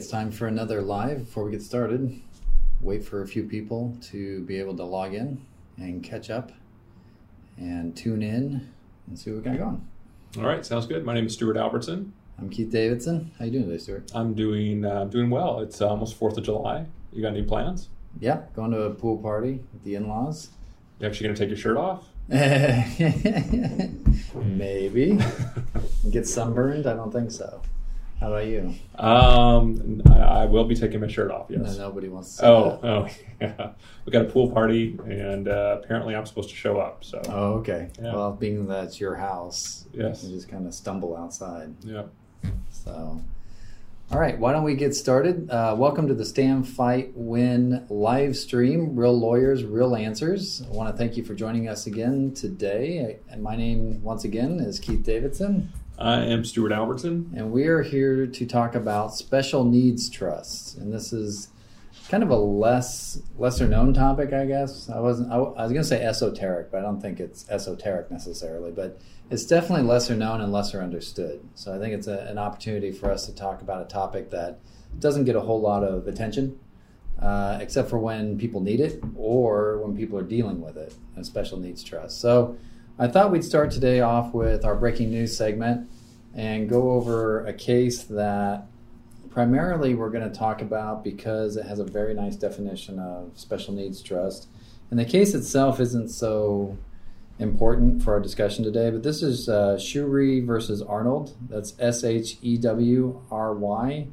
It's 0.00 0.08
time 0.08 0.30
for 0.30 0.46
another 0.46 0.80
live. 0.80 1.26
Before 1.26 1.44
we 1.44 1.50
get 1.50 1.60
started, 1.60 2.22
wait 2.80 3.04
for 3.04 3.20
a 3.20 3.28
few 3.28 3.44
people 3.44 3.98
to 4.04 4.40
be 4.44 4.58
able 4.58 4.74
to 4.78 4.84
log 4.84 5.12
in 5.12 5.44
and 5.76 6.02
catch 6.02 6.30
up 6.30 6.52
and 7.58 7.94
tune 7.94 8.22
in 8.22 8.72
and 9.06 9.18
see 9.18 9.30
what 9.30 9.44
we 9.44 9.50
got 9.50 9.58
going. 9.58 9.86
All 10.38 10.44
right, 10.44 10.64
sounds 10.64 10.86
good. 10.86 11.04
My 11.04 11.12
name 11.12 11.26
is 11.26 11.34
Stewart 11.34 11.58
Albertson. 11.58 12.14
I'm 12.38 12.48
Keith 12.48 12.70
Davidson. 12.70 13.32
How 13.38 13.44
you 13.44 13.50
doing 13.50 13.64
today, 13.64 13.76
Stewart? 13.76 14.10
I'm 14.14 14.32
doing 14.32 14.86
uh, 14.86 15.04
doing 15.04 15.28
well. 15.28 15.60
It's 15.60 15.82
almost 15.82 16.16
Fourth 16.16 16.38
of 16.38 16.44
July. 16.44 16.86
You 17.12 17.20
got 17.20 17.32
any 17.32 17.42
plans? 17.42 17.90
Yeah, 18.20 18.44
going 18.56 18.70
to 18.70 18.84
a 18.84 18.94
pool 18.94 19.18
party 19.18 19.60
with 19.70 19.84
the 19.84 19.96
in-laws. 19.96 20.48
You 20.98 21.08
actually 21.08 21.24
going 21.24 21.36
to 21.36 21.40
take 21.42 21.50
your 21.50 21.58
shirt 21.58 21.76
off? 21.76 22.06
Maybe. 24.34 25.18
Get 26.10 26.26
sunburned? 26.26 26.86
I 26.86 26.94
don't 26.94 27.12
think 27.12 27.30
so. 27.30 27.60
How 28.20 28.26
about 28.34 28.46
you? 28.46 28.74
Um, 28.98 30.02
I, 30.10 30.18
I 30.18 30.44
will 30.44 30.64
be 30.64 30.74
taking 30.74 31.00
my 31.00 31.06
shirt 31.08 31.30
off. 31.30 31.46
Yes. 31.48 31.78
No, 31.78 31.88
nobody 31.88 32.08
wants 32.10 32.36
to. 32.36 32.42
See 32.42 32.46
Oh, 32.46 32.78
that. 32.82 32.86
oh, 32.86 33.08
yeah. 33.40 33.70
We 34.04 34.12
got 34.12 34.22
a 34.26 34.28
pool 34.28 34.50
party, 34.50 34.98
and 35.06 35.48
uh, 35.48 35.78
apparently 35.82 36.14
I'm 36.14 36.26
supposed 36.26 36.50
to 36.50 36.54
show 36.56 36.78
up. 36.78 37.02
So, 37.02 37.22
Oh, 37.30 37.52
okay. 37.60 37.88
Yeah. 37.98 38.12
Well, 38.14 38.32
being 38.32 38.66
that 38.68 38.84
it's 38.84 39.00
your 39.00 39.14
house, 39.14 39.86
Yes. 39.94 40.22
you 40.22 40.34
just 40.36 40.50
kind 40.50 40.66
of 40.66 40.74
stumble 40.74 41.16
outside. 41.16 41.74
yeah. 41.82 42.02
So, 42.68 43.22
all 44.12 44.18
right, 44.18 44.38
why 44.38 44.52
don't 44.52 44.64
we 44.64 44.74
get 44.74 44.94
started? 44.94 45.48
Uh, 45.50 45.74
welcome 45.78 46.06
to 46.08 46.14
the 46.14 46.24
Stand 46.26 46.68
Fight 46.68 47.12
Win 47.14 47.86
live 47.88 48.36
stream, 48.36 48.96
Real 48.96 49.18
Lawyers, 49.18 49.64
Real 49.64 49.96
Answers. 49.96 50.62
I 50.66 50.70
want 50.76 50.90
to 50.94 50.96
thank 50.98 51.16
you 51.16 51.24
for 51.24 51.34
joining 51.34 51.68
us 51.68 51.86
again 51.86 52.34
today. 52.34 53.20
And 53.30 53.42
my 53.42 53.56
name, 53.56 54.02
once 54.02 54.24
again, 54.24 54.60
is 54.60 54.78
Keith 54.78 55.02
Davidson, 55.04 55.72
I 56.00 56.24
am 56.24 56.46
Stewart 56.46 56.72
Albertson. 56.72 57.30
and 57.36 57.52
we 57.52 57.66
are 57.66 57.82
here 57.82 58.26
to 58.26 58.46
talk 58.46 58.74
about 58.74 59.14
special 59.14 59.64
needs 59.64 60.08
trusts. 60.08 60.74
And 60.74 60.90
this 60.90 61.12
is 61.12 61.48
kind 62.08 62.22
of 62.22 62.30
a 62.30 62.36
less 62.36 63.20
lesser 63.36 63.68
known 63.68 63.92
topic, 63.92 64.32
I 64.32 64.46
guess. 64.46 64.88
I 64.88 64.98
wasn't. 64.98 65.30
I, 65.30 65.36
I 65.36 65.62
was 65.62 65.72
going 65.72 65.82
to 65.82 65.84
say 65.84 66.02
esoteric, 66.02 66.70
but 66.70 66.78
I 66.78 66.80
don't 66.80 67.02
think 67.02 67.20
it's 67.20 67.46
esoteric 67.50 68.10
necessarily. 68.10 68.70
But 68.70 68.98
it's 69.28 69.44
definitely 69.44 69.86
lesser 69.86 70.16
known 70.16 70.40
and 70.40 70.50
lesser 70.50 70.80
understood. 70.80 71.46
So 71.54 71.74
I 71.74 71.78
think 71.78 71.92
it's 71.92 72.06
a, 72.06 72.20
an 72.20 72.38
opportunity 72.38 72.92
for 72.92 73.10
us 73.10 73.26
to 73.26 73.34
talk 73.34 73.60
about 73.60 73.82
a 73.82 73.84
topic 73.84 74.30
that 74.30 74.58
doesn't 74.98 75.24
get 75.24 75.36
a 75.36 75.40
whole 75.40 75.60
lot 75.60 75.84
of 75.84 76.08
attention, 76.08 76.58
uh, 77.20 77.58
except 77.60 77.90
for 77.90 77.98
when 77.98 78.38
people 78.38 78.62
need 78.62 78.80
it 78.80 79.04
or 79.16 79.76
when 79.84 79.94
people 79.94 80.18
are 80.18 80.22
dealing 80.22 80.62
with 80.62 80.78
it. 80.78 80.94
A 81.18 81.24
special 81.24 81.58
needs 81.58 81.84
trust. 81.84 82.22
So 82.22 82.56
I 83.00 83.08
thought 83.08 83.32
we'd 83.32 83.44
start 83.44 83.70
today 83.70 84.02
off 84.02 84.34
with 84.34 84.62
our 84.62 84.74
breaking 84.74 85.10
news 85.10 85.34
segment 85.34 85.88
and 86.34 86.68
go 86.68 86.90
over 86.90 87.46
a 87.46 87.52
case 87.54 88.02
that 88.02 88.66
primarily 89.30 89.94
we're 89.94 90.10
going 90.10 90.30
to 90.30 90.38
talk 90.38 90.60
about 90.60 91.02
because 91.02 91.56
it 91.56 91.64
has 91.64 91.78
a 91.78 91.84
very 91.84 92.12
nice 92.12 92.36
definition 92.36 92.98
of 92.98 93.30
special 93.36 93.72
needs 93.72 94.02
trust. 94.02 94.48
And 94.90 95.00
the 95.00 95.06
case 95.06 95.32
itself 95.32 95.80
isn't 95.80 96.10
so 96.10 96.76
important 97.38 98.02
for 98.02 98.12
our 98.12 98.20
discussion 98.20 98.64
today, 98.64 98.90
but 98.90 99.02
this 99.02 99.22
is 99.22 99.48
uh, 99.48 99.78
Shewry 99.78 100.44
versus 100.44 100.82
Arnold. 100.82 101.34
That's 101.48 101.72
S 101.78 102.04
H 102.04 102.36
E 102.42 102.58
W 102.58 103.22
R 103.30 103.54
Y, 103.54 104.08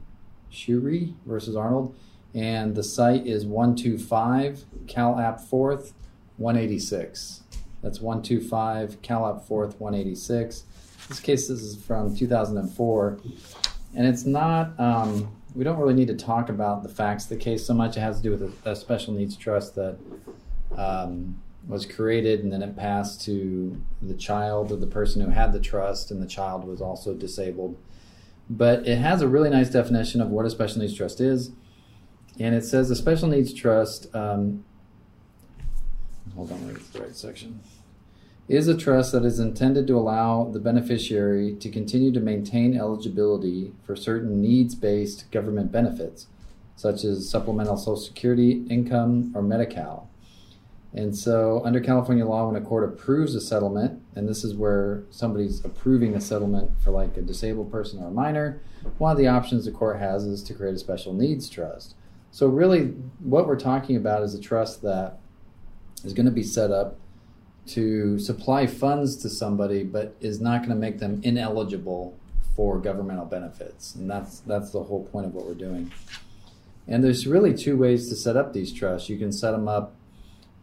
Shewry 0.49 1.13
versus 1.25 1.57
Arnold. 1.57 1.93
And 2.33 2.73
the 2.73 2.83
site 2.85 3.27
is 3.27 3.45
125 3.45 4.63
Cal 4.87 5.19
App 5.19 5.41
4th, 5.41 5.91
186. 6.37 7.43
That's 7.87 8.01
125 8.01 9.01
Cal 9.01 9.29
App 9.29 9.47
4th, 9.47 9.79
186. 9.79 10.65
This 11.07 11.21
case 11.21 11.47
this 11.47 11.61
is 11.61 11.81
from 11.81 12.13
2004 12.13 13.17
and 13.95 14.05
it's 14.05 14.25
not 14.25 14.77
um, 14.77 15.31
we 15.55 15.63
don't 15.63 15.79
really 15.79 15.93
need 15.93 16.09
to 16.09 16.15
talk 16.15 16.49
about 16.49 16.83
the 16.83 16.89
facts 16.89 17.23
of 17.23 17.29
the 17.29 17.37
case 17.37 17.65
so 17.65 17.73
much. 17.73 17.95
It 17.95 18.01
has 18.01 18.17
to 18.17 18.23
do 18.23 18.31
with 18.31 18.43
a, 18.65 18.71
a 18.71 18.75
special 18.75 19.13
needs 19.13 19.37
trust 19.37 19.75
that 19.75 19.97
um, 20.75 21.41
was 21.65 21.85
created 21.85 22.41
and 22.43 22.51
then 22.51 22.61
it 22.61 22.75
passed 22.75 23.21
to 23.21 23.81
the 24.01 24.15
child 24.15 24.73
of 24.73 24.81
the 24.81 24.87
person 24.87 25.21
who 25.21 25.29
had 25.29 25.53
the 25.53 25.61
trust 25.61 26.11
and 26.11 26.21
the 26.21 26.27
child 26.27 26.65
was 26.65 26.81
also 26.81 27.13
disabled. 27.13 27.77
But 28.49 28.85
it 28.85 28.97
has 28.97 29.21
a 29.21 29.29
really 29.29 29.49
nice 29.49 29.69
definition 29.69 30.19
of 30.19 30.27
what 30.27 30.45
a 30.45 30.49
special 30.49 30.81
needs 30.81 30.93
trust 30.93 31.21
is. 31.21 31.51
And 32.37 32.53
it 32.53 32.65
says 32.65 32.91
a 32.91 32.97
special 32.97 33.29
needs 33.29 33.53
trust 33.53 34.13
um, 34.13 34.65
hold 36.35 36.51
on 36.51 36.65
let 36.65 36.75
me 36.75 36.79
get 36.79 36.93
the 36.93 37.01
right 37.01 37.15
section 37.15 37.59
is 38.47 38.67
a 38.67 38.77
trust 38.77 39.11
that 39.11 39.25
is 39.25 39.39
intended 39.39 39.87
to 39.87 39.97
allow 39.97 40.45
the 40.45 40.59
beneficiary 40.59 41.55
to 41.55 41.69
continue 41.69 42.11
to 42.13 42.19
maintain 42.19 42.77
eligibility 42.77 43.73
for 43.83 43.95
certain 43.95 44.41
needs 44.41 44.73
based 44.73 45.29
government 45.31 45.71
benefits, 45.71 46.27
such 46.75 47.03
as 47.03 47.29
supplemental 47.29 47.75
Social 47.75 47.97
Security 47.97 48.65
income 48.69 49.31
or 49.35 49.41
Medi 49.41 49.65
Cal. 49.65 50.09
And 50.93 51.15
so, 51.15 51.61
under 51.65 51.81
California 51.81 52.25
law, 52.25 52.47
when 52.47 52.55
a 52.55 52.65
court 52.65 52.85
approves 52.85 53.35
a 53.35 53.41
settlement, 53.41 54.01
and 54.15 54.27
this 54.27 54.45
is 54.45 54.55
where 54.55 55.03
somebody's 55.11 55.63
approving 55.65 56.15
a 56.15 56.21
settlement 56.21 56.71
for 56.81 56.91
like 56.91 57.17
a 57.17 57.21
disabled 57.21 57.69
person 57.69 58.01
or 58.01 58.07
a 58.07 58.11
minor, 58.11 58.61
one 58.97 59.11
of 59.11 59.17
the 59.17 59.27
options 59.27 59.65
the 59.65 59.71
court 59.71 59.99
has 59.99 60.23
is 60.23 60.41
to 60.43 60.53
create 60.53 60.73
a 60.73 60.79
special 60.79 61.13
needs 61.13 61.49
trust. 61.49 61.95
So, 62.31 62.47
really, 62.47 62.85
what 63.19 63.47
we're 63.47 63.59
talking 63.59 63.97
about 63.97 64.23
is 64.23 64.33
a 64.33 64.39
trust 64.39 64.81
that 64.83 65.19
is 66.05 66.13
going 66.13 66.25
to 66.25 66.31
be 66.31 66.43
set 66.43 66.71
up 66.71 66.97
to 67.69 68.19
supply 68.19 68.67
funds 68.67 69.17
to 69.17 69.29
somebody, 69.29 69.83
but 69.83 70.15
is 70.21 70.39
not 70.39 70.59
going 70.59 70.69
to 70.69 70.75
make 70.75 70.99
them 70.99 71.21
ineligible 71.23 72.17
for 72.55 72.79
governmental 72.79 73.25
benefits, 73.25 73.95
and 73.95 74.09
that's 74.09 74.39
that's 74.39 74.71
the 74.71 74.83
whole 74.83 75.03
point 75.05 75.27
of 75.27 75.33
what 75.33 75.45
we're 75.45 75.53
doing. 75.53 75.91
And 76.87 77.03
there's 77.03 77.27
really 77.27 77.53
two 77.53 77.77
ways 77.77 78.09
to 78.09 78.15
set 78.15 78.35
up 78.37 78.53
these 78.53 78.73
trusts. 78.73 79.09
You 79.09 79.17
can 79.17 79.31
set 79.31 79.51
them 79.51 79.67
up. 79.67 79.93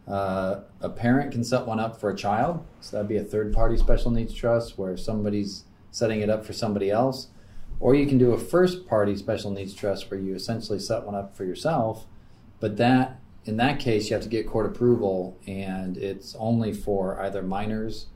Uh, 0.07 0.61
a 0.81 0.89
parent 0.89 1.31
can 1.31 1.43
set 1.43 1.65
one 1.65 1.79
up 1.79 1.99
for 1.99 2.09
a 2.09 2.15
child, 2.15 2.63
so 2.81 2.97
that'd 2.97 3.09
be 3.09 3.17
a 3.17 3.23
third-party 3.23 3.77
special 3.77 4.11
needs 4.11 4.33
trust 4.33 4.77
where 4.77 4.97
somebody's 4.97 5.63
setting 5.91 6.21
it 6.21 6.29
up 6.29 6.45
for 6.45 6.53
somebody 6.53 6.91
else, 6.91 7.27
or 7.79 7.95
you 7.95 8.05
can 8.05 8.17
do 8.17 8.31
a 8.31 8.37
first-party 8.37 9.15
special 9.15 9.49
needs 9.49 9.73
trust 9.73 10.11
where 10.11 10.19
you 10.19 10.35
essentially 10.35 10.79
set 10.79 11.03
one 11.03 11.15
up 11.15 11.35
for 11.35 11.43
yourself, 11.43 12.05
but 12.59 12.77
that 12.77 13.19
in 13.45 13.57
that 13.57 13.79
case, 13.79 14.09
you 14.09 14.15
have 14.15 14.23
to 14.23 14.29
get 14.29 14.47
court 14.47 14.65
approval, 14.65 15.37
and 15.45 15.97
it's 15.97 16.35
only 16.39 16.73
for 16.73 17.19
either 17.21 17.43
minors 17.43 18.07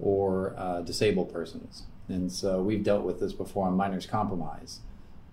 or 0.00 0.54
uh, 0.58 0.80
disabled 0.80 1.32
persons. 1.32 1.84
And 2.08 2.30
so 2.30 2.60
we've 2.60 2.82
dealt 2.82 3.04
with 3.04 3.20
this 3.20 3.32
before 3.32 3.68
on 3.68 3.76
minors 3.76 4.06
compromise, 4.06 4.80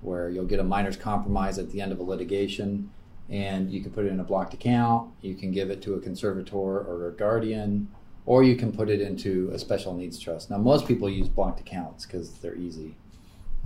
where 0.02 0.30
you'll 0.30 0.46
get 0.46 0.60
a 0.60 0.64
minors 0.64 0.96
compromise 0.96 1.58
at 1.58 1.72
the 1.72 1.82
end 1.82 1.92
of 1.92 2.00
a 2.00 2.04
litigation, 2.04 2.92
and 3.30 3.72
you 3.72 3.82
can 3.82 3.92
put 3.92 4.06
it 4.06 4.10
in 4.10 4.20
a 4.20 4.24
blocked 4.24 4.54
account, 4.54 5.12
you 5.22 5.34
can 5.34 5.52
give 5.52 5.72
it 5.72 5.82
to 5.82 5.96
a 5.96 6.00
conservator 6.00 6.56
or 6.56 7.08
a 7.08 7.12
guardian, 7.12 7.88
or 8.26 8.44
you 8.44 8.56
can 8.56 8.72
put 8.72 8.90
it 8.90 9.02
into 9.02 9.50
a 9.52 9.58
special 9.58 9.96
needs 9.96 10.20
trust. 10.20 10.52
Now, 10.52 10.58
most 10.58 10.88
people 10.88 11.10
use 11.10 11.28
blocked 11.28 11.60
accounts 11.60 12.06
because 12.06 12.32
they're 12.40 12.56
easy 12.56 12.96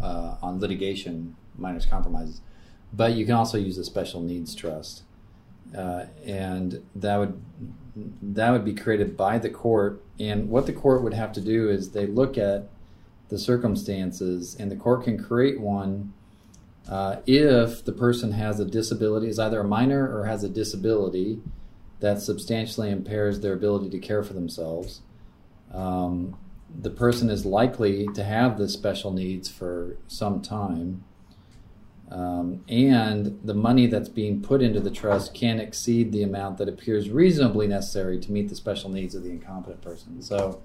uh, 0.01 0.35
on 0.41 0.59
litigation 0.59 1.35
minors 1.57 1.85
compromises, 1.85 2.39
but 2.93 3.13
you 3.13 3.25
can 3.25 3.35
also 3.35 3.57
use 3.57 3.77
a 3.77 3.83
special 3.83 4.21
needs 4.21 4.55
trust 4.55 5.03
uh, 5.75 6.05
and 6.25 6.83
that 6.95 7.17
would 7.17 7.41
that 8.21 8.51
would 8.51 8.65
be 8.65 8.73
created 8.73 9.15
by 9.15 9.37
the 9.37 9.49
court. 9.49 10.03
And 10.19 10.49
what 10.49 10.65
the 10.65 10.73
court 10.73 11.01
would 11.01 11.13
have 11.13 11.31
to 11.33 11.41
do 11.41 11.69
is 11.69 11.91
they 11.91 12.05
look 12.05 12.37
at 12.37 12.69
the 13.29 13.39
circumstances, 13.39 14.55
and 14.59 14.69
the 14.71 14.75
court 14.75 15.03
can 15.03 15.21
create 15.21 15.59
one 15.59 16.13
uh, 16.87 17.17
if 17.25 17.83
the 17.83 17.91
person 17.91 18.33
has 18.33 18.59
a 18.59 18.65
disability, 18.65 19.27
is 19.27 19.39
either 19.39 19.61
a 19.61 19.63
minor 19.63 20.15
or 20.15 20.25
has 20.25 20.43
a 20.43 20.49
disability 20.49 21.41
that 21.99 22.21
substantially 22.21 22.91
impairs 22.91 23.39
their 23.39 23.53
ability 23.53 23.89
to 23.89 23.99
care 23.99 24.23
for 24.23 24.33
themselves. 24.33 25.01
Um, 25.73 26.37
the 26.81 26.89
person 26.89 27.29
is 27.29 27.45
likely 27.45 28.07
to 28.13 28.23
have 28.23 28.57
the 28.57 28.69
special 28.69 29.11
needs 29.11 29.49
for 29.49 29.97
some 30.07 30.41
time. 30.41 31.03
Um, 32.11 32.63
and 32.69 33.39
the 33.43 33.55
money 33.55 33.87
that's 33.87 34.09
being 34.09 34.41
put 34.41 34.61
into 34.61 34.79
the 34.79 34.91
trust 34.91 35.33
can 35.33 35.59
exceed 35.59 36.11
the 36.11 36.21
amount 36.21 36.59
that 36.59 36.69
appears 36.69 37.09
reasonably 37.09 37.67
necessary 37.67 38.19
to 38.19 38.31
meet 38.31 38.49
the 38.49 38.55
special 38.55 38.91
needs 38.91 39.15
of 39.15 39.23
the 39.23 39.31
incompetent 39.31 39.81
person. 39.81 40.21
So 40.21 40.61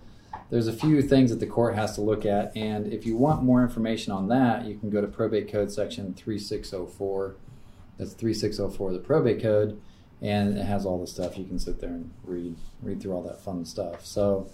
there's 0.50 0.66
a 0.66 0.72
few 0.72 1.00
things 1.00 1.30
that 1.30 1.40
the 1.40 1.46
court 1.46 1.74
has 1.76 1.94
to 1.94 2.02
look 2.02 2.26
at, 2.26 2.54
and 2.56 2.92
if 2.92 3.06
you 3.06 3.16
want 3.16 3.42
more 3.42 3.62
information 3.62 4.12
on 4.12 4.28
that, 4.28 4.66
you 4.66 4.78
can 4.78 4.90
go 4.90 5.00
to 5.00 5.06
probate 5.06 5.50
code 5.50 5.72
section 5.72 6.12
3604. 6.12 7.36
That's 7.96 8.12
3604 8.12 8.88
of 8.88 8.94
the 8.94 9.00
probate 9.00 9.42
code, 9.42 9.80
and 10.20 10.58
it 10.58 10.64
has 10.64 10.84
all 10.84 11.00
the 11.00 11.06
stuff. 11.06 11.38
You 11.38 11.44
can 11.44 11.58
sit 11.58 11.80
there 11.80 11.90
and 11.90 12.10
read 12.24 12.56
read 12.82 13.00
through 13.00 13.12
all 13.12 13.22
that 13.22 13.40
fun 13.40 13.64
stuff. 13.64 14.04
So 14.04 14.50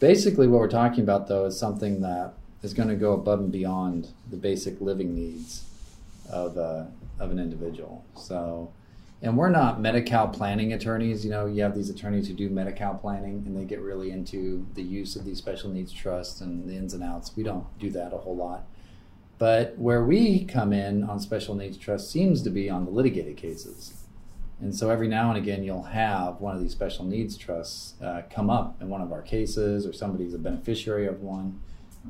basically, 0.00 0.48
what 0.48 0.60
we're 0.60 0.68
talking 0.68 1.02
about 1.02 1.28
though 1.28 1.46
is 1.46 1.58
something 1.58 2.00
that 2.00 2.34
is 2.62 2.74
going 2.74 2.88
to 2.88 2.96
go 2.96 3.12
above 3.12 3.40
and 3.40 3.52
beyond 3.52 4.08
the 4.28 4.36
basic 4.36 4.80
living 4.80 5.14
needs 5.14 5.67
of 6.30 6.56
uh, 6.56 6.84
of 7.18 7.30
an 7.30 7.38
individual. 7.38 8.04
So, 8.14 8.72
and 9.22 9.36
we're 9.36 9.50
not 9.50 9.80
Medi-Cal 9.80 10.28
planning 10.28 10.72
attorneys. 10.72 11.24
You 11.24 11.30
know, 11.30 11.46
you 11.46 11.62
have 11.62 11.74
these 11.74 11.90
attorneys 11.90 12.28
who 12.28 12.34
do 12.34 12.48
Medi-Cal 12.48 12.94
planning, 12.94 13.42
and 13.46 13.56
they 13.56 13.64
get 13.64 13.80
really 13.80 14.10
into 14.10 14.66
the 14.74 14.82
use 14.82 15.16
of 15.16 15.24
these 15.24 15.38
special 15.38 15.70
needs 15.70 15.92
trusts 15.92 16.40
and 16.40 16.68
the 16.68 16.76
ins 16.76 16.94
and 16.94 17.02
outs. 17.02 17.32
We 17.36 17.42
don't 17.42 17.66
do 17.78 17.90
that 17.90 18.12
a 18.12 18.18
whole 18.18 18.36
lot. 18.36 18.64
But 19.38 19.78
where 19.78 20.04
we 20.04 20.44
come 20.44 20.72
in 20.72 21.04
on 21.04 21.20
special 21.20 21.54
needs 21.54 21.78
trust 21.78 22.10
seems 22.10 22.42
to 22.42 22.50
be 22.50 22.68
on 22.68 22.84
the 22.84 22.90
litigated 22.90 23.36
cases. 23.36 23.94
And 24.60 24.74
so 24.74 24.90
every 24.90 25.06
now 25.06 25.28
and 25.28 25.38
again, 25.38 25.62
you'll 25.62 25.84
have 25.84 26.40
one 26.40 26.56
of 26.56 26.60
these 26.60 26.72
special 26.72 27.04
needs 27.04 27.36
trusts 27.36 27.94
uh, 28.02 28.22
come 28.28 28.50
up 28.50 28.82
in 28.82 28.88
one 28.88 29.00
of 29.00 29.12
our 29.12 29.22
cases, 29.22 29.86
or 29.86 29.92
somebody's 29.92 30.34
a 30.34 30.38
beneficiary 30.38 31.06
of 31.06 31.22
one. 31.22 31.60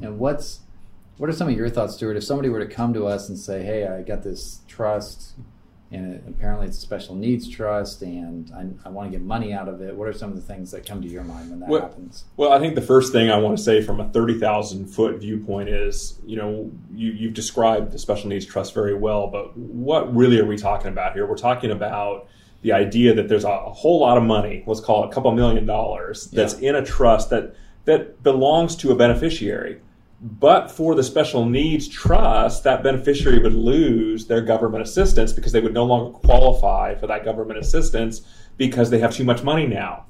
And 0.00 0.18
what's 0.18 0.60
what 1.18 1.28
are 1.28 1.32
some 1.32 1.48
of 1.48 1.56
your 1.56 1.68
thoughts, 1.68 1.94
Stewart? 1.94 2.16
If 2.16 2.24
somebody 2.24 2.48
were 2.48 2.60
to 2.60 2.72
come 2.72 2.94
to 2.94 3.06
us 3.06 3.28
and 3.28 3.38
say, 3.38 3.62
"Hey, 3.62 3.86
I 3.86 4.02
got 4.02 4.22
this 4.22 4.60
trust, 4.68 5.32
and 5.90 6.14
it, 6.14 6.22
apparently 6.28 6.68
it's 6.68 6.78
a 6.78 6.80
special 6.80 7.16
needs 7.16 7.48
trust, 7.48 8.02
and 8.02 8.50
I, 8.54 8.88
I, 8.88 8.90
want 8.90 9.10
to 9.10 9.18
get 9.18 9.26
money 9.26 9.52
out 9.52 9.68
of 9.68 9.82
it," 9.82 9.96
what 9.96 10.06
are 10.06 10.12
some 10.12 10.30
of 10.30 10.36
the 10.36 10.42
things 10.42 10.70
that 10.70 10.86
come 10.86 11.02
to 11.02 11.08
your 11.08 11.24
mind 11.24 11.50
when 11.50 11.60
that 11.60 11.68
well, 11.68 11.82
happens? 11.82 12.24
Well, 12.36 12.52
I 12.52 12.60
think 12.60 12.76
the 12.76 12.82
first 12.82 13.12
thing 13.12 13.30
I 13.30 13.38
want 13.38 13.58
to 13.58 13.62
say 13.62 13.82
from 13.82 13.98
a 13.98 14.08
thirty 14.08 14.38
thousand 14.38 14.86
foot 14.86 15.18
viewpoint 15.18 15.68
is, 15.68 16.20
you 16.24 16.36
know, 16.36 16.70
you, 16.94 17.10
you've 17.10 17.34
described 17.34 17.90
the 17.92 17.98
special 17.98 18.28
needs 18.28 18.46
trust 18.46 18.72
very 18.72 18.94
well, 18.94 19.26
but 19.26 19.56
what 19.56 20.14
really 20.14 20.38
are 20.38 20.46
we 20.46 20.56
talking 20.56 20.88
about 20.88 21.14
here? 21.14 21.26
We're 21.26 21.36
talking 21.36 21.72
about 21.72 22.28
the 22.62 22.72
idea 22.72 23.14
that 23.14 23.28
there's 23.28 23.44
a, 23.44 23.50
a 23.50 23.72
whole 23.72 24.00
lot 24.00 24.18
of 24.18 24.24
money, 24.24 24.62
let's 24.66 24.80
call 24.80 25.04
it 25.04 25.08
a 25.08 25.12
couple 25.12 25.32
million 25.32 25.66
dollars, 25.66 26.26
that's 26.26 26.60
yeah. 26.60 26.70
in 26.70 26.76
a 26.76 26.84
trust 26.84 27.30
that 27.30 27.56
that 27.86 28.22
belongs 28.22 28.76
to 28.76 28.92
a 28.92 28.94
beneficiary 28.94 29.80
but 30.20 30.70
for 30.70 30.94
the 30.94 31.02
special 31.02 31.44
needs 31.44 31.86
trust, 31.86 32.64
that 32.64 32.82
beneficiary 32.82 33.38
would 33.38 33.54
lose 33.54 34.26
their 34.26 34.40
government 34.40 34.82
assistance 34.82 35.32
because 35.32 35.52
they 35.52 35.60
would 35.60 35.74
no 35.74 35.84
longer 35.84 36.18
qualify 36.18 36.94
for 36.96 37.06
that 37.06 37.24
government 37.24 37.58
assistance 37.60 38.22
because 38.56 38.90
they 38.90 38.98
have 38.98 39.14
too 39.14 39.24
much 39.24 39.44
money 39.44 39.66
now. 39.66 40.04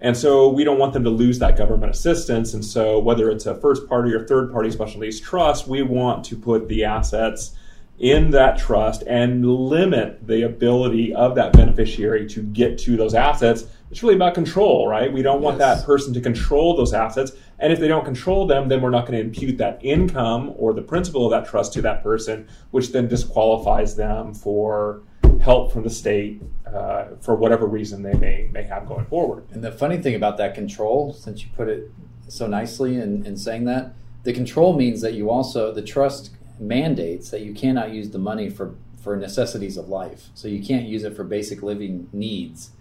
And 0.00 0.16
so 0.16 0.48
we 0.48 0.62
don't 0.62 0.78
want 0.78 0.92
them 0.92 1.02
to 1.04 1.10
lose 1.10 1.40
that 1.40 1.56
government 1.56 1.90
assistance. 1.90 2.54
And 2.54 2.64
so 2.64 3.00
whether 3.00 3.30
it's 3.30 3.46
a 3.46 3.54
first 3.56 3.88
party 3.88 4.14
or 4.14 4.24
third 4.24 4.52
party 4.52 4.70
special 4.70 5.00
needs 5.00 5.18
trust, 5.18 5.66
we 5.66 5.82
want 5.82 6.24
to 6.26 6.36
put 6.36 6.68
the 6.68 6.84
assets 6.84 7.56
in 7.98 8.30
that 8.30 8.58
trust 8.58 9.02
and 9.08 9.44
limit 9.44 10.24
the 10.24 10.42
ability 10.42 11.12
of 11.12 11.34
that 11.34 11.52
beneficiary 11.52 12.28
to 12.28 12.42
get 12.42 12.78
to 12.78 12.96
those 12.96 13.12
assets. 13.12 13.64
It's 13.90 14.02
really 14.02 14.16
about 14.16 14.34
control, 14.34 14.86
right? 14.86 15.10
We 15.10 15.22
don't 15.22 15.40
want 15.40 15.58
yes. 15.58 15.78
that 15.78 15.86
person 15.86 16.12
to 16.14 16.20
control 16.20 16.76
those 16.76 16.92
assets. 16.92 17.32
And 17.58 17.72
if 17.72 17.80
they 17.80 17.88
don't 17.88 18.04
control 18.04 18.46
them, 18.46 18.68
then 18.68 18.82
we're 18.82 18.90
not 18.90 19.06
going 19.06 19.18
to 19.18 19.24
impute 19.24 19.58
that 19.58 19.78
income 19.82 20.52
or 20.56 20.74
the 20.74 20.82
principal 20.82 21.24
of 21.24 21.30
that 21.30 21.50
trust 21.50 21.72
to 21.74 21.82
that 21.82 22.02
person, 22.02 22.48
which 22.70 22.92
then 22.92 23.08
disqualifies 23.08 23.96
them 23.96 24.34
for 24.34 25.02
help 25.40 25.72
from 25.72 25.84
the 25.84 25.90
state 25.90 26.42
uh, 26.66 27.06
for 27.20 27.34
whatever 27.34 27.66
reason 27.66 28.02
they 28.02 28.14
may 28.14 28.48
may 28.52 28.62
have 28.62 28.86
going 28.86 29.06
forward. 29.06 29.46
And 29.52 29.62
the 29.62 29.72
funny 29.72 29.98
thing 29.98 30.14
about 30.14 30.36
that 30.38 30.54
control, 30.54 31.12
since 31.12 31.42
you 31.42 31.48
put 31.56 31.68
it 31.68 31.90
so 32.28 32.46
nicely 32.46 32.96
in, 32.96 33.24
in 33.24 33.36
saying 33.36 33.64
that, 33.64 33.94
the 34.24 34.32
control 34.32 34.76
means 34.76 35.00
that 35.00 35.14
you 35.14 35.30
also 35.30 35.72
the 35.72 35.82
trust 35.82 36.30
mandates 36.60 37.30
that 37.30 37.40
you 37.40 37.54
cannot 37.54 37.90
use 37.90 38.10
the 38.10 38.18
money 38.18 38.50
for 38.50 38.74
for 39.00 39.16
necessities 39.16 39.76
of 39.76 39.88
life. 39.88 40.28
So 40.34 40.48
you 40.48 40.62
can't 40.62 40.86
use 40.86 41.04
it 41.04 41.16
for 41.16 41.24
basic 41.24 41.62
living 41.62 42.08
needs 42.12 42.72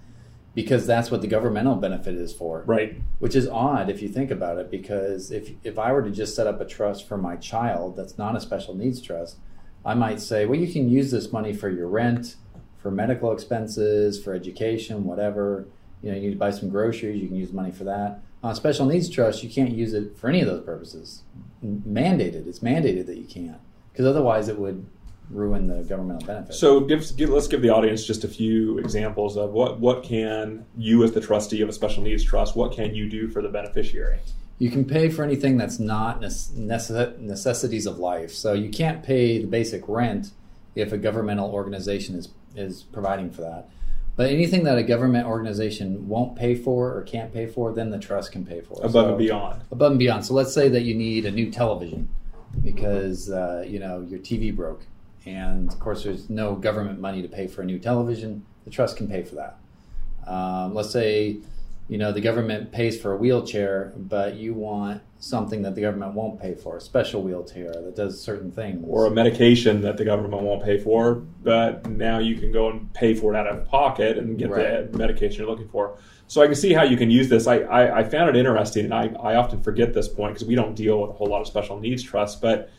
because 0.57 0.87
that's 0.87 1.11
what 1.11 1.21
the 1.21 1.27
governmental 1.27 1.75
benefit 1.75 2.15
is 2.15 2.33
for. 2.33 2.63
Right. 2.65 2.99
Which 3.19 3.35
is 3.35 3.47
odd 3.47 3.91
if 3.91 4.01
you 4.01 4.09
think 4.09 4.31
about 4.31 4.57
it 4.57 4.71
because 4.71 5.29
if 5.29 5.51
if 5.63 5.77
I 5.77 5.91
were 5.91 6.01
to 6.01 6.09
just 6.09 6.35
set 6.35 6.47
up 6.47 6.59
a 6.59 6.65
trust 6.65 7.07
for 7.07 7.15
my 7.15 7.35
child 7.35 7.95
that's 7.95 8.17
not 8.17 8.35
a 8.35 8.39
special 8.39 8.73
needs 8.73 8.99
trust, 8.99 9.37
I 9.85 9.93
might 9.93 10.19
say, 10.19 10.47
well 10.47 10.59
you 10.59 10.73
can 10.73 10.89
use 10.89 11.11
this 11.11 11.31
money 11.31 11.53
for 11.53 11.69
your 11.69 11.87
rent, 11.87 12.37
for 12.79 12.89
medical 12.89 13.31
expenses, 13.31 14.19
for 14.19 14.33
education, 14.33 15.05
whatever. 15.05 15.67
You 16.01 16.09
know, 16.09 16.17
you 16.17 16.23
need 16.23 16.33
to 16.33 16.39
buy 16.39 16.49
some 16.49 16.69
groceries, 16.69 17.21
you 17.21 17.27
can 17.27 17.37
use 17.37 17.53
money 17.53 17.71
for 17.71 17.83
that. 17.83 18.21
On 18.41 18.51
a 18.51 18.55
special 18.55 18.87
needs 18.87 19.11
trust, 19.11 19.43
you 19.43 19.51
can't 19.51 19.73
use 19.73 19.93
it 19.93 20.17
for 20.17 20.27
any 20.27 20.41
of 20.41 20.47
those 20.47 20.63
purposes. 20.63 21.21
Mandated. 21.63 22.47
It's 22.47 22.61
mandated 22.61 23.05
that 23.05 23.17
you 23.17 23.25
can't 23.25 23.61
because 23.91 24.07
otherwise 24.07 24.47
it 24.47 24.57
would 24.57 24.87
ruin 25.29 25.67
the 25.67 25.83
governmental 25.83 26.25
benefit. 26.25 26.53
So 26.53 26.79
give, 26.81 27.15
give, 27.17 27.29
let's 27.29 27.47
give 27.47 27.61
the 27.61 27.69
audience 27.69 28.05
just 28.05 28.23
a 28.23 28.27
few 28.27 28.77
examples 28.79 29.37
of 29.37 29.51
what, 29.51 29.79
what 29.79 30.03
can 30.03 30.65
you 30.77 31.03
as 31.03 31.11
the 31.11 31.21
trustee 31.21 31.61
of 31.61 31.69
a 31.69 31.73
special 31.73 32.03
needs 32.03 32.23
trust, 32.23 32.55
what 32.55 32.71
can 32.71 32.95
you 32.95 33.09
do 33.09 33.27
for 33.27 33.41
the 33.41 33.49
beneficiary? 33.49 34.19
You 34.59 34.71
can 34.71 34.85
pay 34.85 35.09
for 35.09 35.23
anything 35.23 35.57
that's 35.57 35.79
not 35.79 36.21
necessities 36.21 37.85
of 37.85 37.99
life. 37.99 38.31
So 38.31 38.53
you 38.53 38.69
can't 38.69 39.03
pay 39.03 39.39
the 39.39 39.47
basic 39.47 39.87
rent 39.87 40.31
if 40.75 40.91
a 40.91 40.97
governmental 40.97 41.51
organization 41.51 42.15
is, 42.15 42.29
is 42.55 42.83
providing 42.83 43.29
for 43.29 43.41
that. 43.41 43.69
But 44.15 44.31
anything 44.31 44.63
that 44.63 44.79
a 44.79 44.83
government 44.83 45.27
organization 45.27 46.07
won't 46.07 46.35
pay 46.35 46.55
for 46.55 46.91
or 46.91 47.03
can't 47.03 47.31
pay 47.31 47.45
for, 47.45 47.71
then 47.71 47.91
the 47.91 47.99
trust 47.99 48.31
can 48.31 48.45
pay 48.45 48.61
for. 48.61 48.79
Above 48.79 48.91
so, 48.91 49.09
and 49.09 49.17
beyond. 49.17 49.61
Above 49.71 49.91
and 49.91 49.99
beyond. 49.99 50.25
So 50.25 50.33
let's 50.33 50.53
say 50.53 50.69
that 50.69 50.81
you 50.81 50.95
need 50.95 51.27
a 51.27 51.31
new 51.31 51.51
television 51.51 52.09
because 52.63 53.29
uh, 53.29 53.63
you 53.67 53.77
know 53.77 54.01
your 54.01 54.19
TV 54.19 54.55
broke, 54.55 54.87
and 55.27 55.71
of 55.71 55.79
course 55.79 56.03
there's 56.03 56.29
no 56.29 56.55
government 56.55 56.99
money 56.99 57.21
to 57.21 57.27
pay 57.27 57.47
for 57.47 57.61
a 57.61 57.65
new 57.65 57.79
television. 57.79 58.45
The 58.63 58.71
trust 58.71 58.97
can 58.97 59.07
pay 59.07 59.23
for 59.23 59.35
that. 59.35 59.57
Um, 60.25 60.73
let's 60.73 60.91
say 60.91 61.37
you 61.87 61.97
know 61.97 62.11
the 62.11 62.21
government 62.21 62.71
pays 62.71 62.99
for 62.99 63.13
a 63.13 63.17
wheelchair, 63.17 63.93
but 63.97 64.35
you 64.35 64.53
want 64.53 65.01
something 65.19 65.63
that 65.63 65.73
the 65.73 65.81
government 65.81 66.13
won't 66.13 66.39
pay 66.39 66.53
for, 66.53 66.77
a 66.77 66.81
special 66.81 67.23
wheelchair 67.23 67.71
that 67.71 67.95
does 67.95 68.21
certain 68.21 68.51
things, 68.51 68.85
or 68.87 69.05
a 69.05 69.11
medication 69.11 69.81
that 69.81 69.97
the 69.97 70.05
government 70.05 70.43
won't 70.43 70.63
pay 70.63 70.77
for, 70.77 71.15
but 71.43 71.87
now 71.89 72.19
you 72.19 72.35
can 72.35 72.51
go 72.51 72.69
and 72.69 72.93
pay 72.93 73.13
for 73.13 73.33
it 73.33 73.37
out 73.37 73.47
of 73.47 73.65
pocket 73.65 74.17
and 74.17 74.37
get 74.37 74.49
right. 74.49 74.91
the 74.91 74.97
medication 74.97 75.39
you're 75.39 75.49
looking 75.49 75.69
for. 75.69 75.97
So 76.27 76.41
I 76.41 76.45
can 76.45 76.55
see 76.55 76.73
how 76.73 76.83
you 76.83 76.97
can 76.97 77.09
use 77.09 77.29
this. 77.29 77.47
I, 77.47 77.59
I, 77.59 77.99
I 77.99 78.03
found 78.03 78.29
it 78.29 78.35
interesting, 78.35 78.85
and 78.85 78.93
I, 78.93 79.07
I 79.21 79.35
often 79.35 79.61
forget 79.61 79.93
this 79.93 80.09
point 80.09 80.33
because 80.33 80.47
we 80.47 80.55
don't 80.55 80.75
deal 80.75 81.01
with 81.01 81.11
a 81.11 81.13
whole 81.13 81.27
lot 81.27 81.41
of 81.41 81.47
special 81.47 81.79
needs 81.79 82.03
trusts. 82.03 82.39
But 82.39 82.69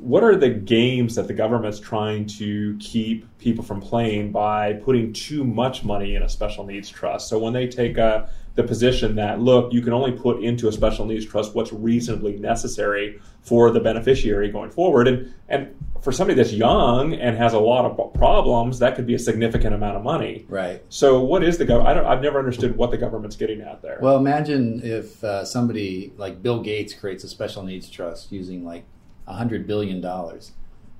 what 0.00 0.24
are 0.24 0.34
the 0.34 0.48
games 0.48 1.14
that 1.14 1.26
the 1.28 1.34
government's 1.34 1.78
trying 1.78 2.24
to 2.24 2.76
keep 2.78 3.26
people 3.38 3.62
from 3.62 3.80
playing 3.80 4.32
by 4.32 4.72
putting 4.72 5.12
too 5.12 5.44
much 5.44 5.84
money 5.84 6.14
in 6.14 6.22
a 6.22 6.28
special 6.28 6.64
needs 6.64 6.88
trust? 6.88 7.28
So 7.28 7.38
when 7.38 7.52
they 7.52 7.68
take 7.68 7.98
a, 7.98 8.30
the 8.54 8.62
position 8.62 9.14
that 9.16 9.40
look, 9.40 9.72
you 9.72 9.82
can 9.82 9.92
only 9.92 10.12
put 10.12 10.42
into 10.42 10.68
a 10.68 10.72
special 10.72 11.04
needs 11.04 11.26
trust 11.26 11.54
what's 11.54 11.72
reasonably 11.72 12.36
necessary 12.38 13.20
for 13.42 13.70
the 13.70 13.80
beneficiary 13.80 14.50
going 14.50 14.70
forward, 14.70 15.06
and 15.06 15.32
and 15.48 15.74
for 16.00 16.12
somebody 16.12 16.34
that's 16.34 16.52
young 16.52 17.12
and 17.14 17.36
has 17.36 17.52
a 17.52 17.58
lot 17.58 17.84
of 17.84 18.14
problems, 18.14 18.78
that 18.78 18.96
could 18.96 19.06
be 19.06 19.14
a 19.14 19.18
significant 19.18 19.74
amount 19.74 19.96
of 19.96 20.02
money. 20.02 20.46
Right. 20.48 20.82
So, 20.88 21.20
what 21.20 21.44
is 21.44 21.58
the 21.58 21.66
government? 21.66 22.06
I 22.06 22.10
have 22.10 22.22
never 22.22 22.38
understood 22.38 22.76
what 22.76 22.90
the 22.90 22.96
government's 22.96 23.36
getting 23.36 23.60
at 23.60 23.82
there. 23.82 23.98
Well, 24.00 24.16
imagine 24.16 24.80
if 24.82 25.22
uh, 25.22 25.44
somebody 25.44 26.12
like 26.16 26.42
Bill 26.42 26.62
Gates 26.62 26.94
creates 26.94 27.22
a 27.24 27.28
special 27.28 27.62
needs 27.62 27.88
trust 27.88 28.32
using 28.32 28.64
like 28.64 28.84
hundred 29.32 29.66
billion 29.66 30.00
dollars, 30.00 30.52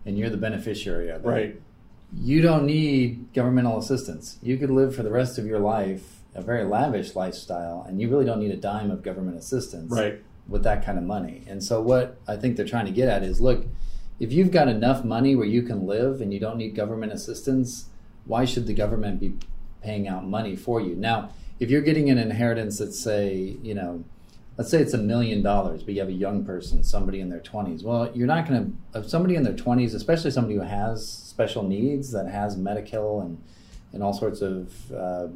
and 0.05 0.19
you're 0.19 0.31
the 0.31 0.37
beneficiary 0.37 1.09
of 1.11 1.25
it. 1.25 1.29
Right. 1.29 1.61
You 2.13 2.43
don't 2.43 2.67
need 2.67 3.33
governmental 3.35 3.79
assistance. 3.79 4.39
You 4.43 4.57
could 4.57 4.71
live 4.71 4.95
for 4.95 5.03
the 5.03 5.11
rest 5.11 5.39
of 5.39 5.47
your 5.47 5.61
life 5.61 6.21
a 6.35 6.43
very 6.43 6.65
lavish 6.65 7.15
lifestyle, 7.17 7.85
and 7.89 8.01
you 8.01 8.09
really 8.09 8.25
don't 8.25 8.41
need 8.41 8.51
a 8.51 8.57
dime 8.57 8.91
of 8.91 9.03
government 9.03 9.37
assistance. 9.37 9.91
Right. 9.91 10.23
With 10.49 10.63
that 10.65 10.85
kind 10.85 10.99
of 10.99 11.05
money. 11.05 11.45
And 11.47 11.63
so, 11.63 11.81
what 11.81 12.19
I 12.27 12.37
think 12.37 12.57
they're 12.57 12.67
trying 12.67 12.87
to 12.87 12.93
get 12.93 13.09
at 13.09 13.23
is 13.23 13.41
look, 13.41 13.67
if 14.19 14.33
you've 14.33 14.51
got 14.51 14.69
enough 14.69 15.05
money 15.05 15.37
where 15.37 15.47
you 15.47 15.63
can 15.63 15.87
live 15.87 16.21
and 16.21 16.33
you 16.33 16.41
don't 16.41 16.57
need 16.57 16.75
government 16.75 17.13
assistance, 17.13 17.87
why 18.25 18.45
should 18.45 18.67
the 18.67 18.75
government 18.75 19.21
be 19.21 19.35
paying 19.83 20.09
out 20.09 20.27
money 20.27 20.57
for 20.57 20.81
you? 20.81 20.95
Now, 20.95 21.31
if 21.59 21.71
you're 21.71 21.83
getting 21.83 22.11
an 22.11 22.19
inheritance 22.19 22.79
that 22.79 22.93
say, 22.93 23.57
you 23.63 23.75
know, 23.75 24.05
let's 24.61 24.71
say 24.71 24.79
it's 24.79 24.93
a 24.93 24.99
million 24.99 25.41
dollars, 25.41 25.83
but 25.83 25.95
you 25.95 26.01
have 26.01 26.11
a 26.11 26.13
young 26.13 26.45
person, 26.45 26.85
somebody 26.85 27.19
in 27.21 27.31
their 27.31 27.41
20s. 27.41 27.83
Well, 27.83 28.11
you're 28.15 28.27
not 28.27 28.47
going 28.47 28.79
to, 28.93 28.99
if 28.99 29.09
somebody 29.09 29.35
in 29.35 29.43
their 29.43 29.55
20s, 29.55 29.95
especially 29.95 30.31
somebody 30.31 30.57
who 30.57 30.61
has 30.61 31.09
special 31.09 31.63
needs, 31.63 32.13
that 32.13 32.29
has 32.29 32.59
medical 32.59 33.23
and, 33.23 33.43
and 33.95 34.03
all 34.03 34.13
sorts 34.13 34.43
of 34.43 34.93
uh, 34.93 35.29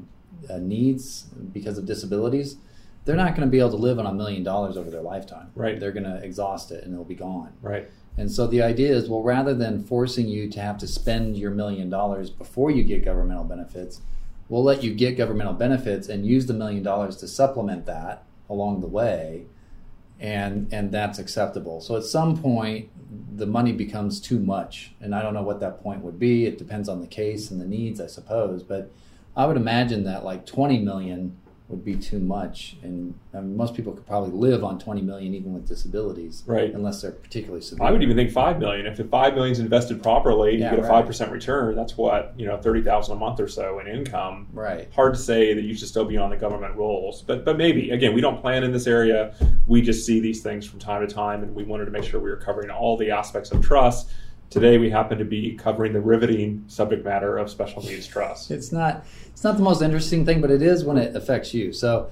uh, 0.50 0.58
needs 0.58 1.22
because 1.54 1.78
of 1.78 1.86
disabilities, 1.86 2.58
they're 3.06 3.16
not 3.16 3.34
going 3.34 3.48
to 3.48 3.50
be 3.50 3.58
able 3.58 3.70
to 3.70 3.76
live 3.76 3.98
on 3.98 4.04
a 4.04 4.12
million 4.12 4.42
dollars 4.42 4.76
over 4.76 4.90
their 4.90 5.00
lifetime. 5.00 5.50
Right. 5.54 5.80
They're 5.80 5.90
going 5.90 6.04
to 6.04 6.22
exhaust 6.22 6.70
it 6.70 6.84
and 6.84 6.92
it'll 6.92 7.06
be 7.06 7.14
gone. 7.14 7.54
Right. 7.62 7.88
And 8.18 8.30
so 8.30 8.46
the 8.46 8.60
idea 8.60 8.94
is, 8.94 9.08
well, 9.08 9.22
rather 9.22 9.54
than 9.54 9.82
forcing 9.84 10.28
you 10.28 10.50
to 10.50 10.60
have 10.60 10.76
to 10.78 10.86
spend 10.86 11.38
your 11.38 11.50
million 11.50 11.88
dollars 11.88 12.28
before 12.28 12.70
you 12.70 12.84
get 12.84 13.06
governmental 13.06 13.44
benefits, 13.44 14.02
we'll 14.50 14.62
let 14.62 14.82
you 14.82 14.92
get 14.92 15.16
governmental 15.16 15.54
benefits 15.54 16.10
and 16.10 16.26
use 16.26 16.44
the 16.44 16.52
million 16.52 16.82
dollars 16.82 17.16
to 17.16 17.26
supplement 17.26 17.86
that 17.86 18.23
along 18.48 18.80
the 18.80 18.86
way, 18.86 19.46
and 20.20 20.72
and 20.72 20.92
that's 20.92 21.18
acceptable. 21.18 21.80
So 21.80 21.96
at 21.96 22.04
some 22.04 22.36
point, 22.36 22.90
the 23.36 23.46
money 23.46 23.72
becomes 23.72 24.20
too 24.20 24.38
much, 24.38 24.92
and 25.00 25.14
I 25.14 25.22
don't 25.22 25.34
know 25.34 25.42
what 25.42 25.60
that 25.60 25.82
point 25.82 26.02
would 26.02 26.18
be. 26.18 26.46
It 26.46 26.58
depends 26.58 26.88
on 26.88 27.00
the 27.00 27.06
case 27.06 27.50
and 27.50 27.60
the 27.60 27.66
needs, 27.66 28.00
I 28.00 28.06
suppose. 28.06 28.62
But 28.62 28.90
I 29.36 29.46
would 29.46 29.56
imagine 29.56 30.04
that 30.04 30.24
like 30.24 30.46
twenty 30.46 30.78
million 30.78 31.36
would 31.74 31.84
be 31.84 31.96
too 31.96 32.20
much. 32.20 32.76
And 32.82 33.14
I 33.34 33.40
mean, 33.40 33.56
most 33.56 33.74
people 33.74 33.92
could 33.92 34.06
probably 34.06 34.30
live 34.30 34.62
on 34.62 34.78
20 34.78 35.02
million 35.02 35.34
even 35.34 35.52
with 35.52 35.66
disabilities, 35.66 36.42
Right. 36.46 36.72
Unless 36.72 37.02
they're 37.02 37.10
particularly 37.10 37.62
severe. 37.62 37.86
I 37.86 37.90
would 37.90 38.02
even 38.02 38.16
think 38.16 38.30
five 38.30 38.58
million. 38.58 38.86
If 38.86 38.96
the 38.96 39.04
five 39.04 39.34
million 39.34 39.52
is 39.52 39.58
invested 39.60 40.02
properly, 40.02 40.56
Yeah, 40.56 40.70
you 40.70 40.76
get 40.76 40.84
a 40.84 40.88
five 40.88 41.06
percent 41.06 41.32
return. 41.32 41.74
That's 41.74 41.96
what 41.96 42.32
you 42.36 42.46
know, 42.46 42.56
thirty 42.56 42.82
thousand 42.82 43.16
a 43.16 43.18
month 43.18 43.40
or 43.40 43.48
so 43.48 43.80
in 43.80 43.86
income. 43.88 44.46
Right. 44.52 44.88
Hard 44.94 45.14
to 45.14 45.20
say 45.20 45.54
that 45.54 45.62
you 45.62 45.74
should 45.74 45.88
still 45.88 46.04
be 46.04 46.16
on 46.16 46.30
the 46.30 46.36
government 46.36 46.76
rolls, 46.76 47.22
but 47.22 47.44
but 47.44 47.56
maybe 47.56 47.90
again, 47.90 48.14
we 48.14 48.20
don't 48.20 48.40
plan 48.40 48.62
in 48.64 48.72
this 48.72 48.86
area. 48.86 49.34
We 49.66 49.82
just 49.82 50.06
see 50.06 50.20
these 50.20 50.42
things 50.42 50.66
from 50.66 50.78
time 50.78 51.06
to 51.06 51.12
time, 51.12 51.42
and 51.42 51.54
we 51.54 51.64
wanted 51.64 51.86
to 51.86 51.90
make 51.90 52.04
sure 52.04 52.20
we 52.20 52.30
were 52.30 52.36
covering 52.36 52.70
all 52.70 52.96
the 52.96 53.10
aspects 53.10 53.50
of 53.50 53.64
trust. 53.64 54.10
Today, 54.54 54.78
we 54.78 54.88
happen 54.88 55.18
to 55.18 55.24
be 55.24 55.56
covering 55.56 55.92
the 55.92 56.00
riveting 56.00 56.62
subject 56.68 57.04
matter 57.04 57.38
of 57.38 57.50
special 57.50 57.82
needs 57.82 58.06
trust. 58.06 58.52
It's 58.52 58.70
not 58.70 59.04
it's 59.26 59.42
not 59.42 59.56
the 59.56 59.64
most 59.64 59.82
interesting 59.82 60.24
thing, 60.24 60.40
but 60.40 60.48
it 60.48 60.62
is 60.62 60.84
when 60.84 60.96
it 60.96 61.16
affects 61.16 61.52
you. 61.52 61.72
So, 61.72 62.08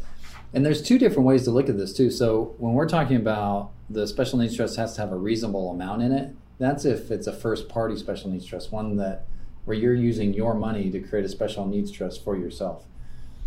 and 0.52 0.66
there's 0.66 0.82
two 0.82 0.98
different 0.98 1.24
ways 1.24 1.44
to 1.44 1.52
look 1.52 1.68
at 1.68 1.78
this 1.78 1.92
too. 1.92 2.10
So 2.10 2.56
when 2.58 2.72
we're 2.72 2.88
talking 2.88 3.14
about 3.14 3.70
the 3.88 4.08
special 4.08 4.40
needs 4.40 4.56
trust 4.56 4.74
has 4.76 4.96
to 4.96 5.02
have 5.02 5.12
a 5.12 5.16
reasonable 5.16 5.70
amount 5.70 6.02
in 6.02 6.10
it. 6.10 6.34
That's 6.58 6.84
if 6.84 7.12
it's 7.12 7.28
a 7.28 7.32
first 7.32 7.68
party 7.68 7.96
special 7.96 8.28
needs 8.28 8.44
trust, 8.44 8.72
one 8.72 8.96
that 8.96 9.24
where 9.64 9.76
you're 9.76 9.94
using 9.94 10.34
your 10.34 10.54
money 10.54 10.90
to 10.90 10.98
create 10.98 11.24
a 11.24 11.28
special 11.28 11.64
needs 11.64 11.92
trust 11.92 12.24
for 12.24 12.36
yourself. 12.36 12.86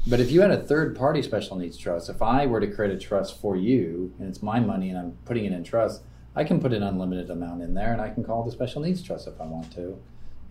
But 0.07 0.21
if 0.21 0.31
you 0.31 0.39
had 0.39 0.51
a 0.51 0.63
third 0.63 0.95
party 0.95 1.21
special 1.21 1.57
needs 1.57 1.77
trust, 1.77 2.09
if 2.09 2.21
I 2.21 2.45
were 2.45 2.61
to 2.61 2.67
create 2.67 2.93
a 2.93 2.97
trust 2.97 3.41
for 3.41 3.57
you 3.57 4.13
and 4.19 4.29
it's 4.29 4.41
my 4.41 4.61
money 4.61 4.87
and 4.87 4.97
I'm 4.97 5.17
putting 5.25 5.43
it 5.43 5.51
in 5.51 5.65
trust, 5.65 6.01
I 6.35 6.43
can 6.43 6.59
put 6.59 6.73
an 6.73 6.83
unlimited 6.83 7.29
amount 7.29 7.61
in 7.61 7.73
there 7.73 7.93
and 7.93 8.01
I 8.01 8.09
can 8.09 8.23
call 8.23 8.43
the 8.43 8.51
special 8.51 8.81
needs 8.81 9.01
trust 9.01 9.27
if 9.27 9.39
I 9.39 9.45
want 9.45 9.71
to. 9.73 9.97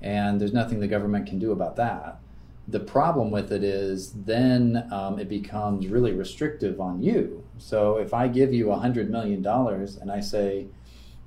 And 0.00 0.40
there's 0.40 0.52
nothing 0.52 0.80
the 0.80 0.88
government 0.88 1.26
can 1.26 1.38
do 1.38 1.52
about 1.52 1.76
that. 1.76 2.18
The 2.66 2.80
problem 2.80 3.30
with 3.30 3.52
it 3.52 3.62
is 3.62 4.12
then 4.12 4.88
um, 4.90 5.18
it 5.18 5.28
becomes 5.28 5.86
really 5.88 6.12
restrictive 6.12 6.80
on 6.80 7.02
you. 7.02 7.44
So 7.58 7.98
if 7.98 8.14
I 8.14 8.28
give 8.28 8.54
you 8.54 8.66
$100 8.66 9.10
million 9.10 9.46
and 9.46 10.10
I 10.10 10.20
say, 10.20 10.68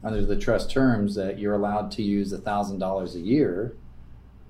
under 0.03 0.25
the 0.25 0.35
trust 0.35 0.71
terms, 0.71 1.15
that 1.15 1.37
you're 1.37 1.53
allowed 1.53 1.91
to 1.91 2.03
use 2.03 2.33
$1,000 2.33 3.15
a 3.15 3.19
year, 3.19 3.75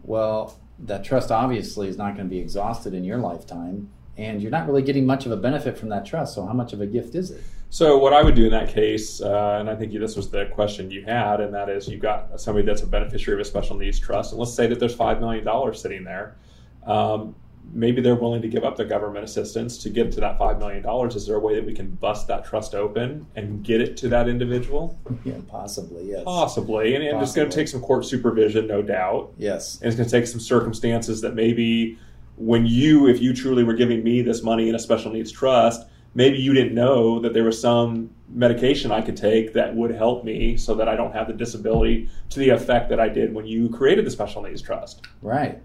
well, 0.04 0.58
that 0.80 1.04
trust 1.04 1.32
obviously 1.32 1.88
is 1.88 1.98
not 1.98 2.16
going 2.16 2.28
to 2.28 2.30
be 2.30 2.40
exhausted 2.40 2.94
in 2.94 3.04
your 3.04 3.18
lifetime. 3.18 3.90
And 4.18 4.42
you're 4.42 4.52
not 4.52 4.68
really 4.68 4.82
getting 4.82 5.06
much 5.06 5.26
of 5.26 5.32
a 5.32 5.38
benefit 5.38 5.78
from 5.78 5.90
that 5.90 6.06
trust. 6.06 6.36
So, 6.36 6.46
how 6.46 6.54
much 6.54 6.74
of 6.74 6.82
a 6.82 6.88
gift 6.88 7.14
is 7.14 7.32
it? 7.32 7.44
So 7.70 7.98
what 7.98 8.14
I 8.14 8.24
would 8.24 8.36
do 8.36 8.46
in 8.46 8.52
that 8.52 8.70
case, 8.70 9.22
uh, 9.22 9.58
and 9.60 9.70
I 9.70 9.76
think 9.76 9.92
this 9.92 10.16
was 10.16 10.30
the 10.30 10.46
question 10.46 10.90
you 10.90 11.04
had, 11.04 11.42
and 11.42 11.54
that 11.54 11.70
is 11.70 11.88
you've 11.88 12.02
got 12.02 12.40
somebody 12.40 12.66
that's 12.66 12.82
a 12.82 12.88
beneficiary 12.88 13.40
of 13.40 13.46
a 13.46 13.50
special 13.50 13.76
needs 13.76 14.00
trust, 14.00 14.32
and 14.32 14.40
let's 14.40 14.54
say 14.54 14.68
that 14.68 14.80
there's 14.80 14.96
five 14.96 15.20
million 15.20 15.44
dollars 15.44 15.82
sitting 15.82 16.04
there. 16.04 16.38
Um, 16.86 17.36
maybe 17.74 18.02
they're 18.02 18.16
willing 18.16 18.42
to 18.42 18.48
give 18.48 18.64
up 18.64 18.78
their 18.78 18.86
government 18.86 19.26
assistance 19.26 19.78
to 19.80 19.90
get 19.90 20.12
to 20.14 20.22
that 20.22 20.38
five 20.38 20.60
million 20.60 20.82
dollars. 20.82 21.16
Is 21.18 21.28
there 21.28 21.36
a 21.36 21.40
way 21.40 21.56
that 21.56 21.66
we 21.66 21.74
can 21.74 21.90
bust 21.92 22.28
that 22.28 22.46
trust 22.46 22.74
open 22.74 23.28
and 23.36 23.64
get 23.64 23.82
it 23.82 23.98
to 23.98 24.08
that 24.10 24.30
individual? 24.30 24.98
Yeah, 25.26 25.36
possibly, 25.50 26.10
yes. 26.10 26.24
Possibly, 26.24 26.96
and, 26.96 27.04
and 27.04 27.22
it's 27.22 27.34
going 27.34 27.50
to 27.50 27.56
take 27.56 27.68
some 27.68 27.82
court 27.82 28.06
supervision, 28.06 28.68
no 28.68 28.82
doubt. 28.82 29.34
Yes. 29.38 29.80
And 29.82 29.88
it's 29.88 29.98
going 29.98 30.08
to 30.08 30.12
take 30.12 30.28
some 30.28 30.40
circumstances 30.40 31.20
that 31.22 31.36
maybe 31.36 32.00
when 32.38 32.66
you, 32.66 33.08
if 33.08 33.20
you 33.22 33.34
truly 33.34 33.66
were 33.66 33.74
giving 33.74 34.04
me 34.04 34.22
this 34.22 34.42
money 34.42 34.70
in 34.70 34.76
a 34.76 34.80
special 34.80 35.12
needs 35.12 35.32
trust, 35.32 35.86
maybe 36.18 36.40
you 36.40 36.52
didn't 36.52 36.74
know 36.74 37.20
that 37.20 37.34
there 37.36 37.44
was 37.44 37.62
some 37.62 38.10
medication 38.28 38.92
I 38.92 39.02
could 39.02 39.16
take 39.16 39.54
that 39.54 39.76
would 39.76 39.92
help 39.92 40.26
me 40.26 40.58
so 40.58 40.74
that 40.74 40.90
I 40.90 40.96
don't 40.96 41.14
have 41.14 41.28
the 41.28 41.34
disability 41.34 42.10
to 42.32 42.40
the 42.40 42.50
effect 42.50 42.90
that 42.90 43.00
I 43.00 43.08
did 43.08 43.36
when 43.36 43.46
you 43.46 43.70
created 43.70 44.04
the 44.04 44.10
special 44.10 44.42
needs 44.42 44.60
trust. 44.60 45.06
Right. 45.22 45.62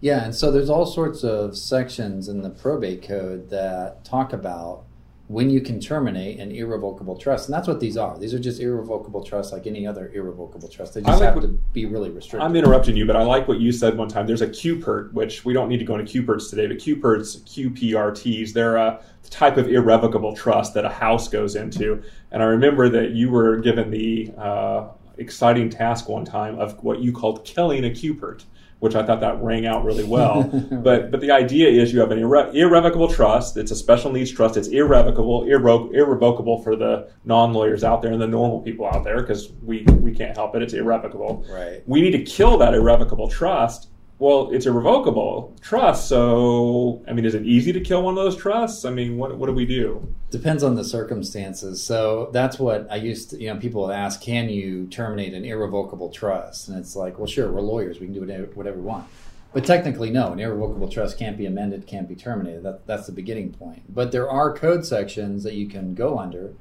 Yeah, 0.00 0.24
and 0.24 0.34
so 0.34 0.50
there's 0.50 0.68
all 0.68 0.84
sorts 0.84 1.22
of 1.22 1.56
sections 1.56 2.28
in 2.28 2.42
the 2.42 2.50
probate 2.50 3.06
code 3.06 3.50
that 3.50 4.04
talk 4.04 4.32
about 4.32 4.82
when 5.28 5.48
you 5.48 5.60
can 5.60 5.80
terminate 5.80 6.38
an 6.38 6.50
irrevocable 6.52 7.16
trust. 7.16 7.48
And 7.48 7.54
that's 7.54 7.66
what 7.66 7.80
these 7.80 7.96
are. 7.96 8.18
These 8.18 8.34
are 8.34 8.38
just 8.38 8.60
irrevocable 8.60 9.24
trusts 9.24 9.52
like 9.52 9.66
any 9.66 9.86
other 9.86 10.10
irrevocable 10.14 10.68
trust. 10.68 10.94
They 10.94 11.00
just 11.00 11.18
like 11.18 11.28
have 11.28 11.34
what- 11.36 11.42
to 11.42 11.58
be 11.72 11.86
really 11.86 12.10
restricted. 12.10 12.42
I'm 12.42 12.54
interrupting 12.54 12.94
you, 12.94 13.06
but 13.06 13.16
I 13.16 13.22
like 13.22 13.48
what 13.48 13.58
you 13.58 13.72
said 13.72 13.96
one 13.96 14.08
time. 14.08 14.26
There's 14.26 14.42
a 14.42 14.48
QPERT, 14.48 15.14
which 15.14 15.44
we 15.44 15.54
don't 15.54 15.70
need 15.70 15.78
to 15.78 15.84
go 15.84 15.96
into 15.96 16.12
QPERTs 16.12 16.50
today, 16.50 16.66
but 16.66 16.76
QPERTs, 16.76 17.42
QPRTs, 17.44 18.52
they're 18.52 18.76
a 18.76 19.00
type 19.30 19.56
of 19.56 19.68
irrevocable 19.68 20.36
trust 20.36 20.74
that 20.74 20.84
a 20.84 20.90
house 20.90 21.28
goes 21.28 21.56
into. 21.56 22.02
And 22.30 22.42
I 22.42 22.46
remember 22.46 22.90
that 22.90 23.12
you 23.12 23.30
were 23.30 23.56
given 23.56 23.90
the 23.90 24.30
uh, 24.36 24.88
exciting 25.16 25.70
task 25.70 26.06
one 26.06 26.26
time 26.26 26.58
of 26.58 26.82
what 26.84 27.00
you 27.00 27.12
called 27.12 27.46
killing 27.46 27.86
a 27.86 27.90
QPERT, 27.90 28.44
which 28.84 28.94
I 28.94 29.02
thought 29.02 29.20
that 29.20 29.42
rang 29.42 29.64
out 29.64 29.82
really 29.82 30.04
well. 30.04 30.42
but 30.70 31.10
but 31.10 31.22
the 31.22 31.30
idea 31.30 31.70
is 31.70 31.90
you 31.90 32.00
have 32.00 32.10
an 32.10 32.18
irre- 32.18 32.54
irrevocable 32.54 33.08
trust. 33.08 33.56
It's 33.56 33.70
a 33.70 33.76
special 33.76 34.12
needs 34.12 34.30
trust. 34.30 34.58
It's 34.58 34.68
irrevocable, 34.68 35.46
irre- 35.46 35.90
irrevocable 35.94 36.62
for 36.62 36.76
the 36.76 37.08
non-lawyers 37.24 37.82
out 37.82 38.02
there 38.02 38.12
and 38.12 38.20
the 38.20 38.26
normal 38.26 38.60
people 38.60 38.86
out 38.86 39.02
there 39.02 39.22
because 39.22 39.52
we 39.62 39.84
we 40.02 40.12
can't 40.14 40.36
help 40.36 40.54
it. 40.54 40.62
It's 40.62 40.74
irrevocable 40.74 41.46
right. 41.48 41.82
we 41.86 42.02
need 42.02 42.10
to 42.10 42.22
kill 42.22 42.58
that 42.58 42.74
irrevocable 42.74 43.26
trust. 43.26 43.88
Well, 44.20 44.50
it's 44.52 44.66
a 44.66 44.72
revocable 44.72 45.56
trust, 45.60 46.08
so 46.08 47.02
I 47.08 47.12
mean, 47.12 47.24
is 47.24 47.34
it 47.34 47.44
easy 47.44 47.72
to 47.72 47.80
kill 47.80 48.02
one 48.02 48.16
of 48.16 48.24
those 48.24 48.36
trusts? 48.36 48.84
I 48.84 48.90
mean, 48.90 49.18
what 49.18 49.36
what 49.36 49.46
do 49.46 49.52
we 49.52 49.66
do? 49.66 50.06
Depends 50.30 50.62
on 50.62 50.76
the 50.76 50.84
circumstances. 50.84 51.82
So 51.82 52.30
that's 52.32 52.58
what 52.58 52.86
I 52.90 52.96
used 52.96 53.30
to, 53.30 53.40
you 53.40 53.52
know, 53.52 53.58
people 53.58 53.82
would 53.86 53.92
ask, 53.92 54.20
can 54.20 54.48
you 54.48 54.86
terminate 54.86 55.34
an 55.34 55.44
irrevocable 55.44 56.10
trust? 56.10 56.68
And 56.68 56.78
it's 56.78 56.94
like, 56.94 57.18
well, 57.18 57.26
sure, 57.26 57.50
we're 57.50 57.60
lawyers. 57.60 57.98
We 57.98 58.06
can 58.06 58.14
do 58.14 58.20
whatever, 58.20 58.76
we 58.76 58.82
want. 58.82 59.06
But 59.52 59.64
technically, 59.64 60.10
no, 60.10 60.32
an 60.32 60.40
irrevocable 60.40 60.88
trust 60.88 61.18
can't 61.18 61.36
be 61.36 61.46
amended, 61.46 61.86
can't 61.86 62.08
be 62.08 62.16
terminated. 62.16 62.62
That, 62.64 62.86
that's 62.86 63.06
the 63.06 63.12
beginning 63.12 63.52
point. 63.52 63.82
But 63.92 64.10
there 64.10 64.28
are 64.30 64.52
code 64.52 64.84
sections 64.86 65.42
that 65.44 65.54
you 65.54 65.68
can 65.68 65.94
go 65.94 66.18
under 66.18 66.54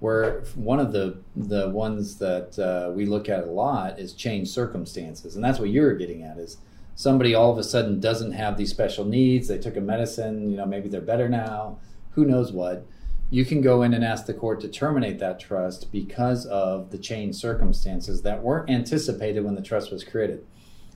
where 0.00 0.40
one 0.54 0.80
of 0.80 0.92
the, 0.92 1.18
the 1.36 1.70
ones 1.70 2.16
that 2.18 2.58
uh, 2.58 2.92
we 2.92 3.06
look 3.06 3.28
at 3.30 3.44
a 3.44 3.50
lot 3.50 3.98
is 3.98 4.12
change 4.12 4.48
circumstances. 4.48 5.36
And 5.36 5.44
that's 5.44 5.58
what 5.58 5.70
you're 5.70 5.94
getting 5.96 6.22
at 6.22 6.36
is 6.36 6.58
somebody 6.94 7.34
all 7.34 7.50
of 7.50 7.58
a 7.58 7.64
sudden 7.64 8.00
doesn't 8.00 8.32
have 8.32 8.56
these 8.56 8.70
special 8.70 9.04
needs. 9.04 9.48
They 9.48 9.58
took 9.58 9.76
a 9.76 9.80
medicine, 9.80 10.50
you 10.50 10.56
know, 10.56 10.66
maybe 10.66 10.88
they're 10.88 11.00
better 11.00 11.28
now. 11.28 11.78
Who 12.10 12.24
knows 12.24 12.52
what? 12.52 12.86
You 13.30 13.44
can 13.44 13.60
go 13.60 13.82
in 13.82 13.94
and 13.94 14.04
ask 14.04 14.26
the 14.26 14.34
court 14.34 14.60
to 14.60 14.68
terminate 14.68 15.18
that 15.18 15.40
trust 15.40 15.90
because 15.90 16.46
of 16.46 16.90
the 16.90 16.98
changed 16.98 17.38
circumstances 17.38 18.22
that 18.22 18.42
weren't 18.42 18.70
anticipated 18.70 19.44
when 19.44 19.56
the 19.56 19.62
trust 19.62 19.90
was 19.90 20.04
created. 20.04 20.46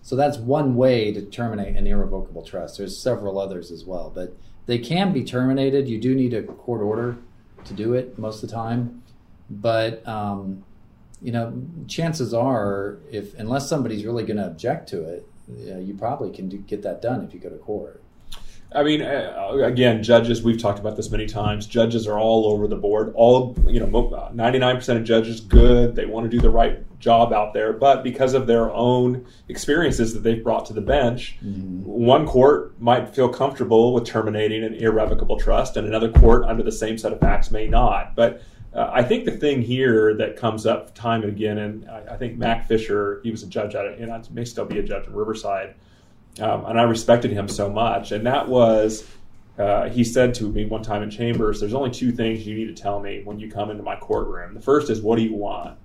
So 0.03 0.15
that's 0.15 0.39
one 0.39 0.77
way 0.77 1.13
to 1.13 1.23
terminate 1.23 1.77
an 1.77 1.87
irrevocable 1.87 2.43
trust. 2.43 2.79
There's 2.79 2.97
several 2.97 3.39
others 3.39 3.71
as 3.71 3.85
well, 3.85 4.13
but 4.15 4.37
they 4.67 4.79
can 4.79 5.13
be 5.13 5.25
terminated. 5.25 5.89
You 5.89 5.99
do 5.99 6.15
need 6.15 6.35
a 6.35 6.43
court 6.43 6.83
order 6.83 7.19
to 7.65 7.75
do 7.75 7.95
it 7.95 8.19
most 8.19 8.43
of 8.43 8.49
the 8.49 8.55
time, 8.55 9.03
but 9.51 10.07
um, 10.07 10.65
you 11.21 11.33
know, 11.33 11.61
chances 11.89 12.33
are, 12.33 12.99
if 13.11 13.35
unless 13.35 13.69
somebody's 13.69 14.05
really 14.05 14.25
going 14.25 14.37
to 14.37 14.47
object 14.47 14.89
to 14.91 15.03
it, 15.03 15.27
uh, 15.51 15.79
you 15.79 15.95
probably 15.95 16.31
can 16.31 16.49
do, 16.49 16.59
get 16.59 16.83
that 16.83 17.03
done 17.03 17.25
if 17.25 17.33
you 17.35 17.41
go 17.41 17.49
to 17.49 17.57
court. 17.57 18.03
I 18.71 18.83
mean, 18.83 19.01
uh, 19.01 19.53
again, 19.63 20.03
judges. 20.03 20.43
We've 20.43 20.61
talked 20.61 20.79
about 20.79 20.95
this 20.95 21.11
many 21.11 21.25
times. 21.25 21.67
Judges 21.67 22.07
are 22.07 22.19
all 22.19 22.45
over 22.47 22.69
the 22.69 22.77
board. 22.77 23.13
All 23.15 23.57
you 23.67 23.81
know, 23.81 24.31
ninety 24.35 24.59
nine 24.59 24.77
percent 24.77 24.99
of 24.99 25.07
judges 25.07 25.41
good. 25.41 25.97
They 25.97 26.05
want 26.05 26.31
to 26.31 26.37
do 26.37 26.39
the 26.39 26.51
right 26.51 26.85
job 27.01 27.33
out 27.33 27.55
there, 27.55 27.73
but 27.73 28.03
because 28.03 28.35
of 28.35 28.47
their 28.47 28.71
own 28.71 29.25
experiences 29.49 30.13
that 30.13 30.21
they've 30.21 30.45
brought 30.45 30.67
to 30.67 30.75
the 30.75 30.83
bench, 30.83 31.39
one 31.41 32.27
court 32.27 32.79
might 32.79 33.15
feel 33.15 33.31
comfortable 33.31 33.95
with 33.95 34.05
terminating 34.05 34.63
an 34.63 34.75
irrevocable 34.75 35.39
trust, 35.39 35.79
and 35.79 35.87
another 35.87 36.11
court, 36.11 36.45
under 36.45 36.63
the 36.63 36.73
same 36.73 36.99
set 36.99 37.13
of 37.13 37.21
facts, 37.21 37.51
may 37.51 37.69
not. 37.69 38.15
But 38.15 38.43
uh, 38.79 38.91
I 38.93 39.03
think 39.03 39.25
the 39.25 39.33
thing 39.33 39.61
here 39.61 40.15
that 40.15 40.37
comes 40.37 40.65
up 40.65 40.95
time 40.95 41.23
and 41.23 41.33
again, 41.33 41.59
and 41.59 41.91
I, 41.91 42.15
I 42.15 42.17
think 42.17 42.39
Mac 42.39 42.69
Fisher, 42.69 43.21
he 43.25 43.31
was 43.33 43.43
a 43.43 43.49
judge 43.49 43.75
at 43.75 43.85
it, 43.87 43.99
and 43.99 44.13
I 44.13 44.23
may 44.31 44.45
still 44.45 44.67
be 44.67 44.79
a 44.79 44.83
judge 44.85 45.09
in 45.09 45.15
Riverside, 45.15 45.75
um, 46.41 46.65
and 46.65 46.79
I 46.79 46.85
respected 46.85 47.33
him 47.33 47.49
so 47.49 47.69
much. 47.69 48.13
And 48.13 48.25
that 48.27 48.49
was, 48.49 49.05
uh, 49.59 49.89
he 49.89 50.05
said 50.05 50.33
to 50.35 50.45
me 50.45 50.65
one 50.65 50.83
time 50.83 51.03
in 51.03 51.11
chambers, 51.11 51.59
"There's 51.59 51.75
only 51.75 51.91
two 51.91 52.13
things 52.13 52.47
you 52.47 52.55
need 52.55 52.75
to 52.75 52.81
tell 52.81 53.01
me 53.01 53.23
when 53.25 53.41
you 53.41 53.51
come 53.51 53.69
into 53.71 53.83
my 53.83 53.97
courtroom. 53.97 54.55
The 54.55 54.61
first 54.61 54.91
is, 54.91 55.03
what 55.03 55.17
do 55.17 55.23
you 55.23 55.35
want?" 55.35 55.77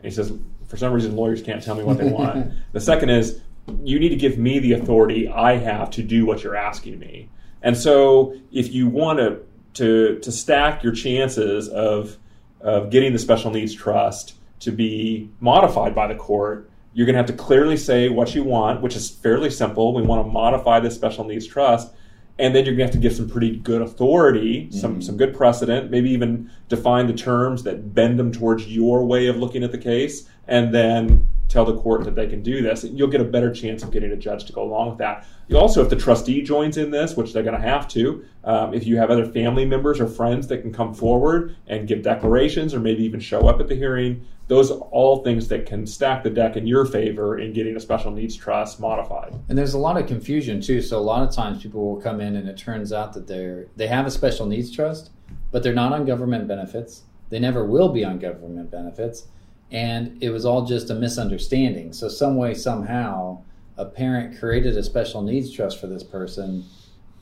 And 0.00 0.04
he 0.04 0.10
says, 0.10 0.30
"For 0.66 0.76
some 0.76 0.92
reason, 0.92 1.16
lawyers 1.16 1.40
can't 1.40 1.62
tell 1.62 1.74
me 1.74 1.84
what 1.84 1.96
they 1.96 2.10
want." 2.10 2.52
the 2.72 2.80
second 2.80 3.08
is, 3.08 3.40
you 3.82 3.98
need 3.98 4.10
to 4.10 4.16
give 4.16 4.36
me 4.36 4.58
the 4.58 4.74
authority 4.74 5.26
I 5.26 5.56
have 5.56 5.90
to 5.92 6.02
do 6.02 6.26
what 6.26 6.44
you're 6.44 6.54
asking 6.54 6.98
me. 6.98 7.30
And 7.62 7.74
so, 7.74 8.34
if 8.52 8.74
you 8.74 8.88
want 8.88 9.20
to 9.20 9.40
to 9.74 10.18
to 10.18 10.30
stack 10.30 10.82
your 10.82 10.92
chances 10.92 11.68
of 11.68 12.18
of 12.66 12.90
getting 12.90 13.12
the 13.12 13.18
special 13.18 13.52
needs 13.52 13.72
trust 13.72 14.34
to 14.58 14.72
be 14.72 15.30
modified 15.38 15.94
by 15.94 16.08
the 16.08 16.16
court, 16.16 16.68
you're 16.92 17.06
going 17.06 17.14
to 17.14 17.18
have 17.18 17.26
to 17.26 17.32
clearly 17.32 17.76
say 17.76 18.08
what 18.08 18.34
you 18.34 18.42
want, 18.42 18.82
which 18.82 18.96
is 18.96 19.08
fairly 19.08 19.50
simple. 19.50 19.94
We 19.94 20.02
want 20.02 20.26
to 20.26 20.32
modify 20.32 20.80
the 20.80 20.90
special 20.90 21.24
needs 21.24 21.46
trust, 21.46 21.92
and 22.40 22.54
then 22.54 22.64
you're 22.64 22.74
going 22.74 22.88
to 22.88 22.92
have 22.92 23.02
to 23.02 23.08
give 23.08 23.14
some 23.14 23.28
pretty 23.28 23.56
good 23.56 23.82
authority, 23.82 24.68
some 24.72 24.94
mm-hmm. 24.94 25.00
some 25.02 25.16
good 25.16 25.34
precedent, 25.34 25.90
maybe 25.92 26.10
even 26.10 26.50
define 26.68 27.06
the 27.06 27.12
terms 27.12 27.62
that 27.62 27.94
bend 27.94 28.18
them 28.18 28.32
towards 28.32 28.66
your 28.66 29.04
way 29.04 29.28
of 29.28 29.36
looking 29.36 29.62
at 29.62 29.70
the 29.70 29.78
case, 29.78 30.28
and 30.48 30.74
then 30.74 31.28
tell 31.48 31.64
the 31.64 31.76
court 31.76 32.04
that 32.04 32.14
they 32.14 32.26
can 32.26 32.42
do 32.42 32.62
this, 32.62 32.84
you'll 32.84 33.08
get 33.08 33.20
a 33.20 33.24
better 33.24 33.52
chance 33.52 33.82
of 33.82 33.90
getting 33.90 34.10
a 34.10 34.16
judge 34.16 34.44
to 34.46 34.52
go 34.52 34.62
along 34.62 34.90
with 34.90 34.98
that. 34.98 35.26
You 35.48 35.58
also, 35.58 35.82
if 35.82 35.88
the 35.88 35.96
trustee 35.96 36.42
joins 36.42 36.76
in 36.76 36.90
this, 36.90 37.16
which 37.16 37.32
they're 37.32 37.44
going 37.44 37.60
to 37.60 37.66
have 37.66 37.86
to, 37.88 38.24
um, 38.44 38.74
if 38.74 38.86
you 38.86 38.96
have 38.96 39.10
other 39.10 39.26
family 39.26 39.64
members 39.64 40.00
or 40.00 40.08
friends 40.08 40.48
that 40.48 40.58
can 40.58 40.72
come 40.72 40.92
forward 40.92 41.56
and 41.68 41.86
give 41.86 42.02
declarations 42.02 42.74
or 42.74 42.80
maybe 42.80 43.04
even 43.04 43.20
show 43.20 43.48
up 43.48 43.60
at 43.60 43.68
the 43.68 43.76
hearing, 43.76 44.26
those 44.48 44.70
are 44.70 44.78
all 44.78 45.22
things 45.24 45.48
that 45.48 45.66
can 45.66 45.86
stack 45.86 46.22
the 46.22 46.30
deck 46.30 46.56
in 46.56 46.66
your 46.66 46.84
favor 46.84 47.38
in 47.38 47.52
getting 47.52 47.76
a 47.76 47.80
special 47.80 48.10
needs 48.10 48.36
trust 48.36 48.78
modified. 48.78 49.34
And 49.48 49.58
there's 49.58 49.74
a 49.74 49.78
lot 49.78 49.96
of 49.96 50.06
confusion 50.06 50.60
too. 50.60 50.80
So 50.80 50.98
a 50.98 51.00
lot 51.00 51.28
of 51.28 51.34
times 51.34 51.62
people 51.62 51.84
will 51.84 52.00
come 52.00 52.20
in 52.20 52.36
and 52.36 52.48
it 52.48 52.56
turns 52.56 52.92
out 52.92 53.12
that 53.14 53.26
they're 53.26 53.66
they 53.76 53.88
have 53.88 54.06
a 54.06 54.10
special 54.10 54.46
needs 54.46 54.70
trust, 54.70 55.10
but 55.50 55.62
they're 55.62 55.74
not 55.74 55.92
on 55.92 56.04
government 56.04 56.46
benefits. 56.46 57.02
They 57.28 57.40
never 57.40 57.64
will 57.64 57.88
be 57.88 58.04
on 58.04 58.20
government 58.20 58.70
benefits 58.70 59.26
and 59.70 60.22
it 60.22 60.30
was 60.30 60.44
all 60.44 60.64
just 60.64 60.90
a 60.90 60.94
misunderstanding. 60.94 61.92
So 61.92 62.08
some 62.08 62.36
way 62.36 62.54
somehow 62.54 63.42
a 63.76 63.84
parent 63.84 64.38
created 64.38 64.76
a 64.76 64.82
special 64.82 65.22
needs 65.22 65.52
trust 65.52 65.80
for 65.80 65.86
this 65.86 66.02
person 66.02 66.64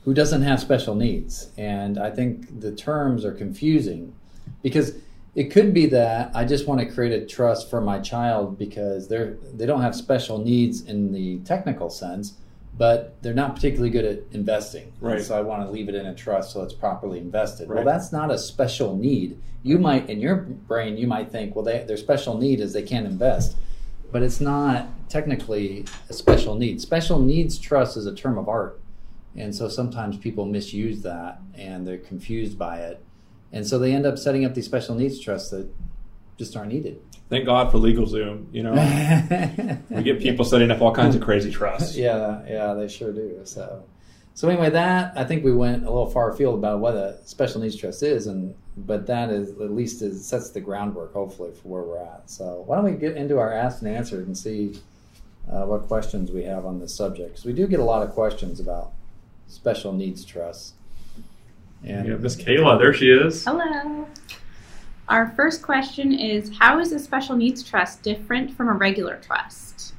who 0.03 0.13
doesn't 0.13 0.43
have 0.43 0.59
special 0.59 0.95
needs. 0.95 1.49
And 1.57 1.97
I 1.97 2.11
think 2.11 2.61
the 2.61 2.71
terms 2.71 3.25
are 3.25 3.33
confusing 3.33 4.13
because 4.61 4.93
it 5.33 5.51
could 5.51 5.73
be 5.73 5.85
that 5.87 6.31
I 6.33 6.45
just 6.45 6.67
want 6.67 6.79
to 6.79 6.85
create 6.85 7.11
a 7.11 7.25
trust 7.25 7.69
for 7.69 7.81
my 7.81 7.99
child 7.99 8.57
because 8.57 9.07
they're 9.07 9.37
they 9.53 9.65
don't 9.65 9.81
have 9.81 9.95
special 9.95 10.37
needs 10.37 10.81
in 10.85 11.11
the 11.11 11.39
technical 11.39 11.89
sense, 11.89 12.35
but 12.77 13.21
they're 13.21 13.33
not 13.33 13.55
particularly 13.55 13.89
good 13.89 14.05
at 14.05 14.19
investing. 14.31 14.91
Right. 14.99 15.21
So 15.21 15.37
I 15.37 15.41
want 15.41 15.63
to 15.63 15.71
leave 15.71 15.87
it 15.87 15.95
in 15.95 16.05
a 16.05 16.15
trust 16.15 16.51
so 16.51 16.61
it's 16.61 16.73
properly 16.73 17.19
invested. 17.19 17.69
Right. 17.69 17.77
Well, 17.77 17.85
that's 17.85 18.11
not 18.11 18.31
a 18.31 18.37
special 18.37 18.97
need. 18.97 19.41
You 19.63 19.77
might, 19.77 20.09
in 20.09 20.19
your 20.19 20.35
brain, 20.35 20.97
you 20.97 21.07
might 21.07 21.31
think, 21.31 21.55
well, 21.55 21.63
they, 21.63 21.83
their 21.83 21.97
special 21.97 22.37
need 22.37 22.59
is 22.59 22.73
they 22.73 22.83
can't 22.83 23.05
invest, 23.05 23.55
but 24.11 24.21
it's 24.21 24.41
not 24.41 24.87
technically 25.09 25.85
a 26.09 26.13
special 26.13 26.55
need. 26.55 26.81
Special 26.81 27.19
needs 27.19 27.57
trust 27.57 27.97
is 27.97 28.05
a 28.05 28.13
term 28.13 28.37
of 28.37 28.47
art, 28.49 28.79
and 29.35 29.55
so 29.55 29.67
sometimes 29.67 30.17
people 30.17 30.45
misuse 30.45 31.01
that 31.01 31.39
and 31.55 31.87
they're 31.87 31.97
confused 31.97 32.59
by 32.59 32.79
it, 32.79 33.03
and 33.51 33.65
so 33.65 33.79
they 33.79 33.93
end 33.93 34.05
up 34.05 34.17
setting 34.19 34.45
up 34.45 34.53
these 34.53 34.65
special 34.65 34.95
needs 34.95 35.19
trusts 35.19 35.49
that 35.49 35.67
just 36.37 36.55
aren't 36.55 36.71
needed. 36.71 37.01
Thank 37.29 37.45
God 37.45 37.71
for 37.71 37.79
LegalZoom. 37.79 38.53
You 38.53 38.63
know, 38.63 39.79
we 39.89 40.03
get 40.03 40.19
people 40.19 40.45
setting 40.45 40.69
up 40.69 40.81
all 40.81 40.93
kinds 40.93 41.15
of 41.15 41.21
crazy 41.21 41.51
trusts. 41.51 41.95
yeah, 41.97 42.41
yeah, 42.47 42.73
they 42.73 42.87
sure 42.87 43.11
do. 43.11 43.41
So, 43.45 43.83
so 44.35 44.47
anyway, 44.47 44.69
that 44.69 45.13
I 45.17 45.23
think 45.23 45.43
we 45.43 45.53
went 45.53 45.83
a 45.83 45.89
little 45.89 46.09
far 46.09 46.31
afield 46.31 46.59
about 46.59 46.79
what 46.79 46.93
a 46.93 47.17
special 47.25 47.61
needs 47.61 47.75
trust 47.75 48.03
is, 48.03 48.27
and 48.27 48.53
but 48.77 49.07
that 49.07 49.31
is 49.31 49.49
at 49.59 49.71
least 49.71 50.03
is, 50.03 50.27
sets 50.27 50.51
the 50.51 50.61
groundwork, 50.61 51.13
hopefully, 51.13 51.51
for 51.51 51.67
where 51.67 51.81
we're 51.81 52.03
at. 52.03 52.29
So, 52.29 52.63
why 52.67 52.75
don't 52.75 52.85
we 52.85 52.91
get 52.91 53.17
into 53.17 53.39
our 53.39 53.51
asked 53.51 53.81
and 53.81 53.95
answered 53.95 54.27
and 54.27 54.37
see 54.37 54.79
uh, 55.51 55.63
what 55.63 55.87
questions 55.87 56.31
we 56.31 56.43
have 56.43 56.65
on 56.65 56.79
this 56.79 56.93
subject? 56.93 57.29
Because 57.29 57.45
we 57.45 57.53
do 57.53 57.65
get 57.65 57.79
a 57.79 57.83
lot 57.83 58.03
of 58.03 58.11
questions 58.13 58.59
about 58.59 58.91
special 59.47 59.93
needs 59.93 60.23
trusts. 60.23 60.73
And 61.83 62.07
Yeah, 62.07 62.15
Miss 62.17 62.35
Kayla, 62.35 62.79
there 62.79 62.93
she 62.93 63.09
is. 63.09 63.45
Hello. 63.45 64.07
Our 65.07 65.31
first 65.35 65.61
question 65.61 66.13
is 66.13 66.51
How 66.57 66.79
is 66.79 66.91
a 66.91 66.99
special 66.99 67.35
needs 67.35 67.61
trust 67.61 68.01
different 68.01 68.51
from 68.51 68.69
a 68.69 68.73
regular 68.73 69.17
trust? 69.17 69.93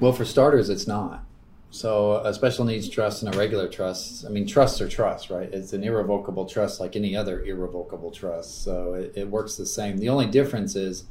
Well, 0.00 0.12
for 0.12 0.24
starters, 0.24 0.68
it's 0.68 0.86
not. 0.86 1.24
So, 1.70 2.16
a 2.24 2.32
special 2.32 2.64
needs 2.64 2.88
trust 2.88 3.22
and 3.22 3.32
a 3.32 3.38
regular 3.38 3.68
trust, 3.68 4.24
I 4.24 4.30
mean, 4.30 4.46
trusts 4.46 4.80
are 4.80 4.88
trusts, 4.88 5.30
right? 5.30 5.52
It's 5.52 5.72
an 5.72 5.84
irrevocable 5.84 6.46
trust 6.46 6.80
like 6.80 6.96
any 6.96 7.14
other 7.14 7.44
irrevocable 7.44 8.10
trust. 8.10 8.64
So, 8.64 8.94
it, 8.94 9.12
it 9.14 9.28
works 9.28 9.56
the 9.56 9.66
same. 9.66 9.98
The 9.98 10.08
only 10.08 10.26
difference 10.26 10.74
is 10.74 11.04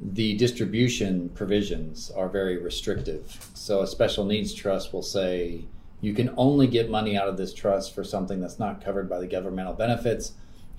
the 0.00 0.34
distribution 0.36 1.28
provisions 1.30 2.10
are 2.10 2.28
very 2.28 2.56
restrictive. 2.56 3.50
So, 3.52 3.82
a 3.82 3.86
special 3.86 4.24
needs 4.24 4.54
trust 4.54 4.94
will 4.94 5.02
say 5.02 5.64
you 6.00 6.14
can 6.14 6.32
only 6.36 6.68
get 6.68 6.88
money 6.88 7.16
out 7.18 7.28
of 7.28 7.36
this 7.36 7.52
trust 7.52 7.94
for 7.94 8.04
something 8.04 8.40
that's 8.40 8.58
not 8.58 8.82
covered 8.82 9.10
by 9.10 9.18
the 9.18 9.26
governmental 9.26 9.74
benefits 9.74 10.32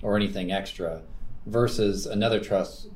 or 0.06 0.16
anything 0.16 0.52
extra, 0.52 1.02
versus 1.46 2.06
another 2.06 2.38
trust 2.38 2.88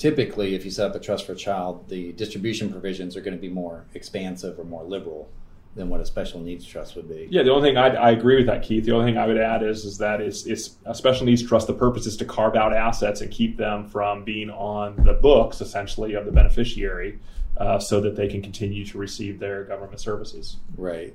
typically, 0.00 0.54
if 0.54 0.64
you 0.64 0.70
set 0.70 0.90
up 0.90 0.96
a 0.96 0.98
trust 0.98 1.26
for 1.26 1.32
a 1.32 1.36
child, 1.36 1.86
the 1.90 2.12
distribution 2.12 2.72
provisions 2.72 3.18
are 3.18 3.20
going 3.20 3.36
to 3.36 3.40
be 3.40 3.50
more 3.50 3.84
expansive 3.92 4.58
or 4.58 4.64
more 4.64 4.82
liberal 4.82 5.30
than 5.76 5.90
what 5.90 6.00
a 6.00 6.06
special 6.06 6.40
needs 6.40 6.64
trust 6.64 6.96
would 6.96 7.06
be. 7.06 7.28
Yeah, 7.30 7.42
the 7.42 7.52
only 7.52 7.68
thing 7.68 7.76
I, 7.76 7.88
I 7.88 8.10
agree 8.10 8.36
with 8.36 8.46
that, 8.46 8.62
Keith. 8.62 8.86
The 8.86 8.92
only 8.92 9.12
thing 9.12 9.18
I 9.18 9.26
would 9.26 9.36
add 9.36 9.62
is 9.62 9.84
is 9.84 9.98
that 9.98 10.22
it's, 10.22 10.46
it's 10.46 10.76
a 10.86 10.94
special 10.94 11.26
needs 11.26 11.46
trust. 11.46 11.66
The 11.66 11.74
purpose 11.74 12.06
is 12.06 12.16
to 12.16 12.24
carve 12.24 12.56
out 12.56 12.74
assets 12.74 13.20
and 13.20 13.30
keep 13.30 13.58
them 13.58 13.86
from 13.86 14.24
being 14.24 14.48
on 14.48 14.96
the 15.04 15.12
books, 15.12 15.60
essentially, 15.60 16.14
of 16.14 16.24
the 16.24 16.32
beneficiary, 16.32 17.18
uh, 17.58 17.78
so 17.78 18.00
that 18.00 18.16
they 18.16 18.26
can 18.26 18.40
continue 18.40 18.86
to 18.86 18.96
receive 18.96 19.38
their 19.38 19.64
government 19.64 20.00
services. 20.00 20.56
Right. 20.78 21.14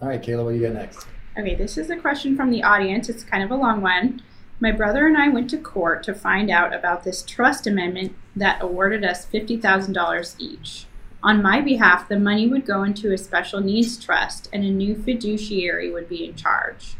All 0.00 0.08
right, 0.08 0.22
Kayla, 0.22 0.44
what 0.44 0.52
do 0.52 0.58
you 0.58 0.66
got 0.68 0.74
next? 0.74 1.06
Okay, 1.34 1.54
this 1.54 1.78
is 1.78 1.88
a 1.88 1.96
question 1.96 2.36
from 2.36 2.50
the 2.50 2.62
audience. 2.62 3.08
It's 3.08 3.24
kind 3.24 3.42
of 3.42 3.50
a 3.50 3.56
long 3.56 3.80
one. 3.80 4.20
My 4.60 4.70
brother 4.70 5.06
and 5.06 5.16
I 5.16 5.28
went 5.28 5.48
to 5.50 5.56
court 5.56 6.02
to 6.02 6.14
find 6.14 6.50
out 6.50 6.74
about 6.74 7.04
this 7.04 7.22
trust 7.22 7.66
amendment 7.66 8.14
that 8.36 8.62
awarded 8.62 9.02
us 9.02 9.24
$50,000 9.26 10.34
each. 10.38 10.84
On 11.22 11.42
my 11.42 11.62
behalf, 11.62 12.06
the 12.06 12.18
money 12.18 12.46
would 12.48 12.66
go 12.66 12.82
into 12.82 13.12
a 13.12 13.18
special 13.18 13.60
needs 13.60 13.98
trust 13.98 14.50
and 14.52 14.62
a 14.62 14.70
new 14.70 14.94
fiduciary 14.94 15.90
would 15.90 16.06
be 16.06 16.26
in 16.26 16.34
charge. 16.34 16.96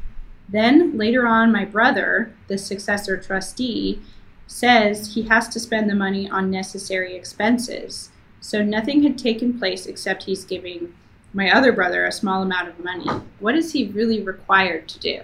Then, 0.49 0.97
later 0.97 1.27
on, 1.27 1.53
my 1.53 1.67
brother, 1.67 2.33
the 2.49 2.57
successor 2.57 3.19
trustee, 3.19 4.01
says 4.47 5.15
he 5.15 5.25
has 5.25 5.47
to 5.49 5.61
spend 5.61 5.91
the 5.91 5.95
money 5.95 6.29
on 6.31 6.51
necessary 6.51 7.15
expenses. 7.15 8.11
So 8.41 8.63
nothing 8.63 9.03
had 9.03 9.19
taken 9.19 9.59
place 9.59 9.85
except 9.85 10.25
he's 10.25 10.47
giving 10.47 10.95
my 11.33 11.51
other 11.51 11.73
brother 11.73 12.07
a 12.07 12.13
small 12.13 12.43
amount 12.43 12.69
of 12.69 12.79
money. 12.79 13.09
What 13.41 13.55
is 13.55 13.73
he 13.73 13.89
really 13.89 14.23
required 14.23 14.89
to 14.89 14.99
do? 14.99 15.23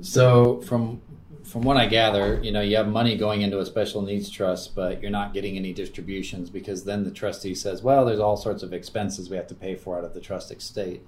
So, 0.00 0.60
from 0.62 1.00
from 1.44 1.62
what 1.62 1.78
I 1.78 1.86
gather, 1.86 2.38
you 2.42 2.52
know, 2.52 2.60
you 2.60 2.76
have 2.76 2.88
money 2.88 3.16
going 3.16 3.40
into 3.40 3.58
a 3.58 3.64
special 3.64 4.02
needs 4.02 4.28
trust, 4.28 4.74
but 4.74 5.00
you're 5.00 5.10
not 5.10 5.32
getting 5.32 5.56
any 5.56 5.72
distributions 5.72 6.50
because 6.50 6.84
then 6.84 7.04
the 7.04 7.10
trustee 7.10 7.54
says, 7.54 7.82
well, 7.82 8.04
there's 8.04 8.20
all 8.20 8.36
sorts 8.36 8.62
of 8.62 8.74
expenses 8.74 9.30
we 9.30 9.36
have 9.38 9.46
to 9.46 9.54
pay 9.54 9.74
for 9.74 9.96
out 9.96 10.04
of 10.04 10.12
the 10.12 10.20
trust 10.20 10.50
estate. 10.52 11.00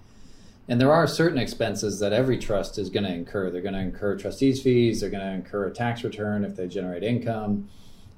And 0.67 0.81
there 0.81 0.93
are 0.93 1.07
certain 1.07 1.39
expenses 1.39 1.99
that 2.01 2.15
every 2.15 2.39
trust 2.39 2.79
is 2.79 2.89
going 2.89 3.05
to 3.05 3.13
incur. 3.13 3.51
They're 3.51 3.61
going 3.61 3.75
to 3.75 3.81
incur 3.81 4.17
trustees' 4.17 4.63
fees, 4.63 5.03
they're 5.03 5.11
going 5.11 5.25
to 5.25 5.33
incur 5.33 5.67
a 5.67 5.73
tax 5.73 6.05
return 6.05 6.43
if 6.43 6.57
they 6.57 6.69
generate 6.69 7.03
income, 7.03 7.69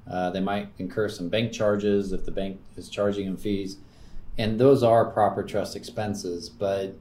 uh, 0.09 0.31
they 0.31 0.41
might 0.41 0.69
incur 0.79 1.09
some 1.09 1.29
bank 1.29 1.53
charges 1.53 2.13
if 2.13 2.25
the 2.25 2.31
bank 2.31 2.61
is 2.77 2.89
charging 2.89 3.27
them 3.27 3.37
fees. 3.37 3.79
And 4.39 4.59
those 4.59 4.83
are 4.83 5.05
proper 5.05 5.43
trust 5.43 5.77
expenses. 5.77 6.49
But 6.49 6.97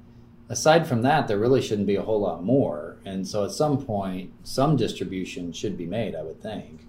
aside 0.49 0.87
from 0.87 1.01
that, 1.03 1.27
there 1.27 1.39
really 1.39 1.61
shouldn't 1.61 1.87
be 1.87 1.95
a 1.95 2.03
whole 2.03 2.19
lot 2.19 2.43
more. 2.43 2.97
And 3.05 3.27
so 3.27 3.45
at 3.45 3.51
some 3.51 3.83
point, 3.83 4.33
some 4.43 4.75
distribution 4.75 5.51
should 5.53 5.77
be 5.77 5.85
made, 5.85 6.15
I 6.15 6.23
would 6.23 6.41
think. 6.41 6.81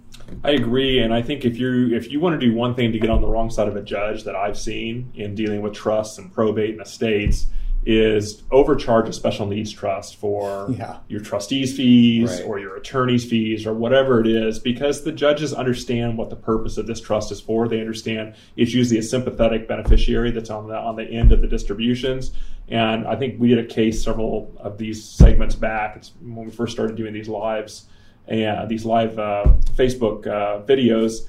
I 0.44 0.50
agree, 0.50 0.98
and 0.98 1.12
I 1.12 1.22
think 1.22 1.44
if 1.44 1.58
you 1.58 1.94
if 1.94 2.10
you 2.10 2.20
want 2.20 2.38
to 2.38 2.46
do 2.46 2.54
one 2.54 2.74
thing 2.74 2.92
to 2.92 2.98
get 2.98 3.10
on 3.10 3.20
the 3.20 3.26
wrong 3.26 3.50
side 3.50 3.68
of 3.68 3.76
a 3.76 3.82
judge 3.82 4.24
that 4.24 4.36
I've 4.36 4.58
seen 4.58 5.10
in 5.14 5.34
dealing 5.34 5.62
with 5.62 5.72
trusts 5.72 6.18
and 6.18 6.32
probate 6.32 6.70
and 6.70 6.82
estates 6.82 7.46
is 7.84 8.42
overcharge 8.52 9.08
a 9.08 9.12
special 9.12 9.46
needs 9.46 9.72
trust 9.72 10.16
for 10.16 10.68
Yeah. 10.78 10.98
your 11.08 11.20
trustees' 11.20 11.76
fees 11.76 12.30
Right. 12.38 12.46
or 12.46 12.58
your 12.60 12.76
attorney's 12.76 13.24
fees 13.24 13.66
or 13.66 13.74
whatever 13.74 14.20
it 14.20 14.26
is, 14.28 14.58
because 14.60 15.02
the 15.02 15.10
judges 15.12 15.52
understand 15.52 16.16
what 16.16 16.30
the 16.30 16.36
purpose 16.36 16.78
of 16.78 16.86
this 16.86 17.00
trust 17.00 17.32
is 17.32 17.40
for. 17.40 17.66
They 17.66 17.80
understand 17.80 18.34
it's 18.56 18.72
usually 18.72 18.98
a 18.98 19.02
sympathetic 19.02 19.66
beneficiary 19.66 20.30
that's 20.30 20.50
on 20.50 20.68
the 20.68 20.76
on 20.76 20.96
the 20.96 21.04
end 21.04 21.32
of 21.32 21.40
the 21.40 21.48
distributions. 21.48 22.32
And 22.68 23.06
I 23.06 23.16
think 23.16 23.40
we 23.40 23.48
did 23.48 23.58
a 23.58 23.64
case 23.64 24.02
several 24.02 24.52
of 24.58 24.78
these 24.78 25.02
segments 25.04 25.54
back. 25.56 25.96
It's 25.96 26.12
when 26.24 26.44
we 26.46 26.50
first 26.52 26.72
started 26.72 26.96
doing 26.96 27.12
these 27.12 27.28
lives 27.28 27.86
and 28.28 28.68
these 28.68 28.84
live 28.84 29.18
uh, 29.18 29.44
Facebook 29.76 30.26
uh, 30.28 30.62
videos. 30.64 31.22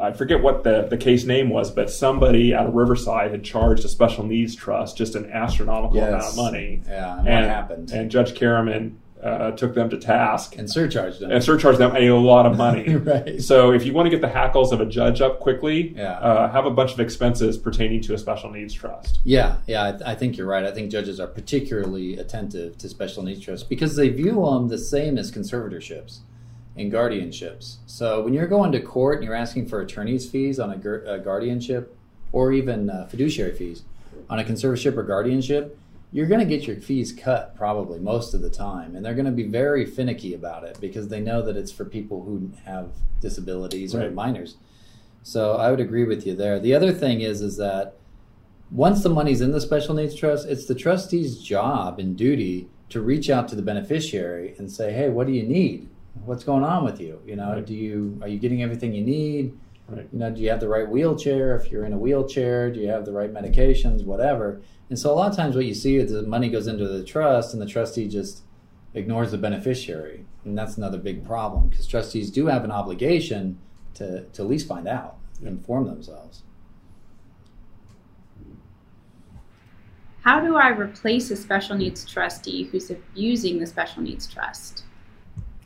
I 0.00 0.12
forget 0.12 0.42
what 0.42 0.64
the, 0.64 0.82
the 0.90 0.96
case 0.96 1.24
name 1.24 1.50
was, 1.50 1.70
but 1.70 1.90
somebody 1.90 2.54
out 2.54 2.66
of 2.66 2.74
Riverside 2.74 3.30
had 3.30 3.44
charged 3.44 3.84
a 3.84 3.88
special 3.88 4.24
needs 4.24 4.54
trust 4.54 4.96
just 4.96 5.14
an 5.14 5.30
astronomical 5.30 5.98
amount 6.02 6.24
of 6.24 6.36
money. 6.36 6.82
Yeah, 6.86 7.18
and, 7.20 7.28
And, 7.28 7.46
what 7.46 7.54
happened? 7.54 7.90
and 7.92 8.10
Judge 8.10 8.34
Karaman 8.34 8.94
uh, 9.22 9.50
took 9.52 9.74
them 9.74 9.88
to 9.90 9.96
task 9.98 10.56
And 10.56 10.70
surcharged 10.70 11.20
them. 11.20 11.30
and 11.32 11.42
surcharged 11.42 11.78
them 11.78 11.96
a 11.96 12.10
lot 12.10 12.46
of 12.46 12.56
money. 12.56 12.94
right. 12.96 13.40
So 13.42 13.72
if 13.72 13.84
you 13.86 13.92
want 13.92 14.06
to 14.06 14.10
get 14.10 14.20
the 14.20 14.28
hackles 14.28 14.72
of 14.72 14.80
a 14.80 14.86
judge 14.86 15.20
up 15.20 15.40
quickly, 15.40 15.94
Yeah. 15.96 16.12
uh, 16.18 16.50
have 16.52 16.66
a 16.66 16.70
bunch 16.70 16.92
of 16.92 17.00
expenses 17.00 17.56
pertaining 17.56 18.00
to 18.02 18.14
a 18.14 18.18
special 18.18 18.50
needs 18.50 18.74
trust. 18.74 19.18
Yeah, 19.24 19.56
yeah, 19.66 19.98
I, 20.04 20.12
I 20.12 20.14
think 20.14 20.36
you're 20.36 20.46
right. 20.46 20.64
I 20.64 20.70
think 20.70 20.90
judges 20.92 21.18
are 21.18 21.26
particularly 21.26 22.16
attentive 22.18 22.78
to 22.78 22.88
special 22.88 23.22
needs 23.24 23.40
trusts 23.40 23.66
because 23.66 23.96
they 23.96 24.08
view 24.08 24.44
them 24.44 24.68
the 24.68 24.78
same 24.78 25.18
as 25.18 25.32
conservatorships 25.32 26.18
and 26.78 26.92
guardianships. 26.92 27.76
So 27.86 28.22
when 28.22 28.32
you're 28.32 28.46
going 28.46 28.72
to 28.72 28.80
court 28.80 29.16
and 29.16 29.24
you're 29.24 29.34
asking 29.34 29.68
for 29.68 29.80
attorney's 29.80 30.28
fees 30.28 30.58
on 30.60 30.70
a, 30.70 30.76
gu- 30.76 31.04
a 31.06 31.18
guardianship 31.18 31.96
or 32.32 32.52
even 32.52 32.90
uh, 32.90 33.06
fiduciary 33.06 33.54
fees 33.54 33.82
on 34.30 34.38
a 34.38 34.44
conservatorship 34.44 34.96
or 34.96 35.02
guardianship, 35.02 35.78
you're 36.12 36.26
going 36.26 36.40
to 36.40 36.46
get 36.46 36.66
your 36.66 36.76
fees 36.76 37.12
cut 37.12 37.54
probably 37.56 37.98
most 37.98 38.32
of 38.32 38.40
the 38.40 38.50
time 38.50 38.96
and 38.96 39.04
they're 39.04 39.14
going 39.14 39.26
to 39.26 39.30
be 39.30 39.42
very 39.42 39.84
finicky 39.84 40.34
about 40.34 40.64
it 40.64 40.78
because 40.80 41.08
they 41.08 41.20
know 41.20 41.42
that 41.42 41.56
it's 41.56 41.72
for 41.72 41.84
people 41.84 42.22
who 42.22 42.50
have 42.64 42.90
disabilities 43.20 43.94
or 43.94 44.10
minors. 44.10 44.56
So 45.22 45.56
i 45.56 45.70
would 45.70 45.80
agree 45.80 46.04
with 46.04 46.26
you 46.26 46.34
there. 46.34 46.58
The 46.58 46.74
other 46.74 46.92
thing 46.92 47.20
is 47.20 47.42
is 47.42 47.56
that 47.58 47.96
once 48.70 49.02
the 49.02 49.08
money's 49.08 49.40
in 49.40 49.52
the 49.52 49.60
special 49.60 49.94
needs 49.94 50.14
trust 50.14 50.46
it's 50.46 50.66
the 50.66 50.74
trustee's 50.74 51.38
job 51.38 51.98
and 51.98 52.16
duty 52.16 52.68
to 52.90 53.00
reach 53.00 53.30
out 53.30 53.48
to 53.48 53.56
the 53.56 53.62
beneficiary 53.62 54.54
and 54.58 54.70
say 54.70 54.92
hey 54.92 55.08
what 55.08 55.26
do 55.26 55.32
you 55.32 55.42
need 55.42 55.88
what's 56.24 56.44
going 56.44 56.64
on 56.64 56.84
with 56.84 57.00
you? 57.00 57.20
You 57.26 57.36
know 57.36 57.52
Right. 57.54 57.66
do 57.66 57.74
you 57.74 58.18
are 58.22 58.28
you 58.28 58.38
getting 58.38 58.62
everything 58.62 58.92
you 58.92 59.02
need? 59.04 59.56
Right. 59.88 60.06
you 60.12 60.18
know 60.18 60.30
do 60.30 60.42
you 60.42 60.50
have 60.50 60.60
the 60.60 60.68
right 60.68 60.88
wheelchair? 60.88 61.56
If 61.56 61.70
you're 61.70 61.84
in 61.84 61.92
a 61.92 61.98
wheelchair 61.98 62.70
do 62.70 62.80
you 62.80 62.88
have 62.88 63.04
the 63.04 63.12
right 63.12 63.32
medications? 63.32 64.04
Whatever. 64.04 64.60
And 64.90 64.98
so 64.98 65.12
a 65.12 65.14
lot 65.14 65.30
of 65.30 65.36
times 65.36 65.54
what 65.56 65.66
you 65.66 65.74
see 65.74 65.96
is 65.96 66.12
the 66.12 66.22
money 66.22 66.48
goes 66.48 66.66
into 66.66 66.86
the 66.88 67.04
trust 67.04 67.52
and 67.52 67.60
the 67.62 67.66
trustee 67.66 68.08
just 68.08 68.42
ignores 68.94 69.30
the 69.30 69.38
beneficiary. 69.38 70.24
And 70.44 70.56
that's 70.56 70.76
another 70.78 70.98
big 70.98 71.26
problem 71.26 71.68
because 71.68 71.86
trustees 71.86 72.30
do 72.30 72.46
have 72.46 72.64
an 72.64 72.70
obligation 72.70 73.58
to, 73.94 74.24
to 74.24 74.42
at 74.42 74.48
least 74.48 74.66
find 74.68 74.88
out 74.88 75.16
inform 75.42 75.86
themselves. 75.86 76.42
How 80.22 80.40
do 80.40 80.56
I 80.56 80.68
replace 80.70 81.30
a 81.30 81.36
special 81.36 81.76
needs 81.76 82.04
trustee 82.04 82.64
who's 82.64 82.90
abusing 82.90 83.58
the 83.58 83.66
special 83.66 84.02
needs 84.02 84.26
trust? 84.26 84.84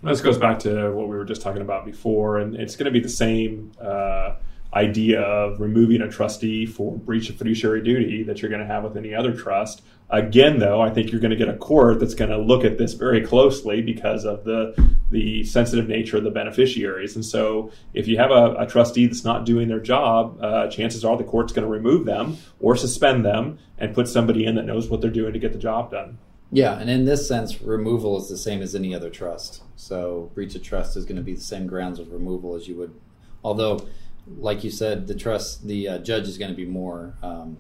This 0.03 0.21
goes 0.21 0.37
back 0.37 0.59
to 0.61 0.91
what 0.91 1.07
we 1.07 1.17
were 1.17 1.25
just 1.25 1.43
talking 1.43 1.63
about 1.63 1.85
before, 1.85 2.39
and 2.39 2.57
it's 2.57 2.75
going 2.75 2.87
to 2.87 2.91
be 2.91 2.99
the 2.99 3.09
same 3.09 3.71
uh, 3.81 4.35
idea 4.75 5.21
of 5.21 5.61
removing 5.61 6.01
a 6.01 6.09
trustee 6.09 6.67
for 6.67 6.97
breach 6.97 7.31
of 7.31 7.37
fiduciary 7.37 7.83
duty 7.85 8.25
that 8.25 8.43
you're 8.43 8.51
going 8.51 8.61
to 8.61 8.67
have 8.67 8.83
with 8.83 8.97
any 8.97 9.15
other 9.15 9.33
trust. 9.33 9.83
Again, 10.11 10.59
though, 10.59 10.81
I 10.81 10.91
think 10.91 11.13
you're 11.13 11.21
going 11.21 11.31
to 11.31 11.37
get 11.37 11.49
a 11.49 11.57
court 11.57 12.01
that's 12.01 12.15
going 12.15 12.33
to 12.33 12.39
look 12.39 12.65
at 12.65 12.79
this 12.79 12.95
very 12.95 13.25
closely 13.25 13.81
because 13.81 14.25
of 14.25 14.45
the 14.45 14.75
the 15.13 15.45
sensitive 15.45 15.89
nature 15.89 16.17
of 16.17 16.25
the 16.25 16.31
beneficiaries. 16.31 17.15
And 17.15 17.25
so, 17.25 17.71
if 17.95 18.09
you 18.09 18.17
have 18.17 18.33
a, 18.33 18.57
a 18.59 18.67
trustee 18.67 19.07
that's 19.07 19.25
not 19.25 19.47
doing 19.47 19.69
their 19.69 19.81
job, 19.81 20.43
uh, 20.43 20.69
chances 20.69 21.05
are 21.05 21.17
the 21.17 21.23
court's 21.23 21.53
going 21.53 21.65
to 21.65 21.71
remove 21.71 22.07
them 22.07 22.39
or 22.59 22.75
suspend 22.75 23.25
them 23.25 23.59
and 23.79 23.95
put 23.95 24.09
somebody 24.09 24.47
in 24.47 24.57
that 24.57 24.65
knows 24.65 24.89
what 24.89 25.01
they're 25.01 25.11
doing 25.11 25.33
to 25.33 25.39
get 25.39 25.53
the 25.53 25.59
job 25.59 25.93
done. 25.93 26.19
Yeah 26.53 26.79
and 26.79 26.89
in 26.89 27.05
this 27.05 27.27
sense 27.27 27.61
removal 27.63 28.17
is 28.17 28.29
the 28.29 28.37
same 28.37 28.63
as 28.63 28.75
any 28.75 28.95
other 28.95 29.11
trust 29.11 29.63
so 29.75 30.31
breach 30.35 30.55
of 30.55 30.63
trust 30.63 30.97
is 30.97 31.05
going 31.05 31.17
to 31.17 31.23
be 31.23 31.35
the 31.35 31.41
same 31.41 31.67
grounds 31.67 31.99
of 31.99 32.13
removal 32.13 32.55
as 32.55 32.69
you 32.69 32.77
would 32.77 32.95
although 33.43 33.85
like 34.39 34.63
you 34.63 34.71
said 34.71 35.09
the 35.09 35.15
trust 35.15 35.67
the 35.67 35.89
uh, 35.89 35.99
judge 35.99 36.29
is 36.29 36.39
going 36.39 36.51
to 36.51 36.57
be 36.57 36.67
more 36.67 37.15
um, 37.23 37.57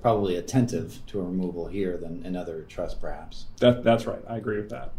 probably 0.00 0.36
attentive 0.36 1.00
to 1.06 1.20
a 1.20 1.22
removal 1.22 1.66
here 1.66 1.96
than 1.98 2.24
in 2.24 2.36
other 2.36 2.62
trusts 2.62 2.98
perhaps 2.98 3.46
That, 3.60 3.84
that's 3.84 4.06
right. 4.06 4.22
I 4.28 4.36
agree 4.36 4.56
with 4.56 4.70
that. 4.70 4.92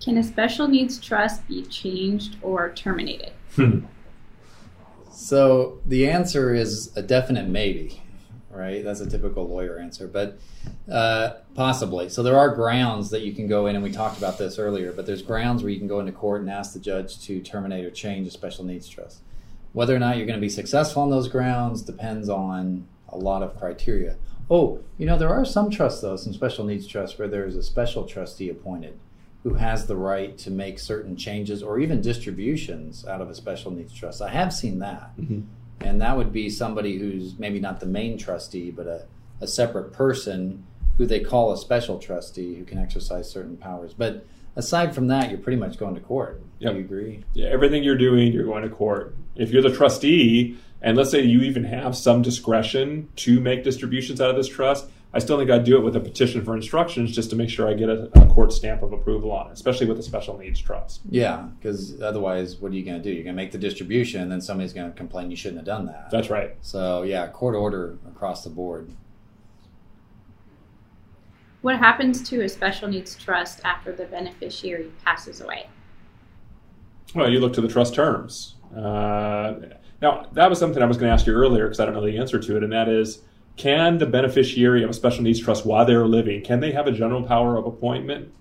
Can 0.00 0.18
a 0.18 0.22
special 0.22 0.68
needs 0.68 0.98
trust 1.00 1.46
be 1.48 1.64
changed 1.64 2.36
or 2.42 2.70
terminated? 2.72 3.32
So 5.16 5.80
the 5.86 6.10
answer 6.10 6.52
is 6.54 6.94
a 6.94 7.00
definite 7.00 7.48
maybe, 7.48 8.02
right? 8.56 8.82
That's 8.82 9.00
a 9.00 9.08
typical 9.08 9.48
lawyer 9.48 9.78
answer, 9.78 10.08
but 10.08 10.38
uh, 10.90 11.34
possibly. 11.54 12.08
So 12.08 12.22
there 12.22 12.38
are 12.38 12.54
grounds 12.54 13.10
that 13.10 13.22
you 13.22 13.32
can 13.32 13.46
go 13.46 13.66
in, 13.66 13.76
and 13.76 13.84
we 13.84 13.92
talked 13.92 14.18
about 14.18 14.38
this 14.38 14.58
earlier, 14.58 14.92
but 14.92 15.06
there's 15.06 15.22
grounds 15.22 15.62
where 15.62 15.70
you 15.70 15.78
can 15.78 15.88
go 15.88 16.00
into 16.00 16.12
court 16.12 16.40
and 16.40 16.50
ask 16.50 16.72
the 16.72 16.80
judge 16.80 17.20
to 17.26 17.40
terminate 17.40 17.84
or 17.84 17.90
change 17.90 18.26
a 18.26 18.30
special 18.30 18.64
needs 18.64 18.88
trust. 18.88 19.20
Whether 19.72 19.94
or 19.94 19.98
not 19.98 20.16
you're 20.16 20.26
going 20.26 20.38
to 20.38 20.44
be 20.44 20.48
successful 20.48 21.02
on 21.02 21.10
those 21.10 21.28
grounds 21.28 21.82
depends 21.82 22.28
on 22.28 22.86
a 23.08 23.18
lot 23.18 23.42
of 23.42 23.58
criteria. 23.58 24.16
Oh, 24.50 24.80
you 24.96 25.06
know, 25.06 25.18
there 25.18 25.28
are 25.28 25.44
some 25.44 25.70
trusts, 25.70 26.00
though, 26.00 26.16
some 26.16 26.32
special 26.32 26.64
needs 26.64 26.86
trusts, 26.86 27.18
where 27.18 27.28
there's 27.28 27.56
a 27.56 27.62
special 27.62 28.04
trustee 28.04 28.48
appointed 28.48 28.98
who 29.42 29.54
has 29.54 29.86
the 29.86 29.96
right 29.96 30.36
to 30.38 30.50
make 30.50 30.78
certain 30.78 31.16
changes 31.16 31.62
or 31.62 31.78
even 31.78 32.00
distributions 32.00 33.06
out 33.06 33.20
of 33.20 33.30
a 33.30 33.34
special 33.34 33.70
needs 33.70 33.92
trust. 33.92 34.20
I 34.20 34.28
have 34.30 34.52
seen 34.52 34.80
that. 34.80 35.10
And 35.80 36.00
that 36.00 36.16
would 36.16 36.32
be 36.32 36.48
somebody 36.50 36.98
who's 36.98 37.38
maybe 37.38 37.60
not 37.60 37.80
the 37.80 37.86
main 37.86 38.18
trustee, 38.18 38.70
but 38.70 38.86
a, 38.86 39.06
a 39.40 39.46
separate 39.46 39.92
person 39.92 40.64
who 40.96 41.06
they 41.06 41.20
call 41.20 41.52
a 41.52 41.58
special 41.58 41.98
trustee 41.98 42.54
who 42.54 42.64
can 42.64 42.78
exercise 42.78 43.30
certain 43.30 43.56
powers. 43.56 43.92
But 43.94 44.26
aside 44.56 44.94
from 44.94 45.08
that, 45.08 45.30
you're 45.30 45.38
pretty 45.38 45.58
much 45.58 45.78
going 45.78 45.94
to 45.94 46.00
court. 46.00 46.42
Yep. 46.58 46.72
Do 46.72 46.78
you 46.78 46.84
agree? 46.84 47.24
Yeah, 47.34 47.48
everything 47.48 47.84
you're 47.84 47.98
doing, 47.98 48.32
you're 48.32 48.46
going 48.46 48.62
to 48.62 48.70
court. 48.70 49.14
If 49.34 49.50
you're 49.50 49.62
the 49.62 49.74
trustee, 49.74 50.56
and 50.80 50.96
let's 50.96 51.10
say 51.10 51.22
you 51.22 51.42
even 51.42 51.64
have 51.64 51.96
some 51.96 52.22
discretion 52.22 53.08
to 53.16 53.40
make 53.40 53.64
distributions 53.64 54.20
out 54.20 54.30
of 54.30 54.36
this 54.36 54.48
trust, 54.48 54.88
I 55.16 55.18
still 55.18 55.38
think 55.38 55.50
I'd 55.50 55.64
do 55.64 55.78
it 55.78 55.80
with 55.80 55.96
a 55.96 56.00
petition 56.00 56.44
for 56.44 56.54
instructions 56.54 57.10
just 57.10 57.30
to 57.30 57.36
make 57.36 57.48
sure 57.48 57.66
I 57.66 57.72
get 57.72 57.88
a, 57.88 58.10
a 58.20 58.26
court 58.26 58.52
stamp 58.52 58.82
of 58.82 58.92
approval 58.92 59.32
on 59.32 59.46
it, 59.46 59.54
especially 59.54 59.86
with 59.86 59.98
a 59.98 60.02
special 60.02 60.36
needs 60.36 60.60
trust. 60.60 61.00
Yeah, 61.08 61.48
because 61.58 62.02
otherwise, 62.02 62.56
what 62.56 62.70
are 62.70 62.74
you 62.74 62.84
going 62.84 62.98
to 62.98 63.02
do? 63.02 63.08
You're 63.08 63.24
going 63.24 63.34
to 63.34 63.42
make 63.42 63.50
the 63.50 63.56
distribution, 63.56 64.20
and 64.20 64.30
then 64.30 64.42
somebody's 64.42 64.74
going 64.74 64.90
to 64.90 64.94
complain 64.94 65.30
you 65.30 65.36
shouldn't 65.36 65.60
have 65.60 65.64
done 65.64 65.86
that. 65.86 66.10
That's 66.10 66.28
right. 66.28 66.54
So, 66.60 67.02
yeah, 67.02 67.28
court 67.28 67.54
order 67.54 67.96
across 68.06 68.44
the 68.44 68.50
board. 68.50 68.92
What 71.62 71.78
happens 71.78 72.28
to 72.28 72.42
a 72.42 72.48
special 72.50 72.86
needs 72.86 73.16
trust 73.16 73.62
after 73.64 73.92
the 73.92 74.04
beneficiary 74.04 74.92
passes 75.02 75.40
away? 75.40 75.66
Well, 77.14 77.32
you 77.32 77.40
look 77.40 77.54
to 77.54 77.62
the 77.62 77.68
trust 77.68 77.94
terms. 77.94 78.56
Uh, 78.76 79.54
now, 80.02 80.26
that 80.32 80.50
was 80.50 80.58
something 80.58 80.82
I 80.82 80.86
was 80.86 80.98
going 80.98 81.08
to 81.08 81.14
ask 81.14 81.26
you 81.26 81.32
earlier 81.32 81.64
because 81.64 81.80
I 81.80 81.86
don't 81.86 81.94
know 81.94 82.04
the 82.04 82.18
answer 82.18 82.38
to 82.38 82.56
it, 82.58 82.62
and 82.62 82.72
that 82.74 82.90
is 82.90 83.22
can 83.56 83.98
the 83.98 84.06
beneficiary 84.06 84.82
of 84.82 84.90
a 84.90 84.92
special 84.92 85.22
needs 85.22 85.40
trust 85.40 85.64
while 85.64 85.84
they're 85.84 86.06
living, 86.06 86.42
can 86.42 86.60
they 86.60 86.72
have 86.72 86.86
a 86.86 86.92
general 86.92 87.22
power 87.22 87.56
of 87.56 87.66
appointment 87.66 88.32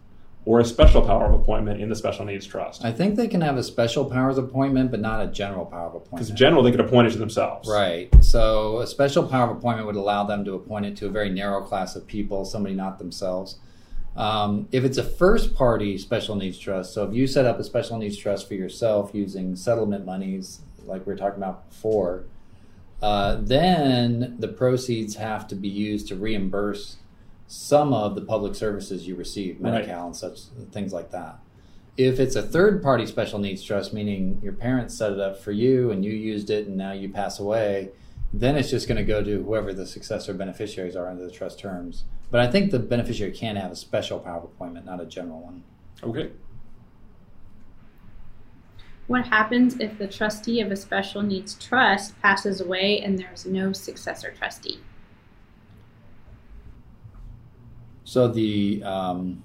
or 0.46 0.60
a 0.60 0.66
special 0.66 1.02
power 1.02 1.26
of 1.26 1.34
appointment 1.34 1.82
in 1.82 1.90
the 1.90 1.96
special 1.96 2.26
needs 2.26 2.46
trust? 2.46 2.86
I 2.86 2.92
think 2.92 3.16
they 3.16 3.28
can 3.28 3.42
have 3.42 3.58
a 3.58 3.64
special 3.64 4.06
powers 4.06 4.38
appointment, 4.38 4.92
but 4.92 5.00
not 5.00 5.24
a 5.24 5.28
general 5.28 5.66
power 5.66 5.88
of 5.88 5.96
appointment. 5.96 6.28
Because 6.28 6.30
general, 6.32 6.62
they 6.64 6.72
could 6.72 6.82
appoint 6.82 7.08
it 7.08 7.12
to 7.12 7.18
themselves. 7.18 7.68
Right. 7.68 8.14
So 8.24 8.80
a 8.80 8.88
special 8.88 9.28
power 9.28 9.50
of 9.50 9.58
appointment 9.58 9.88
would 9.88 9.96
allow 9.96 10.24
them 10.24 10.46
to 10.46 10.54
appoint 10.54 10.86
it 10.86 10.96
to 10.98 11.08
a 11.08 11.10
very 11.10 11.30
narrow 11.30 11.62
class 11.62 11.96
of 11.96 12.06
people, 12.06 12.46
somebody 12.46 12.76
not 12.76 13.00
themselves. 13.00 13.58
Um, 14.16 14.68
if 14.72 14.84
it's 14.84 14.98
a 14.98 15.04
first 15.04 15.56
party 15.56 15.98
special 15.98 16.36
needs 16.36 16.58
trust, 16.58 16.94
so 16.94 17.04
if 17.04 17.14
you 17.14 17.28
set 17.28 17.46
up 17.46 17.60
a 17.60 17.64
special 17.64 17.98
needs 17.98 18.16
trust 18.16 18.48
for 18.48 18.54
yourself 18.54 19.12
using 19.14 19.56
settlement 19.56 20.06
monies, 20.06 20.62
like 20.86 21.06
we 21.06 21.14
were 21.14 21.18
talking 21.18 21.38
about 21.42 21.70
before, 21.70 22.26
uh, 23.02 23.36
then 23.42 24.36
the 24.40 24.48
proceeds 24.48 25.16
have 25.16 25.48
to 25.50 25.56
be 25.56 25.68
used 25.68 26.08
to 26.08 26.16
reimburse 26.16 26.98
some 27.48 27.94
of 27.94 28.16
the 28.16 28.22
public 28.22 28.56
services 28.56 29.08
you 29.08 29.16
receive, 29.16 29.58
Right. 29.60 29.74
Medi-Cal 29.74 30.08
and 30.08 30.16
such 30.16 30.40
things 30.72 30.94
like 30.94 31.12
that. 31.12 31.40
If 31.98 32.20
it's 32.20 32.36
a 32.36 32.42
third 32.42 32.82
party 32.84 33.06
special 33.06 33.40
needs 33.40 33.64
trust, 33.64 33.94
meaning 33.94 34.40
your 34.44 34.54
parents 34.54 34.98
set 34.98 35.14
it 35.14 35.20
up 35.20 35.40
for 35.40 35.52
you 35.52 35.92
and 35.92 36.04
you 36.04 36.12
used 36.12 36.50
it 36.50 36.68
and 36.68 36.76
now 36.76 36.92
you 36.92 37.08
pass 37.10 37.40
away, 37.40 37.92
then 38.34 38.58
it's 38.58 38.70
just 38.70 38.88
going 38.88 38.98
to 38.98 39.04
go 39.04 39.24
to 39.24 39.44
whoever 39.44 39.74
the 39.74 39.86
successor 39.86 40.34
beneficiaries 40.34 40.96
are 40.96 41.08
under 41.08 41.24
the 41.24 41.32
trust 41.32 41.60
terms. 41.60 42.04
But 42.32 42.42
I 42.42 42.52
think 42.52 42.72
the 42.72 42.80
beneficiary 42.80 43.32
can 43.32 43.56
have 43.56 43.72
a 43.72 43.76
special 43.76 44.20
power 44.20 44.40
of 44.40 44.44
appointment, 44.46 44.86
not 44.86 45.00
a 45.00 45.06
general 45.06 45.40
one. 45.42 45.64
Okay. 46.04 46.32
What 49.08 49.28
happens 49.28 49.80
if 49.80 49.98
the 49.98 50.08
trustee 50.08 50.62
of 50.62 50.72
a 50.72 50.76
special 50.76 51.22
needs 51.22 51.54
trust 51.56 52.20
passes 52.22 52.60
away 52.60 53.02
and 53.02 53.20
there's 53.20 53.46
no 53.46 53.72
successor 53.72 54.32
trustee? 54.32 54.80
So 58.04 58.28
the 58.28 58.82
um, 58.84 59.44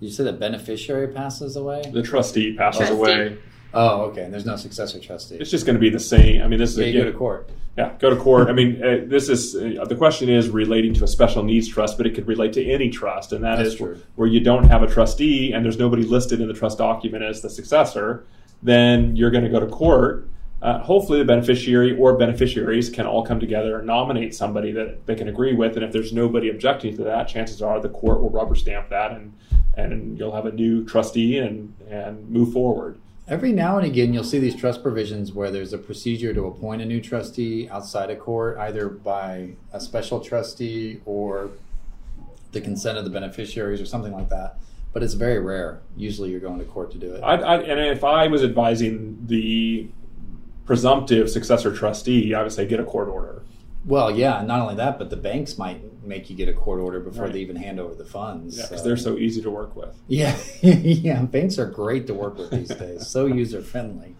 you 0.00 0.10
said 0.10 0.26
the 0.26 0.32
beneficiary 0.32 1.08
passes 1.08 1.56
away. 1.56 1.82
The 1.92 2.02
trustee 2.02 2.54
passes 2.56 2.88
Trustee. 2.88 2.94
away. 2.94 3.38
Oh, 3.74 4.02
okay. 4.04 4.22
And 4.22 4.32
there's 4.32 4.46
no 4.46 4.56
successor 4.56 4.98
trustee. 5.00 5.36
It's 5.36 5.50
just 5.50 5.66
going 5.66 5.74
to 5.74 5.80
be 5.80 5.90
the 5.90 6.00
same. 6.00 6.42
I 6.42 6.48
mean, 6.48 6.58
this 6.58 6.70
is 6.72 6.78
Yeah, 6.78 6.86
you 6.86 6.98
go 7.00 7.10
to 7.10 7.16
court. 7.16 7.50
Yeah, 7.76 7.92
go 7.98 8.08
to 8.08 8.16
court. 8.16 8.48
I 8.48 8.52
mean, 8.52 8.82
uh, 8.82 9.00
this 9.06 9.28
is 9.28 9.54
uh, 9.54 9.84
the 9.84 9.96
question 9.96 10.30
is 10.30 10.48
relating 10.48 10.94
to 10.94 11.04
a 11.04 11.08
special 11.08 11.42
needs 11.42 11.68
trust, 11.68 11.98
but 11.98 12.06
it 12.06 12.14
could 12.14 12.26
relate 12.26 12.54
to 12.54 12.64
any 12.64 12.88
trust, 12.88 13.32
and 13.32 13.44
that 13.44 13.56
That's 13.56 13.70
is 13.70 13.74
true. 13.74 14.00
where 14.14 14.28
you 14.28 14.40
don't 14.40 14.64
have 14.64 14.82
a 14.82 14.86
trustee 14.86 15.52
and 15.52 15.62
there's 15.62 15.78
nobody 15.78 16.04
listed 16.04 16.40
in 16.40 16.48
the 16.48 16.54
trust 16.54 16.78
document 16.78 17.22
as 17.24 17.42
the 17.42 17.50
successor. 17.50 18.24
Then 18.66 19.14
you're 19.14 19.30
going 19.30 19.44
to 19.44 19.50
go 19.50 19.60
to 19.60 19.66
court. 19.68 20.28
Uh, 20.60 20.80
hopefully, 20.80 21.20
the 21.20 21.24
beneficiary 21.24 21.96
or 21.96 22.16
beneficiaries 22.16 22.90
can 22.90 23.06
all 23.06 23.24
come 23.24 23.38
together 23.38 23.78
and 23.78 23.86
nominate 23.86 24.34
somebody 24.34 24.72
that 24.72 25.06
they 25.06 25.14
can 25.14 25.28
agree 25.28 25.54
with. 25.54 25.76
And 25.76 25.84
if 25.84 25.92
there's 25.92 26.12
nobody 26.12 26.48
objecting 26.48 26.96
to 26.96 27.04
that, 27.04 27.28
chances 27.28 27.62
are 27.62 27.80
the 27.80 27.88
court 27.88 28.20
will 28.20 28.30
rubber 28.30 28.56
stamp 28.56 28.88
that, 28.88 29.12
and 29.12 29.32
and 29.76 30.18
you'll 30.18 30.34
have 30.34 30.46
a 30.46 30.50
new 30.50 30.84
trustee 30.84 31.38
and 31.38 31.74
and 31.88 32.28
move 32.28 32.52
forward. 32.52 32.98
Every 33.28 33.52
now 33.52 33.78
and 33.78 33.86
again, 33.86 34.12
you'll 34.12 34.24
see 34.24 34.40
these 34.40 34.56
trust 34.56 34.82
provisions 34.82 35.32
where 35.32 35.52
there's 35.52 35.72
a 35.72 35.78
procedure 35.78 36.34
to 36.34 36.46
appoint 36.46 36.82
a 36.82 36.84
new 36.84 37.00
trustee 37.00 37.68
outside 37.68 38.10
of 38.10 38.18
court, 38.18 38.58
either 38.58 38.88
by 38.88 39.50
a 39.72 39.78
special 39.78 40.18
trustee 40.18 41.00
or 41.04 41.50
the 42.50 42.60
consent 42.60 42.98
of 42.98 43.04
the 43.04 43.10
beneficiaries 43.10 43.80
or 43.80 43.86
something 43.86 44.12
like 44.12 44.28
that. 44.30 44.56
But 44.96 45.02
it's 45.02 45.12
very 45.12 45.40
rare. 45.40 45.82
Usually, 45.94 46.30
you're 46.30 46.40
going 46.40 46.58
to 46.58 46.64
court 46.64 46.90
to 46.92 46.96
do 46.96 47.12
it. 47.12 47.20
I, 47.22 47.34
I, 47.34 47.56
and 47.60 47.78
if 47.78 48.02
I 48.02 48.28
was 48.28 48.42
advising 48.42 49.18
the 49.26 49.90
presumptive 50.64 51.28
successor 51.28 51.70
trustee, 51.76 52.32
I 52.32 52.42
would 52.42 52.50
say 52.50 52.64
get 52.64 52.80
a 52.80 52.84
court 52.84 53.08
order. 53.10 53.42
Well, 53.84 54.10
yeah, 54.10 54.40
not 54.40 54.60
only 54.60 54.74
that, 54.76 54.98
but 54.98 55.10
the 55.10 55.16
banks 55.18 55.58
might 55.58 56.02
make 56.02 56.30
you 56.30 56.34
get 56.34 56.48
a 56.48 56.54
court 56.54 56.80
order 56.80 56.98
before 57.00 57.24
Right. 57.24 57.34
they 57.34 57.40
even 57.40 57.56
hand 57.56 57.78
over 57.78 57.94
the 57.94 58.06
funds. 58.06 58.56
Yeah, 58.56 58.62
because 58.64 58.78
so- 58.80 58.88
they're 58.88 58.96
so 58.96 59.18
easy 59.18 59.42
to 59.42 59.50
work 59.50 59.76
with. 59.76 59.94
Yeah, 60.08 60.34
yeah. 60.62 61.20
Banks 61.26 61.58
are 61.58 61.66
great 61.66 62.06
to 62.06 62.14
work 62.14 62.38
with 62.38 62.48
these 62.50 62.68
days. 62.70 63.06
So 63.06 63.26
user 63.42 63.60
friendly. 63.60 64.16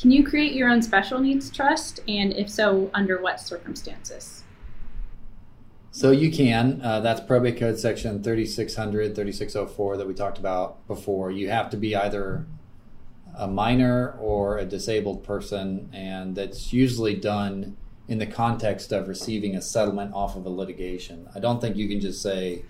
Can 0.00 0.12
you 0.12 0.22
create 0.24 0.52
your 0.52 0.68
own 0.68 0.82
special 0.82 1.18
needs 1.18 1.50
trust? 1.50 1.98
And 2.06 2.32
if 2.34 2.48
so, 2.48 2.92
under 2.94 3.20
what 3.20 3.40
circumstances? 3.40 4.44
So 5.94 6.10
you 6.10 6.32
can. 6.32 6.80
Uh, 6.82 7.00
that's 7.00 7.20
probate 7.20 7.58
code 7.58 7.78
section 7.78 8.22
3600, 8.22 9.14
3604 9.14 9.98
that 9.98 10.06
we 10.08 10.14
talked 10.14 10.38
about 10.38 10.86
before. 10.86 11.30
You 11.30 11.50
have 11.50 11.68
to 11.68 11.76
be 11.76 11.94
either 11.94 12.46
a 13.36 13.46
minor 13.46 14.16
or 14.18 14.56
a 14.56 14.64
disabled 14.64 15.22
person, 15.22 15.90
and 15.92 16.34
that's 16.34 16.72
usually 16.72 17.14
done 17.14 17.76
in 18.08 18.16
the 18.18 18.26
context 18.26 18.90
of 18.90 19.06
receiving 19.06 19.54
a 19.54 19.60
settlement 19.60 20.14
off 20.14 20.34
of 20.34 20.46
a 20.46 20.48
litigation. 20.48 21.28
I 21.34 21.40
don't 21.40 21.60
think 21.60 21.76
you 21.76 21.86
can 21.88 22.00
just 22.00 22.22
say, 22.22 22.62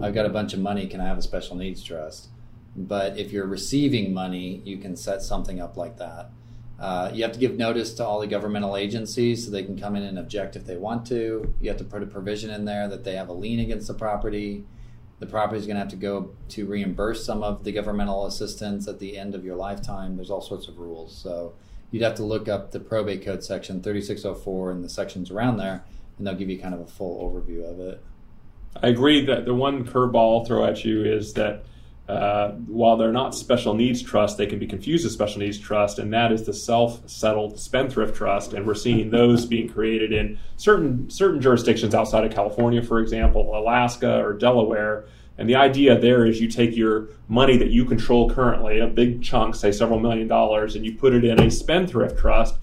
I've 0.00 0.14
got 0.14 0.26
a 0.26 0.30
bunch 0.30 0.54
of 0.54 0.60
money, 0.60 0.86
can 0.86 1.00
I 1.00 1.06
have 1.06 1.18
a 1.18 1.22
special 1.22 1.56
needs 1.56 1.82
trust? 1.82 2.28
But 2.76 3.18
if 3.18 3.32
you're 3.32 3.46
receiving 3.46 4.14
money, 4.14 4.62
you 4.64 4.78
can 4.78 4.96
set 4.96 5.20
something 5.22 5.60
up 5.60 5.76
like 5.76 5.98
that. 5.98 6.30
Uh, 6.78 7.10
you 7.12 7.22
have 7.22 7.32
to 7.32 7.38
give 7.38 7.56
notice 7.56 7.94
to 7.94 8.04
all 8.04 8.18
the 8.18 8.26
governmental 8.26 8.76
agencies 8.76 9.44
so 9.44 9.50
they 9.50 9.62
can 9.62 9.78
come 9.78 9.94
in 9.94 10.02
and 10.02 10.18
object 10.18 10.56
if 10.56 10.64
they 10.64 10.76
want 10.76 11.06
to. 11.06 11.54
You 11.60 11.68
have 11.68 11.78
to 11.78 11.84
put 11.84 12.02
a 12.02 12.06
provision 12.06 12.50
in 12.50 12.64
there 12.64 12.88
that 12.88 13.04
they 13.04 13.14
have 13.14 13.28
a 13.28 13.32
lien 13.32 13.60
against 13.60 13.86
the 13.86 13.94
property. 13.94 14.64
The 15.20 15.26
property 15.26 15.60
is 15.60 15.66
going 15.66 15.76
to 15.76 15.80
have 15.80 15.90
to 15.90 15.96
go 15.96 16.34
to 16.48 16.66
reimburse 16.66 17.24
some 17.24 17.44
of 17.44 17.62
the 17.62 17.70
governmental 17.70 18.26
assistance 18.26 18.88
at 18.88 18.98
the 18.98 19.16
end 19.16 19.36
of 19.36 19.44
your 19.44 19.54
lifetime. 19.54 20.16
There's 20.16 20.30
all 20.30 20.40
sorts 20.40 20.66
of 20.66 20.78
rules. 20.78 21.16
So 21.16 21.54
you'd 21.92 22.02
have 22.02 22.16
to 22.16 22.24
look 22.24 22.48
up 22.48 22.72
the 22.72 22.80
probate 22.80 23.24
code 23.24 23.44
section 23.44 23.80
3604 23.80 24.72
and 24.72 24.82
the 24.82 24.88
sections 24.88 25.30
around 25.30 25.58
there, 25.58 25.84
and 26.18 26.26
they'll 26.26 26.34
give 26.34 26.50
you 26.50 26.58
kind 26.58 26.74
of 26.74 26.80
a 26.80 26.86
full 26.86 27.22
overview 27.22 27.70
of 27.70 27.78
it. 27.78 28.02
I 28.82 28.88
agree 28.88 29.24
that 29.26 29.44
the 29.44 29.54
one 29.54 29.84
curveball 29.86 30.40
I'll 30.40 30.44
throw 30.44 30.64
at 30.64 30.84
you 30.84 31.04
is 31.04 31.34
that 31.34 31.64
uh, 32.12 32.52
while 32.66 32.96
they're 32.96 33.12
not 33.12 33.34
special 33.34 33.74
needs 33.74 34.02
trust, 34.02 34.36
they 34.36 34.46
can 34.46 34.58
be 34.58 34.66
confused 34.66 35.06
as 35.06 35.12
special 35.12 35.40
needs 35.40 35.58
trust, 35.58 35.98
and 35.98 36.12
that 36.12 36.30
is 36.30 36.44
the 36.44 36.52
self-settled 36.52 37.58
spendthrift 37.58 38.14
trust. 38.14 38.52
And 38.52 38.66
we're 38.66 38.74
seeing 38.74 39.10
those 39.10 39.46
being 39.46 39.68
created 39.68 40.12
in 40.12 40.38
certain 40.56 41.08
certain 41.08 41.40
jurisdictions 41.40 41.94
outside 41.94 42.24
of 42.24 42.32
California, 42.32 42.82
for 42.82 43.00
example, 43.00 43.56
Alaska 43.56 44.22
or 44.22 44.34
Delaware. 44.34 45.06
And 45.38 45.48
the 45.48 45.56
idea 45.56 45.98
there 45.98 46.26
is 46.26 46.40
you 46.40 46.48
take 46.48 46.76
your 46.76 47.08
money 47.28 47.56
that 47.56 47.70
you 47.70 47.86
control 47.86 48.30
currently, 48.30 48.78
a 48.78 48.86
big 48.86 49.22
chunk, 49.22 49.54
say 49.54 49.72
several 49.72 49.98
million 49.98 50.28
dollars, 50.28 50.76
and 50.76 50.84
you 50.84 50.94
put 50.94 51.14
it 51.14 51.24
in 51.24 51.40
a 51.40 51.50
spendthrift 51.50 52.18
trust. 52.18 52.56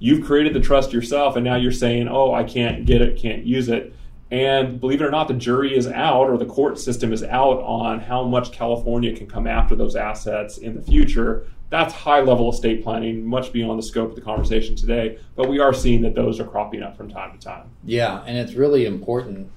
You've 0.00 0.26
created 0.26 0.52
the 0.52 0.60
trust 0.60 0.92
yourself, 0.92 1.36
and 1.36 1.44
now 1.44 1.56
you're 1.56 1.70
saying, 1.70 2.08
"Oh, 2.08 2.34
I 2.34 2.42
can't 2.42 2.84
get 2.84 3.00
it, 3.00 3.16
can't 3.16 3.44
use 3.44 3.68
it." 3.68 3.94
And 4.30 4.80
believe 4.80 5.00
it 5.00 5.04
or 5.04 5.10
not, 5.10 5.28
the 5.28 5.34
jury 5.34 5.76
is 5.76 5.86
out 5.86 6.28
or 6.28 6.36
the 6.36 6.46
court 6.46 6.78
system 6.78 7.12
is 7.12 7.22
out 7.22 7.60
on 7.60 8.00
how 8.00 8.24
much 8.24 8.50
California 8.50 9.16
can 9.16 9.26
come 9.28 9.46
after 9.46 9.76
those 9.76 9.94
assets 9.94 10.58
in 10.58 10.74
the 10.74 10.82
future. 10.82 11.46
That's 11.70 11.94
high 11.94 12.20
level 12.20 12.50
estate 12.50 12.82
planning, 12.82 13.24
much 13.24 13.52
beyond 13.52 13.78
the 13.78 13.82
scope 13.82 14.10
of 14.10 14.14
the 14.16 14.22
conversation 14.22 14.74
today. 14.74 15.18
But 15.36 15.48
we 15.48 15.60
are 15.60 15.72
seeing 15.72 16.02
that 16.02 16.14
those 16.14 16.40
are 16.40 16.44
cropping 16.44 16.82
up 16.82 16.96
from 16.96 17.08
time 17.08 17.36
to 17.36 17.44
time. 17.44 17.68
Yeah, 17.84 18.22
and 18.26 18.36
it's 18.36 18.54
really 18.54 18.84
important 18.86 19.50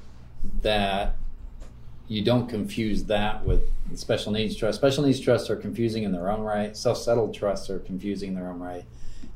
that 0.61 1.15
you 2.07 2.23
don't 2.23 2.47
confuse 2.47 3.03
that 3.05 3.45
with 3.45 3.61
special 3.95 4.31
needs 4.31 4.55
trust. 4.55 4.79
Special 4.79 5.03
needs 5.03 5.19
trusts 5.19 5.49
are 5.49 5.55
confusing 5.55 6.03
in 6.03 6.11
their 6.11 6.31
own 6.31 6.41
right. 6.41 6.75
Self-settled 6.75 7.33
trusts 7.33 7.69
are 7.69 7.79
confusing 7.79 8.29
in 8.29 8.35
their 8.35 8.49
own 8.49 8.59
right. 8.59 8.85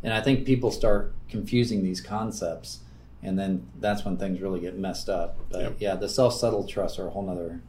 And 0.01 0.11
I 0.11 0.21
think 0.21 0.45
people 0.45 0.71
start 0.71 1.13
confusing 1.29 1.83
these 1.83 2.01
concepts, 2.01 2.79
and 3.23 3.37
then 3.39 3.65
that's 3.79 4.05
when 4.05 4.17
things 4.17 4.41
really 4.41 4.59
get 4.59 4.77
messed 4.77 5.09
up. 5.09 5.37
But 5.49 5.61
Yep. 5.61 5.75
yeah, 5.79 5.95
the 5.95 6.09
self-settled 6.09 6.69
trusts 6.69 6.99
are 6.99 7.07
a 7.07 7.09
whole 7.09 7.23
nother 7.23 7.61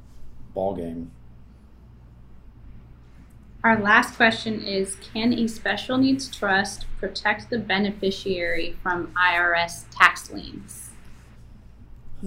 ball 0.53 0.75
game. 0.75 1.11
Our 3.63 3.81
last 3.81 4.17
question 4.17 4.61
is 4.61 4.97
Can 4.97 5.33
a 5.33 5.47
special 5.47 5.97
needs 5.97 6.29
trust 6.29 6.85
protect 6.99 7.49
the 7.49 7.59
beneficiary 7.59 8.77
from 8.83 9.13
IRS 9.17 9.87
tax 9.91 10.31
liens? 10.31 10.84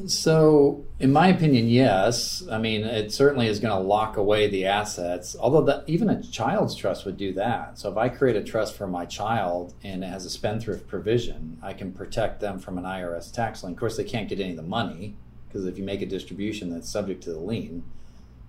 So, 0.06 0.86
in 1.00 1.12
my 1.12 1.28
opinion, 1.28 1.68
yes. 1.68 2.44
I 2.52 2.60
mean, 2.60 2.86
it 2.86 3.12
certainly 3.12 3.48
is 3.48 3.60
going 3.60 3.74
to 3.74 3.88
lock 3.88 4.18
away 4.18 4.48
the 4.48 4.66
assets. 4.66 5.36
Although, 5.40 5.62
that, 5.64 5.84
even 5.88 6.10
a 6.10 6.22
child's 6.22 6.76
trust 6.76 7.06
would 7.06 7.18
do 7.18 7.34
that. 7.34 7.80
So, 7.80 7.90
if 7.90 7.98
I 7.98 8.10
create 8.10 8.36
a 8.36 8.44
trust 8.44 8.76
for 8.76 8.86
my 8.86 9.06
child 9.06 9.74
and 9.84 10.04
it 10.04 10.08
has 10.08 10.26
a 10.26 10.30
spendthrift 10.30 10.88
provision, 10.88 11.58
I 11.64 11.74
can 11.74 11.92
protect 11.92 12.42
them 12.42 12.60
from 12.60 12.78
an 12.78 12.84
IRS 12.84 13.32
tax 13.32 13.64
lien. 13.64 13.74
Of 13.74 13.80
course, 13.80 13.98
they 13.98 14.04
can't 14.04 14.30
get 14.30 14.40
any 14.40 14.52
of 14.52 14.58
the 14.58 14.64
money 14.64 15.16
because 15.48 15.66
if 15.66 15.78
you 15.78 15.84
make 15.84 16.02
a 16.02 16.06
distribution, 16.06 16.70
that's 16.70 16.90
subject 16.90 17.24
to 17.24 17.34
the 17.34 17.40
lien. 17.40 17.84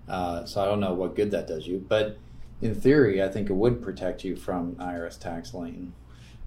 Uh, 0.06 0.44
so, 0.44 0.60
I 0.60 0.66
don't 0.66 0.80
know 0.80 0.92
what 0.92 1.16
good 1.16 1.30
that 1.30 1.48
does 1.48 1.66
you. 1.66 1.78
But 1.78 2.18
in 2.60 2.74
theory, 2.74 3.22
I 3.22 3.28
think 3.28 3.48
it 3.48 3.54
would 3.54 3.82
protect 3.82 4.22
you 4.22 4.36
from 4.36 4.74
IRS 4.76 5.18
tax 5.18 5.54
lien. 5.54 5.94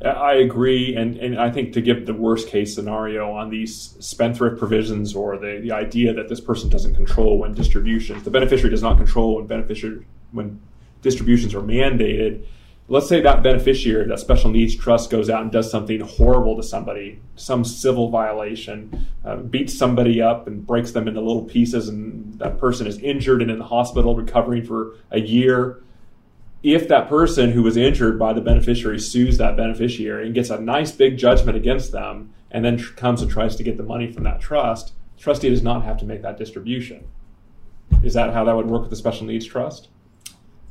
I 0.04 0.34
agree, 0.34 0.96
and, 0.96 1.18
and 1.18 1.40
I 1.40 1.52
think 1.52 1.74
to 1.74 1.82
give 1.82 2.08
the 2.08 2.14
worst 2.14 2.48
case 2.48 2.74
scenario 2.74 3.32
on 3.32 3.50
these 3.50 3.96
spendthrift 4.00 4.58
provisions 4.58 5.16
or 5.16 5.38
the, 5.38 5.60
the 5.62 5.72
idea 5.72 6.14
that 6.14 6.28
this 6.28 6.42
person 6.42 6.70
doesn't 6.70 6.96
control 6.96 7.38
when 7.38 7.54
distributions, 7.54 8.24
the 8.24 8.32
beneficiary 8.32 8.72
does 8.72 8.82
not 8.82 8.98
control 8.98 9.36
when 9.36 9.46
beneficiary 9.46 10.06
when 10.32 10.60
distributions 11.02 11.54
are 11.54 11.62
mandated. 11.62 12.46
Let's 12.88 13.08
say 13.08 13.22
that 13.22 13.44
beneficiary, 13.44 14.08
that 14.08 14.20
special 14.20 14.50
needs 14.50 14.76
trust, 14.76 15.12
goes 15.12 15.30
out 15.30 15.44
and 15.44 15.52
does 15.52 15.70
something 15.70 16.00
horrible 16.02 16.56
to 16.58 16.64
somebody, 16.64 17.22
some 17.36 17.64
civil 17.64 18.10
violation, 18.10 19.08
uh, 19.24 19.38
beats 19.38 19.78
somebody 19.78 20.22
up 20.22 20.48
and 20.48 20.66
breaks 20.66 20.92
them 20.92 21.08
into 21.08 21.22
little 21.22 21.44
pieces, 21.44 21.88
and 21.88 22.40
that 22.40 22.58
person 22.58 22.88
is 22.88 22.98
injured 23.00 23.42
and 23.42 23.52
in 23.52 23.60
the 23.60 23.66
hospital 23.66 24.16
recovering 24.16 24.66
for 24.66 24.96
a 25.12 25.20
year 25.20 25.84
if 26.64 26.88
that 26.88 27.10
person 27.10 27.52
who 27.52 27.64
was 27.64 27.78
injured 27.78 28.20
by 28.20 28.34
the 28.34 28.42
beneficiary 28.42 29.00
sues 29.00 29.38
that 29.38 29.58
beneficiary 29.58 30.26
and 30.26 30.36
gets 30.36 30.50
a 30.50 30.60
nice 30.60 30.92
big 30.92 31.18
judgment 31.18 31.58
against 31.58 31.92
them 31.92 32.34
and 32.52 32.64
then 32.64 32.78
tr- 32.78 32.94
comes 32.94 33.22
and 33.22 33.32
tries 33.32 33.56
to 33.56 33.64
get 33.64 33.78
the 33.78 33.84
money 33.84 34.12
from 34.12 34.24
that 34.24 34.40
trust, 34.40 34.94
the 35.16 35.24
trustee 35.24 35.50
does 35.50 35.64
not 35.64 35.84
have 35.84 35.98
to 35.98 36.06
make 36.06 36.22
that 36.22 36.38
distribution. 36.38 37.08
Is 38.04 38.14
that 38.14 38.34
how 38.34 38.44
that 38.46 38.56
would 38.56 38.68
work 38.68 38.82
with 38.82 38.90
the 38.90 38.96
special 38.96 39.26
needs 39.26 39.46
trust? 39.46 39.90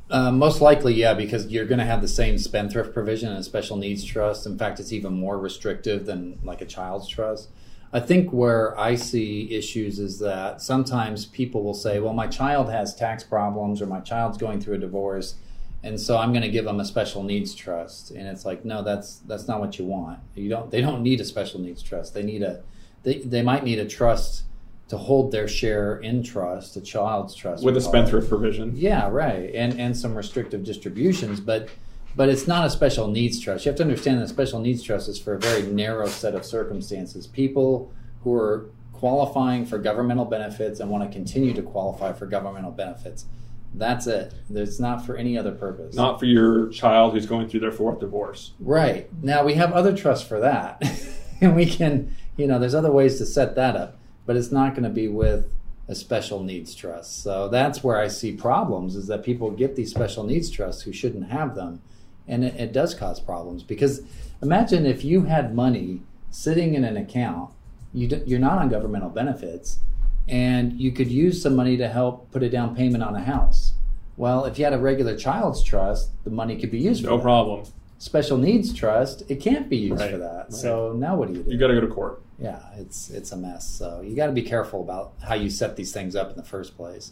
Uh, 0.09 0.31
most 0.31 0.59
likely, 0.59 0.93
yeah, 0.93 1.13
because 1.13 1.47
you're 1.47 1.65
going 1.65 1.79
to 1.79 1.85
have 1.85 2.01
the 2.01 2.07
same 2.07 2.37
spendthrift 2.37 2.93
provision 2.93 3.31
in 3.31 3.37
a 3.37 3.43
special 3.43 3.77
needs 3.77 4.03
trust. 4.03 4.45
In 4.45 4.57
fact, 4.57 4.79
it's 4.79 4.91
even 4.91 5.13
more 5.13 5.39
restrictive 5.39 6.05
than 6.05 6.39
like 6.43 6.61
a 6.61 6.65
child's 6.65 7.07
trust. 7.07 7.49
I 7.93 7.99
think 7.99 8.31
where 8.31 8.77
I 8.79 8.95
see 8.95 9.53
issues 9.53 9.99
is 9.99 10.19
that 10.19 10.61
sometimes 10.61 11.25
people 11.25 11.63
will 11.63 11.73
say, 11.73 11.99
well, 11.99 12.13
my 12.13 12.27
child 12.27 12.69
has 12.69 12.95
tax 12.95 13.23
problems 13.23 13.81
or 13.81 13.85
my 13.85 13.99
child's 13.99 14.37
going 14.37 14.61
through 14.61 14.75
a 14.75 14.79
divorce, 14.79 15.35
and 15.83 15.99
so 15.99 16.17
I'm 16.17 16.31
going 16.31 16.43
to 16.43 16.49
give 16.49 16.65
them 16.65 16.79
a 16.79 16.85
special 16.85 17.23
needs 17.23 17.55
trust. 17.55 18.11
And 18.11 18.27
it's 18.27 18.45
like, 18.45 18.63
no, 18.63 18.83
that's 18.83 19.17
that's 19.27 19.47
not 19.47 19.59
what 19.59 19.79
you 19.79 19.85
want. 19.85 20.19
You 20.35 20.49
don't. 20.49 20.69
They 20.69 20.81
don't 20.81 21.01
need 21.01 21.19
a 21.21 21.25
special 21.25 21.59
needs 21.59 21.81
trust. 21.81 22.13
They 22.13 22.23
need 22.23 22.43
a. 22.43 22.61
They, 23.03 23.19
they 23.19 23.41
might 23.41 23.63
need 23.63 23.79
a 23.79 23.87
trust 23.87 24.43
to 24.89 24.97
hold 24.97 25.31
their 25.31 25.47
share 25.47 25.97
in 25.97 26.21
trust, 26.21 26.75
a 26.75 26.81
child's 26.81 27.33
trust 27.33 27.63
With 27.63 27.77
a 27.77 27.81
spendthrift 27.81 28.27
provision. 28.27 28.73
Yeah, 28.75 29.09
right, 29.09 29.49
and 29.55 29.79
and 29.79 29.97
some 29.97 30.15
restrictive 30.15 30.63
distributions, 30.63 31.39
but 31.39 31.69
but 32.15 32.29
it's 32.29 32.45
not 32.45 32.65
a 32.65 32.69
special 32.69 33.07
needs 33.07 33.39
trust. 33.39 33.65
You 33.65 33.69
have 33.69 33.77
to 33.77 33.83
understand 33.83 34.19
that 34.19 34.25
a 34.25 34.27
special 34.27 34.59
needs 34.59 34.83
trust 34.83 35.07
is 35.07 35.17
for 35.17 35.33
a 35.33 35.39
very 35.39 35.63
narrow 35.63 36.07
set 36.07 36.35
of 36.35 36.45
circumstances. 36.45 37.25
People 37.25 37.91
who 38.23 38.35
are 38.35 38.69
qualifying 38.93 39.65
for 39.65 39.79
governmental 39.79 40.25
benefits 40.25 40.79
and 40.79 40.89
want 40.89 41.09
to 41.09 41.09
continue 41.11 41.53
to 41.53 41.61
qualify 41.61 42.13
for 42.13 42.25
governmental 42.25 42.71
benefits. 42.71 43.25
That's 43.73 44.07
it. 44.07 44.33
It's 44.49 44.79
not 44.79 45.05
for 45.05 45.15
any 45.15 45.37
other 45.37 45.51
purpose. 45.51 45.95
Not 45.95 46.19
for 46.19 46.25
your 46.25 46.69
child 46.69 47.13
who's 47.13 47.25
going 47.25 47.47
through 47.47 47.61
their 47.61 47.71
fourth 47.71 47.99
divorce. 47.99 48.51
Right. 48.59 49.09
Now 49.23 49.43
we 49.45 49.53
have 49.53 49.71
other 49.71 49.95
trusts 49.95 50.27
for 50.27 50.39
that. 50.41 50.83
and 51.41 51.55
we 51.55 51.65
can, 51.65 52.15
you 52.37 52.47
know, 52.47 52.59
there's 52.59 52.75
other 52.75 52.91
ways 52.91 53.17
to 53.19 53.25
set 53.25 53.55
that 53.55 53.75
up, 53.75 53.97
but 54.25 54.35
it's 54.35 54.51
not 54.51 54.71
going 54.71 54.83
to 54.83 54.89
be 54.89 55.07
with 55.07 55.53
a 55.87 55.95
special 55.95 56.43
needs 56.43 56.75
trust. 56.75 57.23
So 57.23 57.47
that's 57.47 57.83
where 57.83 57.99
I 57.99 58.07
see 58.07 58.33
problems 58.33 58.95
is 58.95 59.07
that 59.07 59.23
people 59.23 59.51
get 59.51 59.75
these 59.75 59.91
special 59.91 60.23
needs 60.23 60.49
trusts 60.49 60.83
who 60.83 60.93
shouldn't 60.93 61.31
have 61.31 61.55
them. 61.55 61.81
And 62.27 62.45
it, 62.45 62.55
it 62.55 62.71
does 62.71 62.93
cause 62.93 63.19
problems 63.19 63.63
because 63.63 64.01
imagine 64.41 64.85
if 64.85 65.03
you 65.03 65.23
had 65.23 65.55
money 65.55 66.01
sitting 66.29 66.75
in 66.75 66.83
an 66.85 66.97
account, 66.97 67.51
you 67.93 68.07
d- 68.07 68.23
you're 68.25 68.39
not 68.39 68.57
on 68.57 68.69
governmental 68.69 69.09
benefits, 69.09 69.79
and 70.27 70.79
you 70.79 70.91
could 70.91 71.09
use 71.11 71.41
some 71.41 71.55
money 71.55 71.77
to 71.77 71.87
help 71.87 72.31
put 72.31 72.43
a 72.43 72.49
down 72.49 72.75
payment 72.75 73.03
on 73.03 73.15
a 73.15 73.21
house. 73.21 73.73
Well, 74.17 74.45
if 74.45 74.57
you 74.59 74.65
had 74.65 74.73
a 74.73 74.77
regular 74.79 75.15
child's 75.15 75.63
trust, 75.63 76.11
the 76.23 76.29
money 76.29 76.57
could 76.59 76.71
be 76.71 76.79
used 76.79 77.03
for 77.03 77.09
No 77.09 77.19
problem. 77.19 77.65
special 77.97 78.37
needs 78.37 78.73
trust, 78.73 79.23
it 79.29 79.37
can't 79.41 79.69
be 79.69 79.77
used 79.77 79.99
Right, 80.01 80.11
for 80.11 80.17
that. 80.17 80.35
right. 80.43 80.53
So 80.53 80.93
now 80.93 81.15
what 81.15 81.27
do 81.29 81.35
you 81.39 81.43
do? 81.43 81.51
You 81.51 81.57
got 81.57 81.67
to 81.67 81.73
go 81.73 81.81
to 81.81 81.87
court. 81.87 82.21
yeah, 82.39 82.59
it's 82.77 83.09
it's 83.09 83.31
a 83.31 83.37
mess. 83.37 83.67
So 83.67 84.01
you 84.01 84.15
got 84.15 84.27
to 84.27 84.31
be 84.31 84.41
careful 84.41 84.81
about 84.81 85.13
how 85.23 85.35
you 85.35 85.49
set 85.49 85.75
these 85.75 85.91
things 85.93 86.15
up 86.15 86.29
in 86.31 86.35
the 86.37 86.43
first 86.43 86.75
place. 86.77 87.09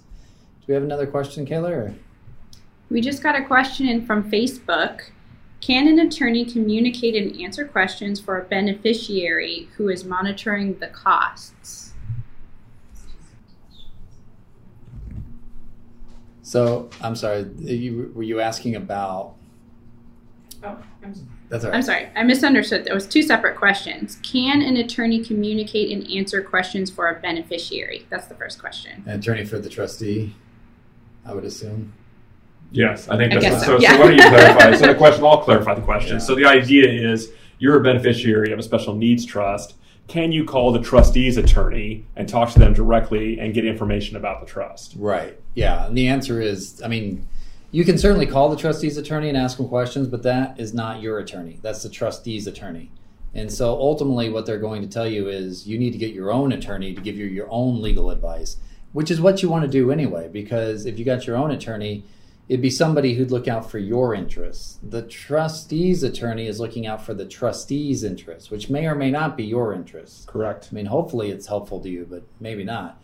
Do 0.62 0.66
we 0.68 0.74
have 0.76 0.84
another 0.84 1.08
question, 1.08 1.46
Kayla? 1.46 1.70
Or? 1.72 1.96
We 2.90 3.02
just 3.02 3.22
got 3.24 3.36
a 3.40 3.44
question 3.44 3.88
in 3.88 4.06
from 4.06 4.30
Facebook. 4.32 5.02
Can 5.62 5.88
an 5.88 6.00
attorney 6.00 6.46
communicate 6.46 7.16
and 7.16 7.40
answer 7.42 7.68
questions 7.68 8.20
for 8.20 8.40
a 8.40 8.44
beneficiary 8.46 9.68
who 9.76 9.90
is 9.90 10.06
monitoring 10.06 10.78
the 10.80 10.88
costs? 10.88 11.89
So 16.50 16.90
I'm 17.00 17.16
sorry. 17.16 17.46
You, 17.60 18.12
were 18.16 18.24
you 18.24 18.42
asking 18.42 18.76
about? 18.76 19.36
Oh, 20.64 20.80
I'm, 21.04 21.14
That's 21.48 21.64
all 21.64 21.70
right. 21.70 21.78
I'm 21.78 21.84
sorry. 21.84 22.10
I 22.16 22.24
misunderstood. 22.24 22.86
There 22.86 22.96
was 22.96 23.06
two 23.08 23.22
separate 23.22 23.56
questions. 23.56 24.18
Can 24.24 24.64
an 24.64 24.76
attorney 24.78 25.24
communicate 25.24 25.92
and 25.92 26.10
answer 26.10 26.42
questions 26.42 26.90
for 26.90 27.08
a 27.08 27.20
beneficiary? 27.20 28.08
That's 28.10 28.26
the 28.26 28.34
first 28.34 28.58
question. 28.60 29.04
An 29.06 29.20
attorney 29.20 29.46
for 29.46 29.60
the 29.60 29.70
trustee, 29.70 30.34
I 31.24 31.36
would 31.36 31.46
assume. 31.46 31.94
Yes, 32.72 33.08
I 33.10 33.18
think 33.18 33.32
I 33.32 33.36
that's 33.36 33.46
guess 33.46 33.66
so. 33.68 33.78
so, 33.78 33.86
So, 33.86 34.00
why 34.00 34.08
don't 34.08 34.18
you 34.18 34.28
clarify? 34.28 34.76
so 34.76 34.88
the 34.88 34.96
question, 34.96 35.24
I'll 35.26 35.44
clarify 35.44 35.76
the 35.76 35.82
question. 35.82 36.14
Yeah. 36.14 36.18
So 36.26 36.34
the 36.34 36.46
idea 36.46 36.90
is 36.90 37.32
you're 37.60 37.80
a 37.80 37.84
beneficiary 37.84 38.52
of 38.52 38.58
a 38.58 38.64
special 38.64 38.96
needs 38.96 39.24
trust. 39.24 39.76
Can 40.10 40.32
you 40.32 40.44
call 40.44 40.72
the 40.72 40.82
trustee's 40.82 41.38
attorney 41.38 42.04
and 42.16 42.28
talk 42.28 42.50
to 42.52 42.60
them 42.60 42.74
directly 42.74 43.40
and 43.40 43.54
get 43.54 43.64
information 43.64 44.18
about 44.18 44.40
the 44.42 44.48
trust? 44.48 44.96
Right. 44.98 45.40
Yeah. 45.54 45.86
And 45.86 45.96
the 45.96 46.08
answer 46.08 46.42
is, 46.42 46.82
I 46.84 46.88
mean, 46.88 47.28
you 47.72 47.86
can 47.86 48.00
certainly 48.00 48.26
call 48.26 48.50
the 48.50 48.56
trustee's 48.56 48.98
attorney 48.98 49.30
and 49.30 49.38
ask 49.38 49.58
them 49.58 49.68
questions, 49.68 50.08
but 50.08 50.24
that 50.24 50.60
is 50.60 50.74
not 50.74 51.00
your 51.04 51.20
attorney. 51.20 51.60
That's 51.62 51.84
the 51.84 51.90
trustee's 51.90 52.48
attorney. 52.48 52.92
And 53.36 53.54
so 53.54 53.74
ultimately, 53.74 54.30
what 54.30 54.48
they're 54.48 54.58
going 54.58 54.82
to 54.82 54.88
tell 54.88 55.08
you 55.08 55.28
is 55.28 55.68
you 55.68 55.78
need 55.78 55.92
to 55.92 56.00
get 56.00 56.12
your 56.12 56.32
own 56.32 56.52
attorney 56.52 56.96
to 56.96 57.02
give 57.02 57.16
you 57.16 57.28
your 57.28 57.48
own 57.52 57.80
legal 57.80 58.10
advice, 58.10 58.58
which 58.94 59.12
is 59.12 59.22
what 59.22 59.44
you 59.44 59.50
want 59.50 59.64
to 59.64 59.70
do 59.70 59.92
anyway, 59.92 60.28
because 60.28 60.88
if 60.88 60.98
you 60.98 61.06
got 61.06 61.28
your 61.28 61.38
own 61.38 61.52
attorney, 61.52 62.04
it'd 62.50 62.62
be 62.62 62.70
somebody 62.70 63.14
who'd 63.14 63.32
look 63.32 63.48
out 63.48 63.70
for 63.70 63.78
your 63.78 64.14
interests. 64.16 64.80
The 64.82 65.04
trustee's 65.04 66.02
attorney 66.04 66.48
is 66.48 66.60
looking 66.60 66.88
out 66.88 67.06
for 67.06 67.14
the 67.14 67.26
trustee's 67.26 68.04
interests, 68.04 68.50
which 68.50 68.70
may 68.70 68.88
or 68.88 68.96
may 68.96 69.12
not 69.12 69.38
be 69.38 69.44
your 69.46 69.74
interests. 69.74 70.26
Correct. 70.26 70.68
I 70.72 70.76
mean, 70.76 70.88
hopefully 70.88 71.30
it's 71.30 71.46
helpful 71.48 71.80
to 71.82 71.90
you, 71.90 72.08
but 72.10 72.24
maybe 72.40 72.64
not. 72.64 73.02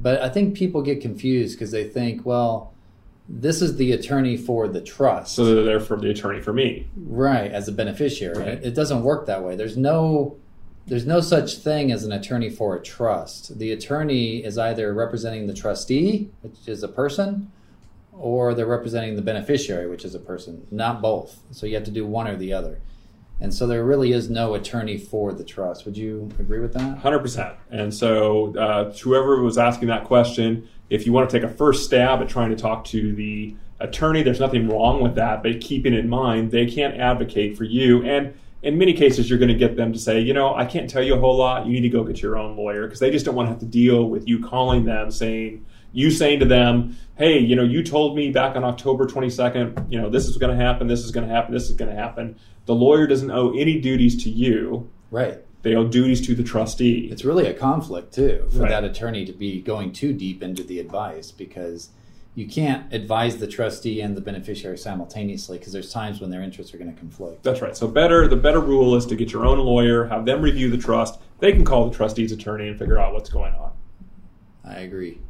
But 0.00 0.22
I 0.22 0.28
think 0.30 0.56
people 0.56 0.82
get 0.82 1.00
confused 1.00 1.56
because 1.58 1.70
they 1.70 1.84
think, 1.84 2.24
well, 2.26 2.72
this 3.28 3.60
is 3.60 3.76
the 3.76 3.92
attorney 3.92 4.36
for 4.36 4.66
the 4.68 4.80
trust, 4.80 5.34
So 5.34 5.44
they're 5.44 5.64
there 5.64 5.80
for 5.80 5.96
the 5.98 6.10
attorney 6.10 6.40
for 6.40 6.52
me. 6.52 6.86
right? 6.96 7.50
As 7.50 7.68
a 7.68 7.72
beneficiary, 7.72 8.38
Right. 8.38 8.48
it, 8.48 8.64
it 8.66 8.74
doesn't 8.74 9.02
work 9.02 9.26
that 9.26 9.42
way. 9.44 9.56
There's 9.56 9.76
no, 9.76 10.36
there's 10.86 11.06
no 11.06 11.20
such 11.20 11.56
thing 11.56 11.90
as 11.92 12.04
an 12.04 12.12
attorney 12.12 12.50
for 12.50 12.76
a 12.76 12.82
trust. 12.82 13.58
The 13.58 13.72
attorney 13.72 14.44
is 14.44 14.56
either 14.58 14.94
representing 14.94 15.48
the 15.48 15.54
trustee, 15.54 16.30
which 16.42 16.66
is 16.66 16.82
a 16.82 16.88
person, 16.88 17.50
or 18.18 18.54
they're 18.54 18.66
representing 18.66 19.16
the 19.16 19.22
beneficiary, 19.22 19.88
which 19.88 20.04
is 20.04 20.14
a 20.14 20.18
person. 20.18 20.66
Not 20.70 21.02
both. 21.02 21.38
So 21.50 21.66
you 21.66 21.74
have 21.74 21.84
to 21.84 21.90
do 21.90 22.06
one 22.06 22.28
or 22.28 22.36
the 22.36 22.52
other. 22.52 22.80
And 23.40 23.52
so 23.52 23.66
there 23.66 23.84
really 23.84 24.12
is 24.12 24.30
no 24.30 24.54
attorney 24.54 24.96
for 24.96 25.32
the 25.32 25.44
trust. 25.44 25.84
Would 25.84 25.96
you 25.96 26.30
agree 26.38 26.60
with 26.60 26.72
that? 26.72 26.98
Hundred 26.98 27.18
percent. 27.18 27.54
And 27.70 27.92
so, 27.92 28.56
uh, 28.56 28.92
whoever 28.92 29.42
was 29.42 29.58
asking 29.58 29.88
that 29.88 30.04
question, 30.04 30.68
if 30.88 31.04
you 31.04 31.12
want 31.12 31.28
to 31.28 31.38
take 31.38 31.48
a 31.48 31.52
first 31.52 31.84
stab 31.84 32.22
at 32.22 32.28
trying 32.28 32.50
to 32.50 32.56
talk 32.56 32.84
to 32.86 33.14
the 33.14 33.54
attorney, 33.80 34.22
there's 34.22 34.40
nothing 34.40 34.68
wrong 34.68 35.02
with 35.02 35.16
that. 35.16 35.42
But 35.42 35.60
keeping 35.60 35.92
in 35.92 36.08
mind, 36.08 36.50
they 36.50 36.64
can't 36.64 36.98
advocate 36.98 37.58
for 37.58 37.64
you. 37.64 38.02
And 38.04 38.34
in 38.62 38.78
many 38.78 38.94
cases, 38.94 39.28
you're 39.28 39.38
going 39.38 39.52
to 39.52 39.54
get 39.54 39.76
them 39.76 39.92
to 39.92 39.98
say, 39.98 40.18
you 40.18 40.32
know, 40.32 40.54
I 40.54 40.64
can't 40.64 40.88
tell 40.88 41.02
you 41.02 41.14
a 41.14 41.20
whole 41.20 41.36
lot. 41.36 41.66
You 41.66 41.72
need 41.72 41.82
to 41.82 41.90
go 41.90 42.04
get 42.04 42.22
your 42.22 42.38
own 42.38 42.56
lawyer 42.56 42.86
because 42.86 43.00
they 43.00 43.10
just 43.10 43.26
don't 43.26 43.34
want 43.34 43.48
to 43.48 43.50
have 43.50 43.60
to 43.60 43.66
deal 43.66 44.08
with 44.08 44.26
you 44.26 44.42
calling 44.42 44.84
them 44.84 45.10
saying, 45.10 45.66
you 45.96 46.10
saying 46.10 46.38
to 46.40 46.44
them, 46.44 46.94
hey, 47.16 47.38
you 47.38 47.56
know, 47.56 47.62
you 47.64 47.82
told 47.82 48.14
me 48.14 48.30
back 48.30 48.54
on 48.54 48.62
October 48.64 49.06
22nd, 49.06 49.90
you 49.90 49.98
know, 49.98 50.10
this 50.10 50.26
is 50.26 50.36
going 50.36 50.54
to 50.56 50.62
happen, 50.62 50.88
this 50.88 51.00
is 51.02 51.10
going 51.10 51.26
to 51.26 51.34
happen, 51.34 51.54
this 51.54 51.70
is 51.70 51.74
going 51.74 51.90
to 51.90 51.96
happen. 51.96 52.36
The 52.66 52.74
lawyer 52.74 53.06
doesn't 53.06 53.30
owe 53.30 53.52
any 53.56 53.80
duties 53.80 54.22
to 54.24 54.30
you. 54.30 54.90
Right. 55.10 55.38
They 55.62 55.74
owe 55.74 55.86
duties 55.88 56.24
to 56.26 56.34
the 56.34 56.42
trustee. 56.42 57.08
It's 57.10 57.24
really 57.24 57.46
a 57.46 57.54
conflict 57.54 58.12
too 58.12 58.46
for 58.50 58.58
Right. 58.58 58.68
that 58.68 58.84
attorney 58.84 59.24
to 59.24 59.32
be 59.32 59.62
going 59.62 59.92
too 59.92 60.12
deep 60.12 60.42
into 60.42 60.62
the 60.62 60.80
advice 60.80 61.30
because 61.30 61.88
you 62.34 62.46
can't 62.46 62.92
advise 62.92 63.38
the 63.38 63.46
trustee 63.46 64.02
and 64.02 64.14
the 64.14 64.20
beneficiary 64.20 64.76
simultaneously 64.76 65.56
because 65.56 65.72
there's 65.72 65.90
times 65.90 66.20
when 66.20 66.28
their 66.28 66.42
interests 66.42 66.74
are 66.74 66.78
going 66.78 66.92
to 66.92 67.00
conflict. 67.00 67.42
That's 67.42 67.62
right. 67.62 67.74
So 67.74 67.88
better 67.88 68.28
the 68.28 68.36
better 68.36 68.60
rule 68.60 68.96
is 68.96 69.06
to 69.06 69.16
get 69.16 69.32
your 69.32 69.46
own 69.46 69.58
lawyer, 69.60 70.04
have 70.08 70.26
them 70.26 70.42
review 70.42 70.68
the 70.68 70.76
trust. 70.76 71.18
They 71.38 71.52
can 71.52 71.64
call 71.64 71.88
the 71.88 71.96
trustee's 71.96 72.32
attorney 72.32 72.68
and 72.68 72.78
figure 72.78 72.98
out 72.98 73.14
what's 73.14 73.30
going 73.30 73.54
on. 73.54 73.72
I 74.62 74.80
agree. 74.80 75.20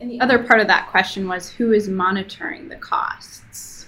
And 0.00 0.10
the 0.10 0.20
other 0.20 0.42
part 0.42 0.60
of 0.60 0.66
that 0.66 0.88
question 0.88 1.26
was 1.28 1.48
who 1.48 1.72
is 1.72 1.88
monitoring 1.88 2.68
the 2.68 2.76
costs? 2.76 3.86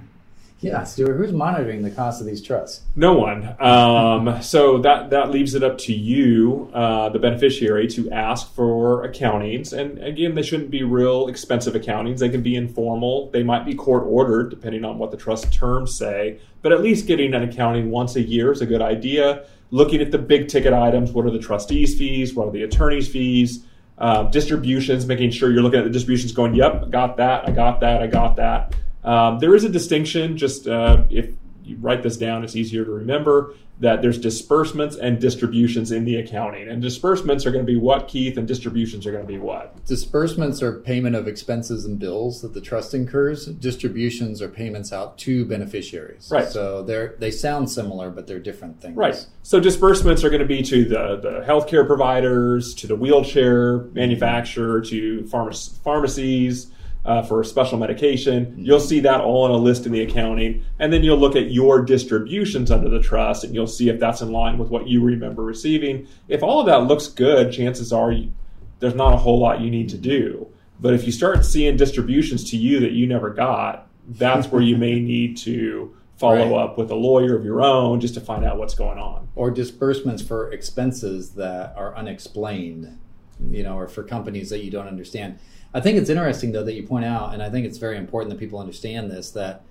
yeah, 0.60 0.84
Stewart, 0.84 1.16
who's 1.16 1.32
monitoring 1.32 1.80
the 1.80 1.90
cost 1.90 2.20
of 2.20 2.26
these 2.26 2.42
trusts? 2.42 2.82
No 2.94 3.14
one. 3.14 3.56
Um, 3.58 4.42
so 4.42 4.78
that 4.78 5.10
that 5.10 5.30
leaves 5.30 5.54
it 5.54 5.62
up 5.62 5.78
to 5.78 5.94
you, 5.94 6.70
uh, 6.74 7.08
the 7.08 7.18
beneficiary, 7.18 7.86
to 7.88 8.10
ask 8.10 8.54
for 8.54 9.08
accountings. 9.08 9.72
And 9.72 10.02
again, 10.02 10.34
they 10.34 10.42
shouldn't 10.42 10.70
be 10.70 10.82
real 10.82 11.28
expensive 11.28 11.74
accountings. 11.74 12.18
They 12.18 12.28
can 12.28 12.42
be 12.42 12.54
informal. 12.54 13.30
They 13.30 13.42
might 13.42 13.64
be 13.64 13.74
court 13.74 14.04
ordered, 14.06 14.50
depending 14.50 14.84
on 14.84 14.98
what 14.98 15.10
the 15.10 15.16
trust 15.16 15.52
terms 15.52 15.96
say. 15.96 16.38
But 16.60 16.72
at 16.72 16.82
least 16.82 17.06
getting 17.06 17.32
an 17.32 17.42
accounting 17.42 17.90
once 17.90 18.16
a 18.16 18.22
year 18.22 18.52
is 18.52 18.60
a 18.60 18.66
good 18.66 18.82
idea. 18.82 19.46
Looking 19.70 20.00
at 20.00 20.10
the 20.10 20.18
big 20.18 20.48
ticket 20.48 20.74
items: 20.74 21.12
what 21.12 21.24
are 21.24 21.30
the 21.30 21.38
trustees' 21.38 21.96
fees? 21.96 22.34
What 22.34 22.48
are 22.48 22.52
the 22.52 22.62
attorney's 22.62 23.08
fees? 23.08 23.64
Uh, 23.98 24.24
distributions, 24.24 25.06
making 25.06 25.30
sure 25.30 25.50
you're 25.50 25.62
looking 25.62 25.78
at 25.78 25.84
the 25.84 25.90
distributions, 25.90 26.32
going, 26.32 26.54
"Yep, 26.54 26.84
I 26.84 26.88
got 26.88 27.16
that. 27.16 27.48
I 27.48 27.52
got 27.52 27.80
that. 27.80 28.02
I 28.02 28.06
got 28.06 28.36
that." 28.36 28.74
Um, 29.02 29.38
there 29.38 29.54
is 29.54 29.64
a 29.64 29.70
distinction. 29.70 30.36
Just 30.36 30.68
uh, 30.68 31.04
if 31.08 31.30
you 31.64 31.76
write 31.78 32.02
this 32.02 32.16
down, 32.16 32.44
it's 32.44 32.56
easier 32.56 32.84
to 32.84 32.90
remember 32.90 33.54
that 33.78 34.00
there's 34.00 34.18
disbursements 34.18 34.96
and 34.96 35.20
distributions 35.20 35.92
in 35.92 36.04
the 36.04 36.16
accounting. 36.16 36.68
And 36.68 36.80
disbursements 36.80 37.44
are 37.44 37.50
going 37.50 37.64
to 37.64 37.70
be 37.70 37.78
what, 37.78 38.08
Keith, 38.08 38.38
and 38.38 38.48
distributions 38.48 39.06
are 39.06 39.12
going 39.12 39.24
to 39.24 39.28
be 39.28 39.38
what? 39.38 39.84
Disbursements 39.84 40.62
are 40.62 40.80
payment 40.80 41.14
of 41.14 41.28
expenses 41.28 41.84
and 41.84 41.98
bills 41.98 42.40
that 42.40 42.54
the 42.54 42.60
trust 42.60 42.94
incurs. 42.94 43.46
Distributions 43.46 44.40
are 44.40 44.48
payments 44.48 44.92
out 44.92 45.18
to 45.18 45.44
beneficiaries. 45.44 46.30
Right. 46.32 46.48
So 46.48 46.82
they're 46.82 47.16
they 47.18 47.30
sound 47.30 47.70
similar, 47.70 48.10
but 48.10 48.26
they're 48.26 48.40
different 48.40 48.80
things. 48.80 48.96
Right. 48.96 49.26
So 49.42 49.60
disbursements 49.60 50.24
are 50.24 50.30
going 50.30 50.40
to 50.40 50.46
be 50.46 50.62
to 50.62 50.84
the, 50.84 51.16
the 51.16 51.44
healthcare 51.46 51.86
providers, 51.86 52.74
to 52.76 52.86
the 52.86 52.96
wheelchair 52.96 53.78
manufacturer, 53.92 54.80
to 54.82 55.22
pharma- 55.24 55.80
pharmacies 55.82 56.70
uh, 57.06 57.22
for 57.22 57.42
special 57.44 57.78
medication. 57.78 58.54
You'll 58.58 58.80
see 58.80 59.00
that 59.00 59.20
all 59.20 59.46
in 59.46 59.52
a 59.52 59.56
list 59.56 59.86
in 59.86 59.92
the 59.92 60.02
accounting. 60.02 60.64
And 60.78 60.92
then 60.92 61.02
you'll 61.04 61.18
look 61.18 61.36
at 61.36 61.50
your 61.52 61.80
distributions 61.82 62.70
under 62.70 62.88
the 62.90 63.00
trust 63.00 63.44
and 63.44 63.54
you'll 63.54 63.66
see 63.66 63.88
if 63.88 64.00
that's 64.00 64.20
in 64.22 64.32
line 64.32 64.58
with 64.58 64.68
what 64.70 64.88
you 64.88 65.02
remember 65.02 65.42
receiving. 65.42 66.06
If 66.28 66.42
all 66.42 66.60
of 66.60 66.66
that 66.66 66.82
looks 66.88 67.06
good, 67.08 67.52
chances 67.52 67.92
are 67.92 68.10
you, 68.12 68.32
there's 68.80 68.94
not 68.94 69.14
a 69.14 69.16
whole 69.16 69.38
lot 69.38 69.60
you 69.60 69.70
need 69.70 69.88
to 69.90 69.98
do. 69.98 70.48
But 70.80 70.92
if 70.94 71.04
you 71.06 71.12
start 71.12 71.44
seeing 71.44 71.76
distributions 71.76 72.50
to 72.50 72.56
you 72.56 72.80
that 72.80 72.92
you 72.92 73.06
never 73.06 73.30
got, 73.30 73.86
that's 74.08 74.48
where 74.48 74.60
you 74.62 74.76
may 74.76 75.00
need 75.14 75.36
to 75.38 75.96
follow 76.18 76.34
Right. 76.34 76.52
up 76.64 76.78
with 76.78 76.90
a 76.90 76.94
lawyer 76.94 77.36
of 77.36 77.44
your 77.44 77.62
own 77.62 78.00
just 78.00 78.14
to 78.14 78.20
find 78.20 78.44
out 78.44 78.58
what's 78.58 78.74
going 78.74 78.98
on. 78.98 79.28
or 79.36 79.50
disbursements 79.50 80.22
for 80.22 80.50
expenses 80.50 81.30
that 81.32 81.74
are 81.76 81.94
unexplained, 81.94 82.98
you 83.50 83.62
know, 83.62 83.76
or 83.76 83.86
for 83.86 84.02
companies 84.02 84.48
that 84.50 84.64
you 84.64 84.70
don't 84.70 84.88
understand. 84.88 85.38
I 85.74 85.80
think 85.80 85.98
it's 85.98 86.10
interesting 86.10 86.52
though 86.52 86.64
that 86.64 86.74
you 86.74 86.82
point 86.82 87.04
out, 87.04 87.34
and 87.34 87.42
I 87.42 87.50
think 87.50 87.66
it's 87.66 87.78
very 87.78 87.98
important 87.98 88.30
that 88.30 88.38
people 88.38 88.58
understand 88.58 89.10
this 89.10 89.30
that 89.32 89.62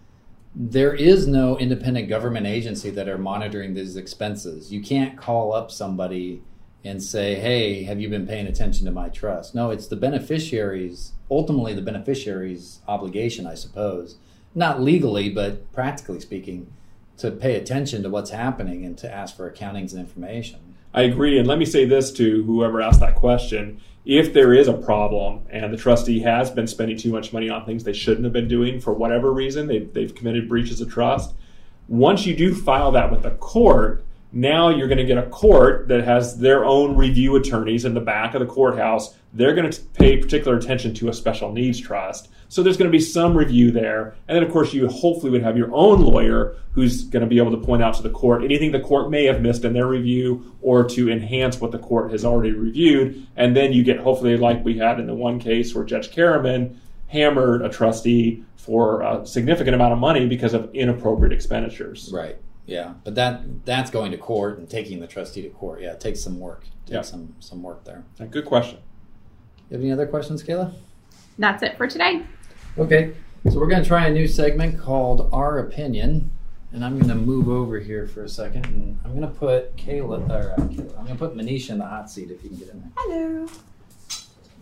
there 0.56 0.94
is 0.94 1.28
no 1.28 1.58
independent 1.58 2.08
government 2.08 2.48
agency 2.48 2.90
that 2.92 3.10
are 3.10 3.18
monitoring 3.18 3.74
these 3.74 3.98
expenses. 3.98 4.72
You 4.72 4.82
can't 4.82 5.18
call 5.18 5.52
up 5.54 5.70
somebody 5.70 6.42
and 6.84 7.02
say, 7.02 7.36
"Hey, 7.36 7.84
have 7.84 8.00
you 8.00 8.08
been 8.10 8.28
paying 8.28 8.48
attention 8.48 8.86
to 8.86 8.92
my 8.92 9.10
trust?" 9.10 9.56
No, 9.56 9.72
it's 9.72 9.88
the 9.88 9.96
beneficiaries, 9.96 11.14
ultimately 11.30 11.74
the 11.74 11.82
beneficiaries' 11.82 12.80
obligation, 12.88 13.46
I 13.48 13.56
suppose, 13.56 14.16
not 14.54 14.82
legally, 14.82 15.30
but 15.30 15.72
practically 15.74 16.20
speaking, 16.20 16.68
to 17.18 17.32
pay 17.32 17.56
attention 17.56 18.04
to 18.04 18.10
what's 18.10 18.30
happening 18.30 18.86
and 18.86 18.98
to 19.00 19.14
ask 19.14 19.36
for 19.36 19.50
accountings 19.50 19.92
and 19.92 20.00
information. 20.00 20.60
I 20.94 21.04
agree. 21.04 21.38
And 21.38 21.48
let 21.48 21.60
me 21.60 21.66
say 21.66 21.86
this 21.86 22.12
to 22.14 22.44
whoever 22.44 22.82
asked 22.82 23.02
that 23.02 23.16
question. 23.16 23.82
If 24.06 24.34
there 24.34 24.54
is 24.54 24.68
a 24.68 24.74
problem 24.74 25.48
and 25.50 25.74
the 25.74 25.78
trustee 25.78 26.20
has 26.20 26.52
been 26.52 26.68
spending 26.68 26.96
too 26.96 27.12
much 27.12 27.34
money 27.34 27.50
on 27.50 27.66
things 27.66 27.84
they 27.84 27.94
shouldn't 27.94 28.24
have 28.24 28.34
been 28.34 28.48
doing 28.48 28.80
for 28.80 28.94
whatever 28.94 29.34
reason, 29.34 29.66
they've, 29.68 29.92
they've 29.94 30.14
committed 30.14 30.48
breaches 30.48 30.80
of 30.80 30.92
trust, 30.92 31.34
once 31.88 32.26
you 32.26 32.36
do 32.36 32.54
file 32.54 32.92
that 32.92 33.12
with 33.12 33.24
the 33.24 33.32
court, 33.32 34.04
now 34.32 34.70
you're 34.70 34.88
going 34.88 35.00
to 35.00 35.06
get 35.06 35.18
a 35.18 35.28
court 35.30 35.88
that 35.88 36.04
has 36.04 36.38
their 36.38 36.66
own 36.66 36.96
review 36.96 37.36
attorneys 37.36 37.86
in 37.86 37.94
the 37.94 38.02
back 38.02 38.36
of 38.36 38.42
the 38.42 38.46
courthouse. 38.46 39.16
They're 39.34 39.56
going 39.56 39.72
to 39.72 39.82
pay 39.82 40.18
particular 40.18 40.58
attention 40.58 40.94
to 40.96 41.10
a 41.10 41.14
special 41.14 41.52
needs 41.52 41.80
trust. 41.80 42.30
So 42.48 42.62
there's 42.64 42.78
going 42.78 42.90
to 42.90 42.96
be 42.98 43.02
some 43.04 43.36
review 43.36 43.72
there. 43.72 44.16
And 44.28 44.36
then, 44.36 44.44
of 44.44 44.52
course, 44.52 44.74
you 44.74 44.88
hopefully 44.88 45.32
would 45.32 45.42
have 45.42 45.58
your 45.58 45.74
own 45.74 46.02
lawyer 46.02 46.56
who's 46.72 47.04
going 47.04 47.22
to 47.22 47.28
be 47.28 47.38
able 47.38 47.52
to 47.52 47.58
point 47.66 47.82
out 47.82 47.96
to 47.96 48.04
the 48.04 48.10
court 48.10 48.44
anything 48.44 48.72
the 48.72 48.80
court 48.80 49.10
may 49.10 49.26
have 49.26 49.42
missed 49.42 49.66
in 49.66 49.74
their 49.74 49.88
review 49.88 50.56
or 50.62 50.84
to 50.84 51.10
enhance 51.10 51.60
what 51.60 51.72
the 51.72 51.80
court 51.80 52.12
has 52.12 52.24
already 52.24 52.52
reviewed. 52.52 53.26
And 53.36 53.56
then 53.56 53.74
you 53.74 53.84
get, 53.84 54.00
hopefully, 54.00 54.38
like 54.38 54.64
we 54.64 54.78
had 54.78 55.00
in 55.00 55.08
the 55.08 55.16
one 55.16 55.40
case 55.40 55.74
where 55.74 55.84
Judge 55.84 56.12
Karaman 56.12 56.78
hammered 57.08 57.62
a 57.64 57.70
trustee 57.70 58.44
for 58.58 59.02
a 59.02 59.26
significant 59.26 59.76
amount 59.76 59.94
of 59.94 60.00
money 60.00 60.28
because 60.28 60.54
of 60.54 60.74
inappropriate 60.74 61.32
expenditures. 61.34 62.10
Right. 62.14 62.38
Yeah, 62.68 62.96
but 63.04 63.14
that 63.14 63.66
that's 63.66 63.92
going 63.92 64.12
to 64.12 64.18
court 64.18 64.58
and 64.58 64.68
taking 64.68 65.00
the 65.00 65.06
trustee 65.06 65.44
to 65.44 65.50
court. 65.50 65.82
Yeah, 65.82 65.92
it 65.92 66.00
takes 66.00 66.20
some 66.22 66.40
work. 66.40 66.62
Takes 66.88 66.92
Yeah. 66.92 67.02
some 67.04 67.36
some 67.40 67.62
work 67.62 67.84
there. 67.84 68.04
Good 68.32 68.46
question. 68.46 68.80
You 69.70 69.76
have 69.78 69.82
any 69.84 69.92
other 69.92 70.08
questions, 70.08 70.42
Kayla? 70.44 70.74
That's 71.38 71.64
it 71.64 71.78
for 71.78 71.88
today. 71.88 72.24
Okay, 72.78 73.14
so 73.50 73.60
we're 73.60 73.68
going 73.68 73.84
to 73.84 73.88
try 73.88 74.08
a 74.08 74.12
new 74.14 74.28
segment 74.28 74.80
called 74.80 75.30
Our 75.34 75.60
Opinion, 75.60 76.32
and 76.72 76.84
I'm 76.84 76.98
going 76.98 77.10
to 77.10 77.16
move 77.16 77.50
over 77.50 77.80
here 77.80 78.08
for 78.08 78.24
a 78.24 78.30
second, 78.30 78.66
and 78.66 79.00
I'm 79.04 79.12
going 79.12 79.22
to 79.22 79.38
put 79.40 79.76
Kayla, 79.76 80.30
or 80.30 80.54
uh, 80.54 80.56
Kayla, 80.56 80.98
I'm 80.98 81.06
going 81.06 81.08
to 81.08 81.16
put 81.16 81.36
Manisha 81.36 81.72
in 81.72 81.80
the 81.80 81.86
hot 81.86 82.10
seat 82.10 82.32
if 82.32 82.44
you 82.44 82.50
can 82.50 82.58
get 82.58 82.70
in 82.70 82.80
there. 82.80 82.92
Hello. 82.96 83.48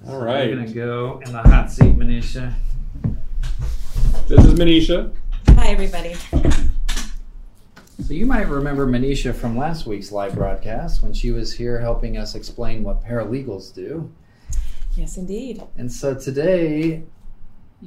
All 0.08 0.20
We're 0.20 0.26
right. 0.26 0.52
going 0.52 0.66
to 0.66 0.74
go 0.74 1.22
in 1.26 1.32
the 1.32 1.42
hot 1.42 1.72
seat, 1.72 1.96
Manisha. 1.96 2.54
This 4.28 4.44
is 4.44 4.54
Manisha. 4.56 5.14
Hi, 5.50 5.68
everybody. 5.68 6.16
So 8.04 8.14
you 8.14 8.26
might 8.26 8.50
remember 8.50 8.88
Manisha 8.88 9.34
from 9.34 9.56
last 9.56 9.86
week's 9.86 10.12
live 10.12 10.34
broadcast 10.36 11.04
when 11.04 11.14
she 11.14 11.32
was 11.32 11.54
here 11.54 11.80
helping 11.80 12.18
us 12.18 12.34
explain 12.36 12.84
what 12.84 13.04
paralegals 13.04 13.74
do. 13.74 14.12
Yes, 14.96 15.18
indeed. 15.18 15.64
And 15.78 15.92
so 15.92 16.14
today, 16.14 17.04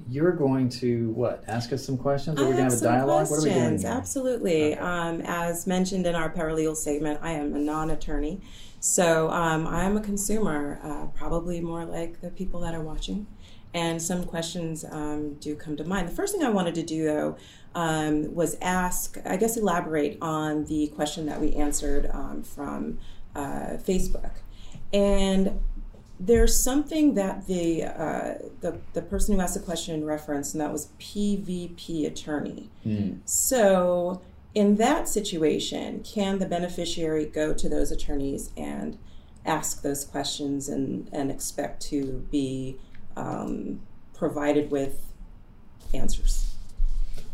you're 0.08 0.32
going 0.32 0.68
to 0.68 1.10
what? 1.10 1.44
Ask 1.48 1.72
us 1.72 1.84
some 1.84 1.96
questions? 1.96 2.38
Or 2.38 2.44
I 2.44 2.48
we're 2.48 2.56
going 2.56 2.68
to 2.68 2.74
have 2.74 2.82
a 2.82 2.84
dialogue? 2.84 3.30
What 3.30 3.38
are 3.38 3.42
we 3.42 3.50
doing? 3.50 3.60
questions. 3.60 3.82
here? 3.82 3.92
Absolutely. 3.92 4.72
Okay. 4.74 4.80
Um, 4.80 5.20
as 5.22 5.66
mentioned 5.66 6.06
in 6.06 6.14
our 6.14 6.30
paralegal 6.30 6.76
statement, 6.76 7.20
I 7.22 7.32
am 7.32 7.54
a 7.54 7.58
non-attorney, 7.58 8.40
so 8.80 9.30
um, 9.30 9.66
I'm 9.66 9.96
a 9.96 10.00
consumer, 10.00 10.78
uh, 10.82 11.06
probably 11.16 11.60
more 11.60 11.84
like 11.84 12.20
the 12.20 12.30
people 12.30 12.60
that 12.60 12.74
are 12.74 12.82
watching. 12.82 13.26
And 13.74 14.00
some 14.00 14.24
questions 14.24 14.84
um, 14.90 15.34
do 15.34 15.54
come 15.54 15.76
to 15.76 15.84
mind. 15.84 16.08
The 16.08 16.14
first 16.14 16.34
thing 16.34 16.42
I 16.42 16.48
wanted 16.48 16.74
to 16.76 16.82
do, 16.82 17.04
though, 17.04 17.36
um, 17.74 18.34
was 18.34 18.56
ask, 18.62 19.18
I 19.26 19.36
guess, 19.36 19.56
elaborate 19.56 20.16
on 20.22 20.64
the 20.64 20.86
question 20.88 21.26
that 21.26 21.40
we 21.40 21.52
answered 21.54 22.08
um, 22.12 22.42
from 22.42 22.98
uh, 23.34 23.76
Facebook. 23.76 24.30
And 24.94 25.60
there's 26.18 26.62
something 26.62 27.14
that 27.14 27.46
the, 27.46 27.84
uh, 27.84 28.34
the 28.60 28.78
the 28.94 29.02
person 29.02 29.34
who 29.34 29.40
asked 29.40 29.54
the 29.54 29.60
question 29.60 30.04
referenced, 30.04 30.54
and 30.54 30.60
that 30.60 30.72
was 30.72 30.88
PVP 30.98 32.06
attorney. 32.06 32.70
Hmm. 32.82 33.14
So, 33.24 34.22
in 34.54 34.76
that 34.76 35.08
situation, 35.08 36.02
can 36.02 36.38
the 36.38 36.46
beneficiary 36.46 37.26
go 37.26 37.52
to 37.52 37.68
those 37.68 37.90
attorneys 37.90 38.50
and 38.56 38.96
ask 39.44 39.82
those 39.82 40.04
questions 40.04 40.68
and, 40.68 41.08
and 41.12 41.30
expect 41.30 41.82
to 41.82 42.26
be 42.30 42.78
um, 43.16 43.80
provided 44.14 44.70
with 44.70 45.12
answers? 45.92 46.55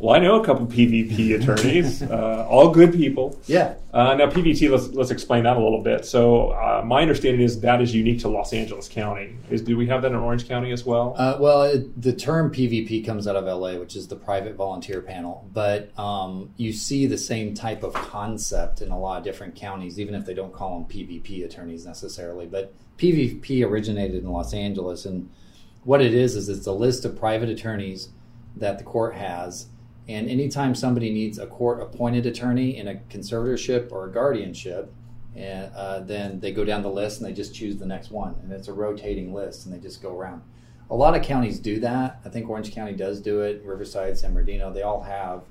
Well, 0.02 0.16
I 0.16 0.18
know 0.18 0.40
a 0.40 0.44
couple 0.44 0.66
PVP 0.66 1.40
attorneys, 1.40 2.02
uh, 2.02 2.44
all 2.50 2.70
good 2.70 2.92
people. 2.92 3.38
Yeah. 3.46 3.74
Uh, 3.94 4.14
now, 4.14 4.26
PVP, 4.26 4.68
let's, 4.68 4.88
let's 4.88 5.12
explain 5.12 5.44
that 5.44 5.56
a 5.56 5.62
little 5.62 5.80
bit. 5.80 6.04
So, 6.04 6.48
uh, 6.50 6.82
my 6.84 7.02
understanding 7.02 7.40
is 7.40 7.60
that 7.60 7.80
is 7.80 7.94
unique 7.94 8.18
to 8.22 8.28
Los 8.28 8.52
Angeles 8.52 8.88
County. 8.88 9.36
Is 9.48 9.62
Do 9.62 9.76
we 9.76 9.86
have 9.86 10.02
that 10.02 10.10
in 10.10 10.16
Orange 10.16 10.48
County 10.48 10.72
as 10.72 10.84
well? 10.84 11.14
Uh, 11.16 11.36
well, 11.38 11.62
it, 11.62 12.02
the 12.02 12.12
term 12.12 12.50
PVP 12.50 13.06
comes 13.06 13.28
out 13.28 13.36
of 13.36 13.44
LA, 13.44 13.78
which 13.78 13.94
is 13.94 14.08
the 14.08 14.16
Private 14.16 14.56
Volunteer 14.56 15.02
Panel. 15.02 15.48
But 15.52 15.96
um, 15.96 16.52
you 16.56 16.72
see 16.72 17.06
the 17.06 17.16
same 17.16 17.54
type 17.54 17.84
of 17.84 17.94
concept 17.94 18.82
in 18.82 18.90
a 18.90 18.98
lot 18.98 19.18
of 19.18 19.24
different 19.24 19.54
counties, 19.54 20.00
even 20.00 20.16
if 20.16 20.26
they 20.26 20.34
don't 20.34 20.52
call 20.52 20.80
them 20.80 20.88
PVP 20.88 21.44
attorneys 21.44 21.86
necessarily. 21.86 22.46
But 22.46 22.74
PVP 22.98 23.64
originated 23.64 24.24
in 24.24 24.32
Los 24.32 24.52
Angeles, 24.52 25.04
and 25.06 25.30
what 25.84 26.02
it 26.02 26.12
is 26.12 26.34
is 26.34 26.48
it's 26.48 26.66
a 26.66 26.72
list 26.72 27.04
of 27.04 27.16
private 27.16 27.50
attorneys 27.50 28.08
that 28.56 28.78
the 28.78 28.84
court 28.84 29.14
has. 29.14 29.68
And 30.12 30.28
anytime 30.28 30.74
somebody 30.74 31.12
needs 31.12 31.38
a 31.38 31.46
court 31.46 31.80
appointed 31.80 32.26
attorney 32.26 32.76
in 32.76 32.88
a 32.88 32.94
conservatorship 33.10 33.92
or 33.92 34.06
a 34.06 34.12
guardianship, 34.12 34.92
and 35.34 35.72
uh, 35.74 36.00
then 36.00 36.40
they 36.40 36.52
go 36.52 36.64
down 36.64 36.82
the 36.82 36.90
list 36.90 37.20
and 37.20 37.28
they 37.28 37.32
just 37.32 37.54
choose 37.54 37.76
the 37.76 37.86
next 37.86 38.10
one. 38.10 38.34
And 38.42 38.52
it's 38.52 38.68
a 38.68 38.72
rotating 38.72 39.32
list, 39.32 39.64
and 39.64 39.74
they 39.74 39.78
just 39.78 40.02
go 40.02 40.16
around. 40.16 40.42
A 40.90 40.94
lot 40.94 41.16
of 41.16 41.22
counties 41.22 41.58
do 41.58 41.80
that. 41.80 42.20
I 42.24 42.28
think 42.28 42.50
Orange 42.50 42.74
County 42.74 42.92
does 42.92 43.20
do 43.20 43.40
it. 43.40 43.62
Riverside, 43.64 44.18
San 44.18 44.34
Bernardino, 44.34 44.72
they 44.72 44.82
all 44.82 45.02
have 45.02 45.44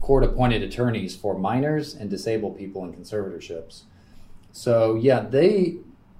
court 0.00 0.22
appointed 0.22 0.62
attorneys 0.62 1.16
for 1.16 1.36
minors 1.36 1.94
and 1.94 2.08
disabled 2.08 2.56
people 2.56 2.84
in 2.84 2.92
conservatorships. 2.92 3.82
So 4.52 4.94
yeah, 4.94 5.20
they 5.20 5.78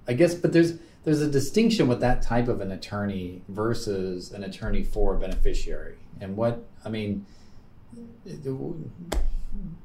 I 0.08 0.14
guess 0.14 0.34
but 0.34 0.52
there's 0.52 0.74
there's 1.04 1.22
a 1.22 1.30
distinction 1.30 1.86
with 1.86 2.00
that 2.00 2.20
type 2.22 2.48
of 2.48 2.60
an 2.60 2.72
attorney 2.72 3.42
versus 3.48 4.32
an 4.32 4.42
attorney 4.42 4.82
for 4.82 5.14
a 5.14 5.18
beneficiary. 5.18 5.98
And 6.20 6.36
what 6.36 6.66
I 6.84 6.88
mean 6.88 7.26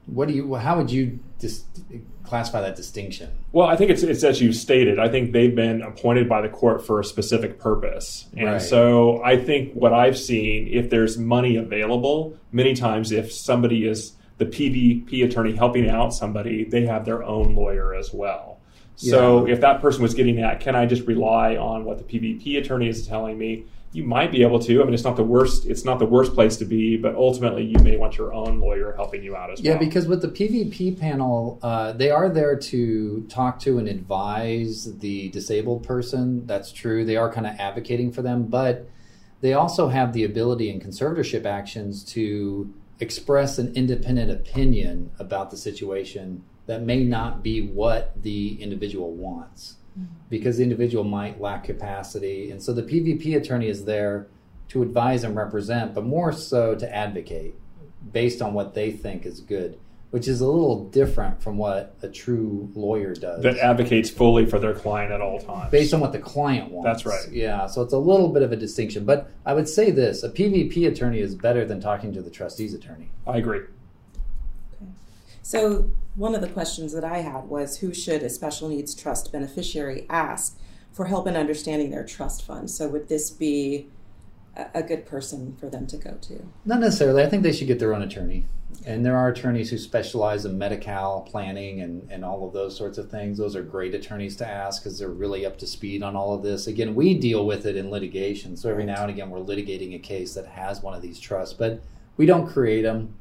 what 0.05 0.27
do 0.27 0.33
you 0.33 0.55
how 0.55 0.77
would 0.77 0.91
you 0.91 1.19
dis- 1.39 1.63
classify 2.23 2.61
that 2.61 2.75
distinction? 2.75 3.29
Well, 3.51 3.67
I 3.67 3.75
think 3.75 3.91
it's, 3.91 4.03
it's 4.03 4.23
as 4.23 4.41
you 4.41 4.53
stated. 4.53 4.99
I 4.99 5.09
think 5.09 5.31
they've 5.31 5.55
been 5.55 5.81
appointed 5.81 6.29
by 6.29 6.41
the 6.41 6.49
court 6.49 6.85
for 6.85 6.99
a 6.99 7.03
specific 7.03 7.59
purpose. 7.59 8.27
And 8.37 8.45
Right. 8.47 8.61
so 8.61 9.21
I 9.23 9.37
think 9.37 9.73
what 9.73 9.93
I've 9.93 10.17
seen, 10.17 10.67
if 10.69 10.89
there's 10.89 11.17
money 11.17 11.55
available, 11.57 12.37
many 12.51 12.73
times 12.73 13.11
if 13.11 13.31
somebody 13.31 13.85
is 13.85 14.13
the 14.37 14.45
PVP 14.45 15.23
attorney 15.25 15.55
helping 15.55 15.89
out 15.89 16.13
somebody, 16.13 16.63
they 16.63 16.85
have 16.85 17.05
their 17.05 17.23
own 17.23 17.53
lawyer 17.55 17.93
as 17.93 18.13
well. 18.13 18.50
So 18.95 19.45
Yeah. 19.47 19.53
if 19.53 19.61
that 19.61 19.81
person 19.81 20.03
was 20.03 20.13
getting 20.13 20.39
at, 20.39 20.59
can 20.59 20.75
I 20.75 20.85
just 20.85 21.07
rely 21.07 21.55
on 21.55 21.85
what 21.85 21.97
the 21.97 22.03
PVP 22.03 22.57
attorney 22.57 22.87
is 22.87 23.07
telling 23.07 23.37
me? 23.37 23.65
You 23.93 24.03
might 24.03 24.31
be 24.31 24.41
able 24.43 24.59
to. 24.59 24.81
I 24.81 24.85
mean, 24.85 24.93
it's 24.93 25.03
not 25.03 25.17
the 25.17 25.23
worst. 25.23 25.65
It's 25.65 25.83
not 25.83 25.99
the 25.99 26.05
worst 26.05 26.33
place 26.33 26.55
to 26.57 26.65
be, 26.65 26.95
but 26.95 27.13
ultimately, 27.15 27.63
you 27.65 27.77
may 27.83 27.97
want 27.97 28.17
your 28.17 28.31
own 28.31 28.61
lawyer 28.61 28.93
helping 28.95 29.21
you 29.21 29.35
out 29.35 29.51
as 29.51 29.59
Yeah, 29.59 29.73
well. 29.73 29.81
Yeah, 29.81 29.87
because 29.89 30.07
with 30.07 30.21
the 30.21 30.29
PvP 30.29 30.97
panel, 30.97 31.59
uh, 31.61 31.91
they 31.91 32.09
are 32.09 32.29
there 32.29 32.55
to 32.55 33.25
talk 33.27 33.59
to 33.61 33.79
and 33.79 33.89
advise 33.89 34.97
the 34.99 35.27
disabled 35.29 35.83
person. 35.83 36.45
That's 36.47 36.71
true. 36.71 37.03
They 37.03 37.17
are 37.17 37.29
kind 37.29 37.45
of 37.45 37.53
advocating 37.59 38.11
for 38.13 38.21
them, 38.21 38.43
but 38.45 38.87
they 39.41 39.53
also 39.53 39.89
have 39.89 40.13
the 40.13 40.23
ability 40.23 40.69
in 40.69 40.79
conservatorship 40.79 41.45
actions 41.45 42.03
to 42.13 42.73
express 43.01 43.57
an 43.57 43.73
independent 43.75 44.31
opinion 44.31 45.09
about 45.19 45.49
the 45.51 45.57
situation 45.57 46.43
that 46.67 46.81
may 46.83 47.03
not 47.03 47.43
be 47.43 47.61
what 47.61 48.21
the 48.21 48.61
individual 48.61 49.13
wants 49.13 49.77
mm-hmm. 49.97 50.13
because 50.29 50.57
the 50.57 50.63
individual 50.63 51.03
might 51.03 51.41
lack 51.41 51.63
capacity. 51.63 52.51
And 52.51 52.61
so 52.61 52.73
the 52.73 52.83
PvP 52.83 53.35
attorney 53.35 53.67
is 53.67 53.85
there 53.85 54.27
to 54.69 54.81
advise 54.81 55.23
and 55.23 55.35
represent, 55.35 55.93
but 55.93 56.05
more 56.05 56.31
so 56.31 56.75
to 56.75 56.95
advocate 56.95 57.55
based 58.11 58.41
on 58.41 58.53
what 58.53 58.73
they 58.73 58.91
think 58.91 59.25
is 59.25 59.41
good, 59.41 59.77
which 60.11 60.27
is 60.27 60.41
a 60.41 60.47
little 60.47 60.85
different 60.85 61.41
from 61.43 61.57
what 61.57 61.95
a 62.01 62.07
true 62.07 62.69
lawyer 62.73 63.13
does. 63.13 63.43
that 63.43 63.57
advocates 63.57 64.09
fully 64.09 64.45
for 64.45 64.59
their 64.59 64.73
client 64.73 65.11
at 65.11 65.21
all 65.21 65.39
times. 65.39 65.71
based 65.71 65.93
on 65.93 65.99
what 65.99 66.13
the 66.13 66.19
client 66.19 66.71
wants. 66.71 66.85
That's 66.85 67.05
right. 67.05 67.31
Yeah, 67.33 67.67
so 67.67 67.81
it's 67.81 67.93
a 67.93 67.97
little 67.97 68.29
bit 68.29 68.43
of 68.43 68.51
a 68.51 68.55
distinction. 68.55 69.05
But 69.05 69.29
I 69.45 69.53
would 69.53 69.67
say 69.67 69.91
this 69.91 70.23
a 70.23 70.29
PvP 70.29 70.87
attorney 70.87 71.19
is 71.19 71.35
better 71.35 71.65
than 71.65 71.81
talking 71.81 72.13
to 72.13 72.21
the 72.21 72.31
trustee's 72.31 72.73
attorney. 72.73 73.09
I 73.27 73.37
agree. 73.37 73.59
Okay. 73.59 74.91
So, 75.41 75.91
one 76.15 76.35
of 76.35 76.41
the 76.41 76.47
questions 76.47 76.93
that 76.93 77.03
I 77.03 77.19
had 77.19 77.45
was 77.45 77.77
who 77.77 77.93
should 77.93 78.23
a 78.23 78.29
special 78.29 78.69
needs 78.69 78.93
trust 78.93 79.31
beneficiary 79.31 80.05
ask 80.09 80.59
for 80.91 81.05
help 81.05 81.27
in 81.27 81.35
understanding 81.35 81.89
their 81.89 82.05
trust 82.05 82.45
fund? 82.45 82.69
So, 82.69 82.87
would 82.89 83.07
this 83.07 83.29
be 83.29 83.87
a, 84.73 84.83
good 84.83 85.05
person 85.05 85.55
for 85.55 85.69
them 85.69 85.87
to 85.87 85.97
go 85.97 86.17
to? 86.21 86.45
Not 86.65 86.79
necessarily. 86.79 87.23
I 87.23 87.29
think 87.29 87.43
they 87.43 87.53
should 87.53 87.67
get 87.67 87.79
their 87.79 87.93
own 87.93 88.01
attorney. 88.01 88.45
And 88.85 89.05
there 89.05 89.17
are 89.17 89.29
attorneys 89.29 89.69
who 89.69 89.77
specialize 89.77 90.45
in 90.45 90.57
medical 90.57 91.27
planning 91.29 91.81
and, 91.81 92.09
and 92.09 92.25
all 92.25 92.47
of 92.47 92.53
those 92.53 92.75
sorts 92.75 92.97
of 92.97 93.09
things. 93.09 93.37
Those 93.37 93.55
are 93.55 93.61
great 93.61 93.93
attorneys 93.93 94.35
to 94.37 94.47
ask 94.47 94.81
because 94.81 94.97
they're 94.97 95.09
really 95.09 95.45
up 95.45 95.57
to 95.59 95.67
speed 95.67 96.03
on 96.03 96.15
all 96.15 96.33
of 96.33 96.41
this. 96.41 96.67
Again, 96.67 96.95
we 96.95 97.13
deal 97.13 97.45
with 97.45 97.65
it 97.65 97.75
in 97.75 97.91
litigation. 97.91 98.57
So 98.57 98.69
every 98.69 98.85
now 98.85 99.01
and 99.01 99.09
again, 99.09 99.29
we're 99.29 99.39
litigating 99.39 99.93
a 99.95 99.99
case 99.99 100.33
that 100.33 100.47
has 100.47 100.81
one 100.81 100.93
of 100.93 101.01
these 101.01 101.19
trusts, 101.19 101.53
but 101.53 101.81
we 102.17 102.25
don't 102.25 102.47
create 102.47 102.81
them. 102.81 103.15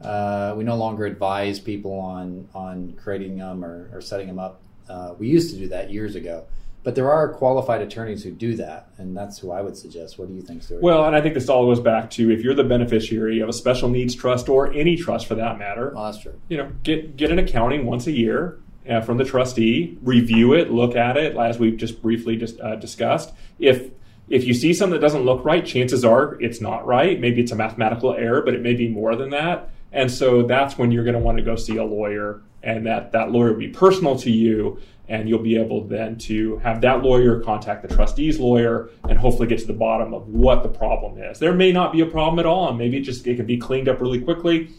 Uh, 0.00 0.54
we 0.56 0.64
no 0.64 0.76
longer 0.76 1.06
advise 1.06 1.58
people 1.58 1.98
on, 1.98 2.48
on 2.54 2.92
creating 3.02 3.38
them 3.38 3.64
or, 3.64 3.90
or 3.92 4.00
setting 4.00 4.26
them 4.26 4.38
up. 4.38 4.60
Uh, 4.88 5.14
we 5.18 5.28
used 5.28 5.50
to 5.50 5.56
do 5.56 5.68
that 5.68 5.90
years 5.90 6.14
ago. 6.14 6.44
But 6.86 6.94
there 6.94 7.10
are 7.10 7.32
qualified 7.32 7.80
attorneys 7.80 8.22
who 8.22 8.30
do 8.30 8.54
that, 8.56 8.90
and 8.96 9.16
that's 9.16 9.40
who 9.40 9.50
I 9.50 9.60
would 9.60 9.76
suggest. 9.76 10.20
What 10.20 10.28
do 10.28 10.34
you 10.34 10.40
think, 10.40 10.62
Stewart? 10.62 10.80
Well, 10.80 11.04
and 11.04 11.16
I 11.16 11.20
think 11.20 11.34
this 11.34 11.48
all 11.48 11.66
goes 11.66 11.80
back 11.80 12.10
to 12.10 12.30
if 12.30 12.42
you're 12.42 12.54
the 12.54 12.62
beneficiary 12.62 13.40
of 13.40 13.48
a 13.48 13.52
special 13.52 13.88
needs 13.88 14.14
trust 14.14 14.48
or 14.48 14.72
any 14.72 14.96
trust 14.96 15.26
for 15.26 15.34
that 15.34 15.58
matter, 15.58 15.90
well, 15.92 16.04
that's 16.04 16.22
true. 16.22 16.40
you 16.48 16.56
know, 16.56 16.70
get 16.84 17.16
get 17.16 17.32
an 17.32 17.40
accounting 17.40 17.86
once 17.86 18.06
a 18.06 18.12
year 18.12 18.60
uh, 18.88 19.00
from 19.00 19.16
the 19.16 19.24
trustee, 19.24 19.98
review 20.00 20.52
it, 20.54 20.70
look 20.70 20.94
at 20.94 21.16
it 21.16 21.36
as 21.36 21.58
we've 21.58 21.76
just 21.76 22.00
briefly 22.00 22.36
just 22.36 22.60
uh, 22.60 22.76
discussed. 22.76 23.32
If 23.58 23.90
if 24.28 24.44
you 24.44 24.54
see 24.54 24.72
something 24.72 24.92
that 24.92 25.04
doesn't 25.04 25.24
look 25.24 25.44
right, 25.44 25.66
chances 25.66 26.04
are 26.04 26.40
it's 26.40 26.60
not 26.60 26.86
right. 26.86 27.18
Maybe 27.18 27.40
it's 27.40 27.50
a 27.50 27.56
mathematical 27.56 28.14
error, 28.14 28.42
but 28.42 28.54
it 28.54 28.62
may 28.62 28.74
be 28.74 28.86
more 28.88 29.16
than 29.16 29.30
that. 29.30 29.70
And 29.92 30.10
so 30.10 30.42
that's 30.42 30.76
when 30.76 30.90
you're 30.90 31.04
going 31.04 31.14
to 31.14 31.20
want 31.20 31.38
to 31.38 31.44
go 31.44 31.56
see 31.56 31.76
a 31.76 31.84
lawyer 31.84 32.42
and 32.62 32.86
that 32.86 33.12
that 33.12 33.30
lawyer 33.30 33.52
will 33.52 33.58
be 33.58 33.68
personal 33.68 34.18
to 34.18 34.30
you 34.30 34.78
and 35.08 35.28
you'll 35.28 35.38
be 35.38 35.56
able 35.56 35.84
then 35.84 36.18
to 36.18 36.56
have 36.58 36.80
that 36.80 37.02
lawyer 37.02 37.40
contact 37.40 37.86
the 37.86 37.94
trustee's 37.94 38.40
lawyer 38.40 38.90
and 39.08 39.18
hopefully 39.18 39.46
get 39.46 39.58
to 39.60 39.66
the 39.66 39.72
bottom 39.72 40.12
of 40.12 40.26
what 40.28 40.62
the 40.62 40.68
problem 40.68 41.18
is. 41.22 41.38
There 41.38 41.54
may 41.54 41.70
not 41.70 41.92
be 41.92 42.00
a 42.00 42.06
problem 42.06 42.38
at 42.40 42.46
all, 42.46 42.68
and 42.68 42.76
maybe 42.76 42.98
it 42.98 43.02
just 43.02 43.26
it 43.26 43.36
can 43.36 43.46
be 43.46 43.56
cleaned 43.56 43.88
up 43.88 44.00
really 44.00 44.20
quickly. 44.20 44.70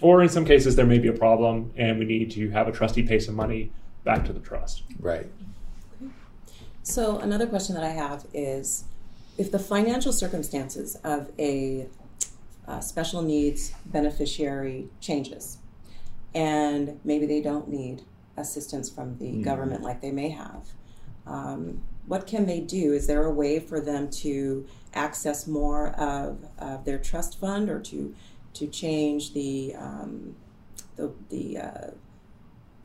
Or 0.00 0.22
in 0.22 0.28
some 0.28 0.44
cases, 0.44 0.76
there 0.76 0.86
may 0.86 0.98
be 0.98 1.08
a 1.08 1.12
problem, 1.12 1.72
and 1.76 1.98
we 1.98 2.04
need 2.04 2.30
to 2.32 2.48
have 2.50 2.68
a 2.68 2.72
trustee 2.72 3.02
pay 3.02 3.18
some 3.18 3.34
money 3.34 3.72
back 4.04 4.24
to 4.26 4.32
the 4.32 4.40
trust. 4.40 4.84
Right. 4.98 5.26
So 6.82 7.18
another 7.18 7.46
question 7.46 7.74
that 7.74 7.84
I 7.84 7.90
have 7.90 8.26
is, 8.32 8.84
if 9.36 9.50
the 9.50 9.58
financial 9.58 10.12
circumstances 10.12 10.96
of 11.02 11.30
a 11.38 11.86
uh, 12.70 12.80
special 12.80 13.22
needs 13.22 13.72
beneficiary 13.86 14.88
changes, 15.00 15.58
and 16.34 17.00
maybe 17.04 17.26
they 17.26 17.40
don't 17.40 17.68
need 17.68 18.02
assistance 18.36 18.88
from 18.88 19.18
the 19.18 19.32
Mhm. 19.32 19.42
government 19.42 19.82
like 19.82 20.00
they 20.00 20.12
may 20.12 20.28
have, 20.30 20.62
um, 21.26 21.82
what 22.06 22.26
can 22.26 22.46
they 22.46 22.60
do? 22.60 22.92
Is 22.92 23.06
there 23.06 23.24
a 23.24 23.30
way 23.32 23.58
for 23.58 23.80
them 23.80 24.08
to 24.24 24.64
access 24.94 25.46
more 25.46 25.88
of, 25.90 26.38
of 26.58 26.84
their 26.84 26.98
trust 26.98 27.38
fund 27.38 27.68
or 27.68 27.80
to 27.80 28.14
to 28.52 28.66
change 28.66 29.32
the 29.32 29.74
um, 29.76 30.34
the 30.96 31.12
the 31.28 31.58
uh, 31.58 31.90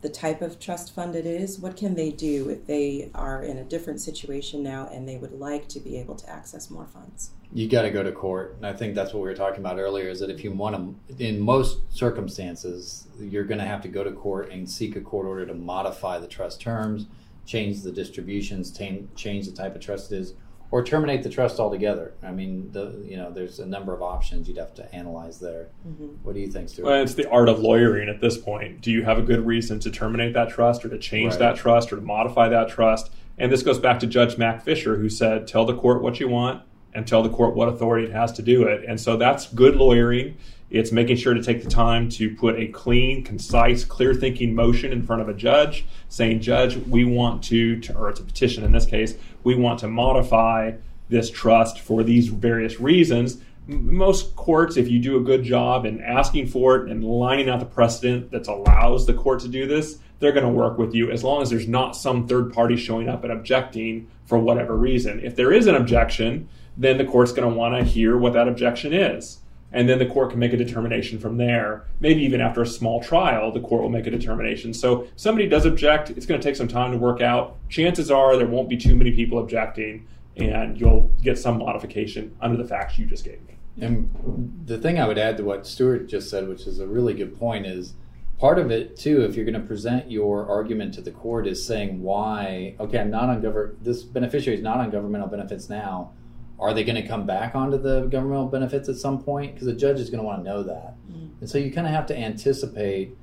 the 0.06 0.12
type 0.12 0.44
of 0.44 0.60
trust 0.60 0.94
fund 0.94 1.16
it 1.16 1.26
is? 1.26 1.58
What 1.58 1.76
can 1.76 1.96
they 1.96 2.12
do 2.12 2.48
if 2.50 2.68
they 2.68 3.10
are 3.16 3.42
in 3.42 3.58
a 3.58 3.64
different 3.64 4.00
situation 4.00 4.62
now 4.62 4.88
and 4.94 5.10
they 5.10 5.18
would 5.18 5.32
like 5.32 5.68
to 5.70 5.80
be 5.80 5.98
able 5.98 6.14
to 6.18 6.30
access 6.30 6.70
more 6.70 6.86
funds? 6.86 7.32
You 7.52 7.68
got 7.68 7.82
to 7.82 7.90
go 7.90 8.04
to 8.04 8.12
court, 8.12 8.54
and 8.58 8.68
I 8.68 8.74
think 8.74 8.94
that's 8.94 9.16
what 9.16 9.24
we 9.24 9.30
were 9.30 9.36
talking 9.36 9.62
about 9.62 9.80
earlier. 9.80 10.08
Is 10.10 10.20
that 10.20 10.30
if 10.30 10.44
you 10.44 10.52
want 10.52 10.76
to, 11.10 11.26
in 11.26 11.40
most 11.40 11.80
circumstances, 11.90 13.08
you're 13.20 13.46
going 13.46 13.58
to 13.58 13.66
have 13.66 13.82
to 13.82 13.88
go 13.88 14.04
to 14.04 14.12
court 14.12 14.52
and 14.52 14.70
seek 14.70 14.96
a 14.96 15.02
court 15.02 15.26
order 15.26 15.48
to 15.48 15.56
modify 15.56 16.20
the 16.20 16.28
trust 16.28 16.62
terms, 16.62 17.08
change 17.48 17.82
the 17.82 17.92
distributions, 17.92 18.72
change 18.72 19.48
the 19.48 19.54
type 19.56 19.74
of 19.74 19.82
trust 19.82 20.12
it 20.12 20.20
is, 20.20 20.34
or 20.72 20.84
terminate 20.84 21.24
the 21.24 21.30
trust 21.30 21.60
altogether. 21.60 22.14
I 22.24 22.32
mean, 22.32 22.72
the 22.72 23.02
you 23.06 23.18
know, 23.18 23.32
there's 23.32 23.60
a 23.60 23.66
number 23.66 23.94
of 23.94 24.02
options 24.02 24.48
you'd 24.48 24.58
have 24.58 24.74
to 24.76 24.96
analyze 24.96 25.40
there. 25.40 25.70
Mm-hmm. 25.88 26.06
What 26.24 26.36
do 26.36 26.42
you 26.42 26.48
think, 26.48 26.70
Stewart? 26.70 26.88
Well, 26.88 27.02
it's 27.02 27.14
the 27.14 27.30
art 27.30 27.50
of 27.50 27.60
lawyering 27.60 28.10
at 28.10 28.22
this 28.22 28.38
point. 28.38 28.82
Do 28.82 28.92
you 28.92 29.04
have 29.04 29.18
a 29.18 29.22
good 29.22 29.46
reason 29.46 29.80
to 29.82 29.92
terminate 29.92 30.34
that 30.34 30.50
trust 30.50 30.84
or 30.86 30.90
to 30.90 30.98
change 30.98 31.34
Right. 31.34 31.40
that 31.40 31.56
trust 31.58 31.92
or 31.94 31.98
to 31.98 32.02
modify 32.02 32.50
that 32.50 32.70
trust? 32.70 33.12
And 33.38 33.52
this 33.52 33.64
goes 33.64 33.80
back 33.80 34.00
to 34.00 34.08
Judge 34.08 34.38
Mac 34.38 34.64
Fisher, 34.64 34.96
who 34.98 35.10
said, 35.10 35.48
Tell 35.48 35.66
the 35.66 35.76
court 35.76 36.02
what 36.02 36.20
you 36.20 36.28
want 36.28 36.64
and 36.94 37.06
tell 37.06 37.22
the 37.22 37.30
court 37.30 37.56
what 37.56 37.68
authority 37.68 38.08
it 38.08 38.14
has 38.14 38.32
to 38.34 38.42
do 38.42 38.64
it. 38.64 38.86
And 38.88 39.00
so 39.00 39.18
that's 39.18 39.48
good 39.54 39.76
lawyering. 39.76 40.38
It's 40.70 40.92
making 40.92 41.18
sure 41.18 41.34
to 41.34 41.44
take 41.44 41.64
the 41.64 41.70
time 41.70 42.10
to 42.12 42.36
put 42.36 42.60
a 42.60 42.68
clean, 42.68 43.24
concise, 43.24 43.86
clear 43.86 44.14
thinking 44.14 44.56
motion 44.56 44.92
in 44.92 45.04
front 45.04 45.22
of 45.22 45.30
a 45.30 45.34
judge 45.34 45.86
saying, 46.10 46.42
Judge, 46.42 46.76
we 46.76 47.06
want 47.06 47.44
to, 47.46 47.82
or 47.96 48.10
it's 48.10 48.20
a 48.20 48.24
petition 48.24 48.64
in 48.64 48.72
this 48.72 48.86
case, 48.86 49.14
we 49.44 49.56
want 49.56 49.80
to 49.80 49.88
modify 49.88 50.74
this 51.08 51.30
trust 51.30 51.80
for 51.80 52.04
these 52.04 52.30
various 52.30 52.80
reasons. 52.80 53.38
Most 53.68 54.36
courts, 54.36 54.76
if 54.78 54.90
you 54.90 55.00
do 55.00 55.18
a 55.18 55.24
good 55.24 55.44
job 55.44 55.86
in 55.86 56.02
asking 56.02 56.48
for 56.48 56.76
it 56.78 56.92
and 56.92 57.04
lining 57.04 57.50
out 57.50 57.60
the 57.60 57.66
precedent 57.66 58.32
that 58.32 58.48
allows 58.48 59.06
the 59.06 59.14
court 59.14 59.40
to 59.42 59.48
do 59.48 59.68
this, 59.68 60.00
they're 60.20 60.32
going 60.32 60.46
to 60.46 60.50
work 60.50 60.78
with 60.78 60.96
you 60.96 61.12
as 61.12 61.24
long 61.24 61.42
as 61.42 61.50
there's 61.50 61.68
not 61.68 61.96
some 61.96 62.28
third 62.28 62.54
party 62.54 62.76
showing 62.76 63.10
up 63.10 63.24
and 63.24 63.32
objecting 63.32 64.08
for 64.26 64.40
whatever 64.40 64.76
reason. 64.76 65.20
If 65.24 65.36
there 65.36 65.52
is 65.52 65.68
an 65.68 65.76
objection, 65.76 66.50
then 66.78 66.98
the 66.98 67.06
court's 67.06 67.32
going 67.32 67.50
to 67.50 67.56
want 67.56 67.76
to 67.76 67.84
hear 67.84 68.18
what 68.18 68.34
that 68.34 68.48
objection 68.48 68.94
is. 68.94 69.40
And 69.76 69.90
then 69.90 70.00
the 70.00 70.06
court 70.06 70.30
can 70.30 70.40
make 70.40 70.54
a 70.54 70.58
determination 70.58 71.20
from 71.20 71.36
there. 71.36 71.84
Maybe 72.00 72.24
even 72.24 72.40
after 72.40 72.62
a 72.62 72.66
small 72.66 73.04
trial, 73.04 73.52
the 73.52 73.60
court 73.60 73.82
will 73.82 73.90
make 73.90 74.08
a 74.08 74.10
determination. 74.10 74.74
So 74.74 75.06
somebody 75.18 75.50
does 75.50 75.66
object, 75.66 76.12
it's 76.12 76.26
going 76.26 76.40
to 76.40 76.48
take 76.48 76.56
some 76.56 76.70
time 76.70 76.94
to 76.94 76.98
work 76.98 77.22
out. 77.22 77.58
Chances 77.68 78.10
are 78.10 78.38
there 78.38 78.48
won't 78.48 78.70
be 78.70 78.78
too 78.78 78.96
many 78.96 79.12
people 79.12 79.38
objecting, 79.38 80.08
and 80.38 80.80
you'll 80.80 81.12
get 81.22 81.38
some 81.38 81.58
modification 81.58 82.34
under 82.40 82.56
the 82.56 82.66
facts 82.66 82.98
you 82.98 83.06
just 83.06 83.26
gave 83.26 83.46
me. 83.48 83.56
And 83.82 84.64
the 84.66 84.78
thing 84.78 84.98
I 84.98 85.08
would 85.10 85.18
add 85.18 85.36
to 85.38 85.44
what 85.44 85.68
Stewart 85.68 86.08
just 86.08 86.30
said, 86.30 86.48
which 86.48 86.68
is 86.68 86.80
a 86.80 86.88
really 86.88 87.14
good 87.14 87.38
point, 87.38 87.66
is 87.66 87.96
part 88.40 88.60
of 88.60 88.72
it 88.72 88.96
too. 88.96 89.26
If 89.26 89.36
you're 89.36 89.44
going 89.44 89.62
to 89.62 89.68
present 89.68 90.10
your 90.10 90.48
argument 90.50 90.94
to 90.94 91.02
the 91.02 91.12
court, 91.12 91.48
is 91.48 91.66
saying 91.66 92.02
why? 92.02 92.76
Okay, 92.80 92.98
I'm 92.98 93.12
not 93.12 93.28
on 93.28 93.42
government. 93.42 93.84
This 93.84 94.04
beneficiary 94.04 94.58
is 94.58 94.64
not 94.64 94.78
on 94.78 94.90
governmental 94.90 95.28
benefits 95.28 95.68
now. 95.68 96.14
Are 96.60 96.74
they 96.74 96.84
going 96.84 97.02
to 97.02 97.08
come 97.08 97.26
back 97.26 97.56
onto 97.56 97.78
the 97.78 98.06
governmental 98.06 98.48
benefits 98.48 98.88
at 98.88 98.96
some 98.96 99.22
point? 99.22 99.54
Because 99.54 99.68
the 99.68 99.74
judge 99.74 100.00
is 100.00 100.10
going 100.10 100.20
to 100.20 100.26
want 100.26 100.44
to 100.44 100.50
know 100.50 100.64
that, 100.64 100.96
mm-hmm. 101.10 101.28
and 101.42 101.50
so 101.50 101.58
you 101.58 101.72
kind 101.72 101.88
of 101.88 101.94
have 101.94 102.06
to 102.08 102.18
anticipate 102.18 103.16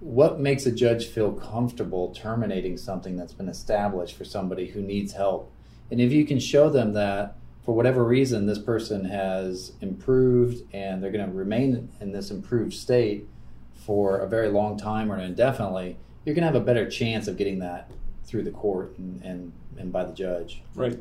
what 0.00 0.40
makes 0.40 0.64
a 0.66 0.72
judge 0.72 1.06
feel 1.06 1.32
comfortable 1.32 2.12
terminating 2.14 2.76
something 2.76 3.16
that's 3.16 3.34
been 3.34 3.48
established 3.48 4.16
for 4.16 4.24
somebody 4.24 4.68
who 4.68 4.80
needs 4.80 5.12
help. 5.12 5.52
And 5.90 6.00
if 6.00 6.10
you 6.10 6.24
can 6.24 6.38
show 6.38 6.70
them 6.70 6.94
that 6.94 7.36
for 7.64 7.74
whatever 7.74 8.02
reason 8.02 8.46
this 8.46 8.58
person 8.58 9.04
has 9.04 9.72
improved 9.80 10.62
and 10.72 11.02
they're 11.02 11.10
going 11.10 11.26
to 11.26 11.32
remain 11.32 11.90
in 12.00 12.12
this 12.12 12.30
improved 12.30 12.72
state 12.72 13.28
for 13.74 14.18
a 14.18 14.28
very 14.28 14.48
long 14.48 14.78
time 14.78 15.12
or 15.12 15.18
indefinitely, 15.18 15.98
you're 16.24 16.34
going 16.34 16.46
to 16.46 16.52
have 16.52 16.60
a 16.60 16.64
better 16.64 16.88
chance 16.88 17.28
of 17.28 17.36
getting 17.36 17.58
that 17.58 17.90
through 18.24 18.42
the 18.42 18.50
court 18.50 18.96
and, 18.98 19.22
and, 19.22 19.52
and 19.76 19.92
by 19.92 20.04
the 20.04 20.12
judge. 20.12 20.62
Right. 20.74 20.98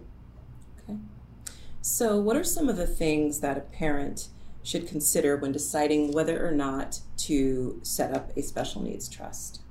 So, 1.81 2.19
what 2.19 2.35
are 2.35 2.43
some 2.43 2.67
of 2.67 2.77
the 2.77 2.87
things 2.87 3.39
that 3.39 3.57
a 3.57 3.61
parent 3.61 4.27
should 4.63 4.87
consider 4.87 5.37
when 5.37 5.51
deciding 5.51 6.11
whether 6.11 6.45
or 6.45 6.51
not 6.51 6.99
to 7.17 7.79
set 7.83 8.13
up 8.13 8.35
a 8.35 8.41
special 8.41 8.81
needs 8.81 9.07
trust? 9.07 9.61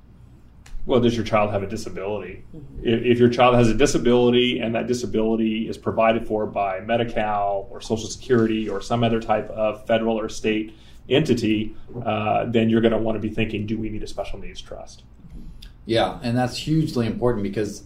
Well, 0.87 1.01
does 1.01 1.15
your 1.15 1.25
child 1.25 1.51
have 1.51 1.63
a 1.63 1.67
disability? 1.67 2.45
If, 2.83 3.05
if 3.05 3.19
your 3.19 3.29
child 3.29 3.57
has 3.57 3.69
a 3.69 3.75
disability 3.75 4.59
and 4.59 4.75
that 4.75 4.87
disability 4.87 5.69
is 5.69 5.77
provided 5.77 6.27
for 6.27 6.47
by 6.47 6.81
Medi 6.81 7.13
Cal 7.13 7.69
or 7.71 7.83
Social 7.83 8.09
Security 8.09 8.71
or 8.71 8.81
some 8.81 9.05
other 9.05 9.21
type 9.21 9.51
of 9.51 9.87
federal 9.87 10.19
or 10.19 10.31
state 10.31 10.75
entity, 11.11 11.77
uh, 12.05 12.47
then 12.47 12.71
you're 12.71 12.81
going 12.81 12.93
to 12.93 12.99
want 12.99 13.17
to 13.17 13.21
be 13.21 13.35
thinking, 13.35 13.67
do 13.67 13.77
we 13.79 13.91
need 13.91 14.03
a 14.03 14.07
special 14.07 14.39
needs 14.39 14.63
trust? 14.63 15.03
Yeah, 15.85 16.19
and 16.23 16.37
that's 16.37 16.57
hugely 16.57 17.07
important 17.07 17.43
because 17.43 17.85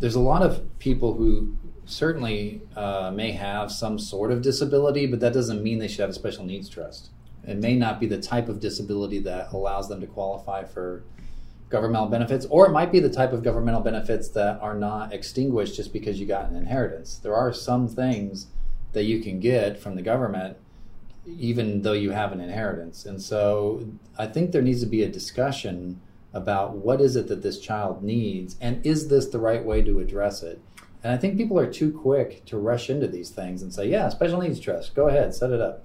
there's 0.00 0.14
a 0.14 0.20
lot 0.20 0.42
of 0.42 0.78
people 0.78 1.14
who 1.14 1.56
certainly 1.88 2.62
uh, 2.76 3.10
may 3.14 3.32
have 3.32 3.72
some 3.72 3.98
sort 3.98 4.30
of 4.30 4.42
disability, 4.42 5.06
but 5.06 5.20
that 5.20 5.32
doesn't 5.32 5.62
mean 5.62 5.78
they 5.78 5.88
should 5.88 6.00
have 6.00 6.10
a 6.10 6.14
special 6.14 6.44
needs 6.44 6.68
trust. 6.68 7.10
It 7.46 7.56
may 7.56 7.74
not 7.76 7.98
be 7.98 8.06
the 8.06 8.20
type 8.20 8.48
of 8.48 8.60
disability 8.60 9.18
that 9.20 9.52
allows 9.52 9.88
them 9.88 10.00
to 10.00 10.06
qualify 10.06 10.64
for 10.64 11.02
governmental 11.70 12.08
benefits, 12.08 12.46
or 12.50 12.66
it 12.66 12.72
might 12.72 12.92
be 12.92 13.00
the 13.00 13.10
type 13.10 13.32
of 13.32 13.42
governmental 13.42 13.80
benefits 13.80 14.28
that 14.30 14.60
are 14.60 14.74
not 14.74 15.12
extinguished 15.12 15.76
just 15.76 15.92
because 15.92 16.20
you 16.20 16.26
got 16.26 16.50
an 16.50 16.56
inheritance. 16.56 17.18
There 17.18 17.34
are 17.34 17.52
some 17.52 17.88
things 17.88 18.48
that 18.92 19.04
you 19.04 19.20
can 19.20 19.40
get 19.40 19.78
from 19.78 19.94
the 19.94 20.02
government 20.02 20.56
even 21.36 21.82
though 21.82 21.92
you 21.92 22.10
have 22.10 22.32
an 22.32 22.40
inheritance. 22.40 23.04
And 23.04 23.20
so 23.20 23.86
I 24.18 24.26
think 24.26 24.52
there 24.52 24.62
needs 24.62 24.80
to 24.80 24.86
be 24.86 25.02
a 25.02 25.08
discussion 25.08 26.00
about 26.32 26.76
what 26.76 27.00
is 27.00 27.16
it 27.16 27.28
that 27.28 27.42
this 27.42 27.58
child 27.58 28.02
needs 28.02 28.56
and 28.60 28.84
is 28.84 29.08
this 29.08 29.26
the 29.26 29.38
right 29.38 29.64
way 29.64 29.82
to 29.82 30.00
address 30.00 30.42
it? 30.42 30.60
And 31.04 31.12
I 31.12 31.16
think 31.16 31.36
people 31.36 31.58
are 31.58 31.70
too 31.72 31.92
quick 31.92 32.44
to 32.46 32.58
rush 32.58 32.90
into 32.90 33.06
these 33.06 33.30
things 33.30 33.62
and 33.62 33.72
say, 33.72 33.88
yeah, 33.88 34.08
special 34.08 34.40
needs 34.40 34.58
trust, 34.58 34.94
go 34.94 35.08
ahead, 35.08 35.34
set 35.34 35.50
it 35.50 35.60
up. 35.60 35.84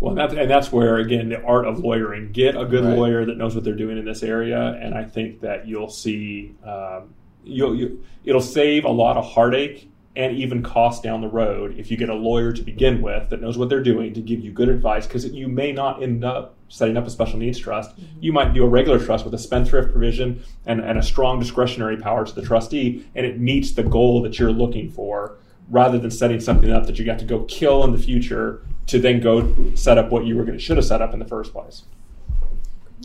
Well, 0.00 0.16
that's, 0.16 0.34
and 0.34 0.50
that's 0.50 0.72
where 0.72 0.96
again 0.96 1.28
the 1.28 1.40
art 1.42 1.64
of 1.64 1.78
lawyering. 1.78 2.32
Get 2.32 2.56
a 2.56 2.64
good 2.64 2.84
Right. 2.84 2.98
lawyer 2.98 3.24
that 3.24 3.36
knows 3.36 3.54
what 3.54 3.62
they're 3.62 3.76
doing 3.76 3.98
in 3.98 4.04
this 4.04 4.24
area, 4.24 4.76
and 4.80 4.94
I 4.94 5.04
think 5.04 5.42
that 5.42 5.68
you'll 5.68 5.90
see 5.90 6.56
um, 6.66 7.14
you'll 7.44 7.76
you, 7.76 8.02
it'll 8.24 8.40
save 8.40 8.84
a 8.84 8.90
lot 8.90 9.16
of 9.16 9.24
heartache 9.24 9.91
and 10.14 10.36
even 10.36 10.62
cost 10.62 11.02
down 11.02 11.22
the 11.22 11.28
road 11.28 11.78
if 11.78 11.90
you 11.90 11.96
get 11.96 12.10
a 12.10 12.14
lawyer 12.14 12.52
to 12.52 12.62
begin 12.62 13.00
with 13.00 13.30
that 13.30 13.40
knows 13.40 13.56
what 13.56 13.70
they're 13.70 13.82
doing 13.82 14.12
to 14.12 14.20
give 14.20 14.40
you 14.40 14.52
good 14.52 14.68
advice. 14.68 15.06
Because 15.06 15.24
you 15.26 15.48
may 15.48 15.72
not 15.72 16.02
end 16.02 16.24
up 16.24 16.56
setting 16.68 16.96
up 16.96 17.06
a 17.06 17.10
special 17.10 17.38
needs 17.38 17.58
trust. 17.58 17.90
Mm-hmm. 17.90 18.18
You 18.20 18.32
might 18.32 18.52
do 18.52 18.64
a 18.64 18.68
regular 18.68 18.98
trust 18.98 19.24
with 19.24 19.34
a 19.34 19.38
spendthrift 19.38 19.90
provision 19.90 20.42
and, 20.66 20.80
and 20.80 20.98
a 20.98 21.02
strong 21.02 21.38
discretionary 21.38 21.96
power 21.96 22.24
to 22.24 22.34
the 22.34 22.42
trustee, 22.42 23.06
and 23.14 23.24
it 23.24 23.38
meets 23.38 23.72
the 23.72 23.82
goal 23.82 24.22
that 24.22 24.38
you're 24.38 24.52
looking 24.52 24.90
for 24.90 25.38
rather 25.68 25.98
than 25.98 26.10
setting 26.10 26.40
something 26.40 26.70
up 26.70 26.86
that 26.86 26.98
you 26.98 27.04
got 27.04 27.18
to 27.18 27.24
go 27.24 27.44
kill 27.44 27.84
in 27.84 27.92
the 27.92 27.98
future 27.98 28.66
to 28.86 28.98
then 28.98 29.20
go 29.20 29.54
set 29.74 29.96
up 29.96 30.10
what 30.10 30.26
you 30.26 30.36
were 30.36 30.44
going 30.44 30.58
to 30.58 30.62
should 30.62 30.76
have 30.76 30.86
set 30.86 31.00
up 31.00 31.12
in 31.12 31.18
the 31.18 31.26
first 31.26 31.52
place. 31.52 31.84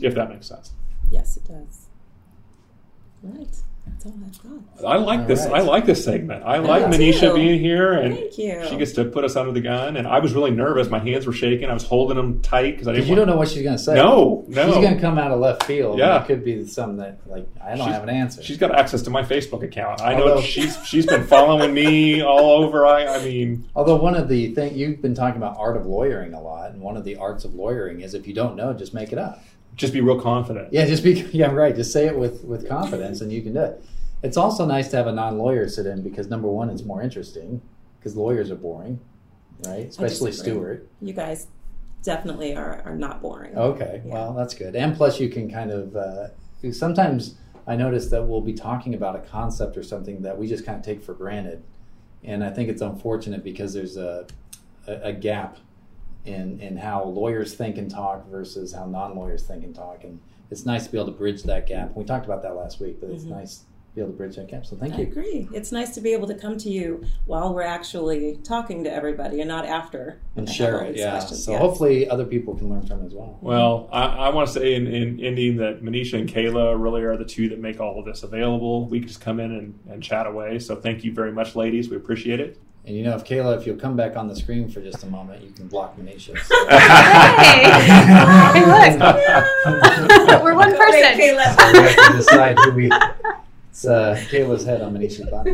If 0.02 0.16
that 0.16 0.30
makes 0.30 0.48
sense. 0.48 0.72
Yes, 1.12 1.38
it 1.38 1.46
does. 1.46 1.88
Right. 3.24 3.62
That's 3.90 4.06
all 4.06 4.14
I've 4.26 4.44
got. 4.82 4.86
I 4.86 4.98
like 4.98 5.20
All 5.22 5.26
this. 5.26 5.46
right. 5.46 5.56
I 5.56 5.60
like 5.62 5.86
this 5.86 6.04
segment. 6.06 6.44
I 6.44 6.58
like 6.58 6.88
Me 6.90 6.98
Manisha 7.12 7.30
too. 7.30 7.34
being 7.36 7.60
here, 7.60 7.94
and 7.94 8.16
Thank 8.16 8.38
you. 8.38 8.66
she 8.70 8.78
gets 8.78 8.92
to 8.94 9.06
put 9.06 9.24
us 9.26 9.36
under 9.36 9.52
the 9.52 9.62
gun. 9.62 9.98
And 9.98 10.08
I 10.08 10.20
was 10.20 10.34
really 10.34 10.52
nervous. 10.52 10.90
My 10.90 11.00
hands 11.00 11.26
were 11.26 11.34
shaking. 11.34 11.70
I 11.70 11.74
was 11.74 11.84
holding 11.84 12.16
them 12.18 12.42
tight 12.42 12.72
because 12.74 12.88
I 12.88 12.92
didn't. 12.92 13.06
Because 13.06 13.10
you 13.10 13.16
don't 13.16 13.28
know 13.28 13.36
what 13.38 13.48
she's 13.50 13.64
going 13.64 13.76
to 13.78 13.82
say. 13.84 13.96
No, 13.96 14.46
no. 14.48 14.66
She's 14.68 14.76
going 14.76 14.96
to 14.96 15.02
come 15.02 15.18
out 15.18 15.32
of 15.32 15.40
left 15.40 15.64
field. 15.64 15.98
Yeah. 15.98 16.22
It 16.22 16.28
could 16.28 16.44
be 16.44 16.66
something 16.68 16.98
that, 16.98 17.20
like, 17.28 17.48
I 17.64 17.70
don't 17.70 17.80
She's- 17.80 17.92
have 17.94 18.04
an 18.04 18.10
answer. 18.10 18.44
She's 18.44 18.58
got 18.58 18.74
access 18.78 19.02
to 19.04 19.10
my 19.10 19.24
Facebook 19.24 19.64
account. 19.64 20.02
I 20.02 20.14
know 20.16 20.42
she's 20.42 20.78
she's 20.86 21.06
been 21.08 21.24
following 21.26 21.74
me 21.74 22.22
all 22.22 22.64
over. 22.64 22.86
I, 22.86 23.06
I 23.08 23.24
mean, 23.26 23.68
Although 23.76 23.96
one 23.98 24.16
of 24.16 24.28
the 24.30 24.54
thing 24.54 24.76
you've 24.78 25.02
been 25.02 25.16
talking 25.16 25.38
about 25.38 25.58
art 25.58 25.76
of 25.76 25.86
lawyering 25.86 26.34
a 26.34 26.42
lot, 26.42 26.72
and 26.72 26.82
one 26.82 26.98
of 26.98 27.04
the 27.04 27.16
arts 27.18 27.46
of 27.46 27.56
lawyering 27.56 28.02
is 28.02 28.14
if 28.14 28.28
you 28.28 28.34
don't 28.34 28.56
know, 28.56 28.74
just 28.74 28.94
make 28.94 29.12
it 29.12 29.18
up. 29.18 29.42
Just 29.78 29.94
be 29.94 30.02
real 30.02 30.20
confident. 30.20 30.74
Yeah, 30.74 30.86
just 30.86 31.04
be 31.04 31.14
yeah 31.32 31.52
right. 31.52 31.76
Just 31.76 31.94
say 31.94 32.08
it 32.08 32.18
with 32.18 32.44
with 32.44 32.68
confidence, 32.68 33.22
and 33.22 33.32
you 33.32 33.42
can 33.42 33.54
do 33.54 33.62
it. 33.62 33.84
It's 34.24 34.36
also 34.38 34.66
nice 34.66 34.90
to 34.90 34.98
have 34.98 35.06
a 35.08 35.12
non-lawyer 35.12 35.70
sit 35.70 35.86
in 35.86 36.02
because 36.02 36.28
number 36.28 36.48
one, 36.48 36.70
it's 36.72 36.82
more 36.84 37.02
interesting 37.04 37.62
because 38.00 38.16
lawyers 38.16 38.50
are 38.50 38.56
boring, 38.56 39.00
right? 39.66 39.88
Especially 39.88 40.32
disagree. 40.32 40.52
Stewart. 40.54 40.88
You 41.02 41.14
guys 41.14 41.48
definitely 42.02 42.56
are, 42.56 42.82
are 42.86 42.96
not 42.96 43.22
boring. 43.22 43.56
Okay, 43.56 44.02
Yeah. 44.06 44.14
well 44.14 44.34
that's 44.34 44.56
good. 44.56 44.76
And 44.76 44.96
plus, 44.96 45.20
you 45.20 45.30
can 45.30 45.52
kind 45.52 45.70
of 45.72 45.96
uh, 45.96 46.28
sometimes 46.72 47.36
I 47.68 47.76
notice 47.76 48.10
that 48.10 48.24
we'll 48.24 48.42
be 48.42 48.54
talking 48.54 48.96
about 48.96 49.16
a 49.16 49.20
concept 49.20 49.78
or 49.78 49.84
something 49.84 50.22
that 50.24 50.36
we 50.38 50.48
just 50.48 50.66
kind 50.66 50.80
of 50.80 50.84
take 50.84 51.04
for 51.04 51.14
granted, 51.14 51.64
and 52.24 52.44
I 52.44 52.50
think 52.50 52.70
it's 52.70 52.82
unfortunate 52.82 53.44
because 53.44 53.74
there's 53.74 53.98
a 53.98 54.26
a, 54.88 54.94
a 55.10 55.14
gap 55.14 55.58
in 56.28 56.60
in 56.60 56.78
how 56.78 57.04
lawyers 57.06 57.54
think 57.56 57.78
and 57.78 57.90
talk 57.90 58.28
versus 58.30 58.74
how 58.74 58.86
non-lawyers 58.86 59.44
think 59.44 59.64
and 59.64 59.74
talk, 59.74 60.04
and 60.04 60.20
it's 60.52 60.66
nice 60.66 60.86
to 60.86 60.92
be 60.92 60.98
able 60.98 61.12
to 61.12 61.18
bridge 61.18 61.44
that 61.44 61.68
gap. 61.68 61.96
We 61.96 62.04
talked 62.04 62.26
about 62.26 62.44
that 62.44 62.56
last 62.56 62.80
week, 62.80 63.00
but 63.02 63.10
it's 63.10 63.24
Mhm. 63.24 63.30
nice 63.32 63.58
to 63.60 63.66
be 63.96 64.02
able 64.02 64.12
to 64.12 64.18
bridge 64.18 64.36
that 64.36 64.48
gap. 64.48 64.66
So 64.66 64.76
thank 64.76 64.94
I 64.94 64.98
you. 64.98 65.04
I 65.04 65.08
agree. 65.08 65.48
It's 65.54 65.72
nice 65.72 65.94
to 65.96 66.02
be 66.02 66.14
able 66.14 66.28
to 66.28 66.36
come 66.36 66.58
to 66.60 66.70
you 66.70 67.04
while 67.26 67.54
we're 67.54 67.64
actually 67.64 68.38
talking 68.44 68.84
to 68.84 68.94
everybody 68.94 69.40
and 69.42 69.48
not 69.48 69.66
after. 69.66 70.20
And 70.36 70.48
share 70.48 70.82
it, 70.84 70.96
yeah. 70.96 71.12
questions. 71.12 71.44
So 71.44 71.52
Yes. 71.54 71.62
hopefully 71.62 72.08
other 72.10 72.26
people 72.26 72.54
can 72.56 72.70
learn 72.70 72.84
from 72.84 73.02
it 73.02 73.08
as 73.08 73.14
well. 73.16 73.38
Well, 73.42 73.90
I, 73.92 74.04
I 74.04 74.30
want 74.30 74.48
to 74.50 74.54
say 74.54 74.76
in, 74.76 74.86
in 74.88 75.20
ending 75.20 75.58
that 75.58 75.82
Manisha 75.82 76.20
and 76.20 76.30
Kayla 76.30 76.80
really 76.82 77.02
are 77.04 77.18
the 77.18 77.26
two 77.26 77.50
that 77.50 77.60
make 77.60 77.80
all 77.82 77.98
of 78.00 78.06
this 78.06 78.22
available. 78.24 78.86
We 78.88 79.00
just 79.00 79.20
come 79.20 79.40
in 79.40 79.52
and, 79.52 79.80
and 79.90 80.04
chat 80.04 80.28
away. 80.28 80.60
So 80.60 80.76
thank 80.76 81.04
you 81.04 81.12
very 81.12 81.32
much, 81.32 81.56
ladies. 81.56 81.90
We 81.90 81.96
appreciate 81.98 82.40
it. 82.40 82.58
And 82.88 82.96
you 82.96 83.04
know, 83.04 83.16
if 83.18 83.26
Kayla, 83.26 83.58
if 83.60 83.68
you'll 83.68 83.76
come 83.78 83.98
back 83.98 84.16
on 84.16 84.30
the 84.30 84.36
screen 84.36 84.70
for 84.70 84.80
just 84.82 85.04
a 85.04 85.08
moment, 85.08 85.44
you 85.44 85.52
can 85.52 85.68
block 85.68 85.98
Manisha. 85.98 86.38
Hey, 88.58 88.96
look. 88.96 90.42
We're 90.44 90.56
one 90.56 90.72
person. 90.76 91.02
Wait, 91.02 91.16
Caleb. 91.18 91.58
we 91.74 91.80
have 91.80 92.12
to 92.12 92.18
decide 92.18 92.58
who 92.60 92.72
we. 92.72 92.90
It's 93.70 93.86
uh, 93.86 94.16
Kayla's 94.30 94.64
head 94.66 94.82
on 94.82 94.94
Manisha's 94.94 95.30
body. 95.30 95.52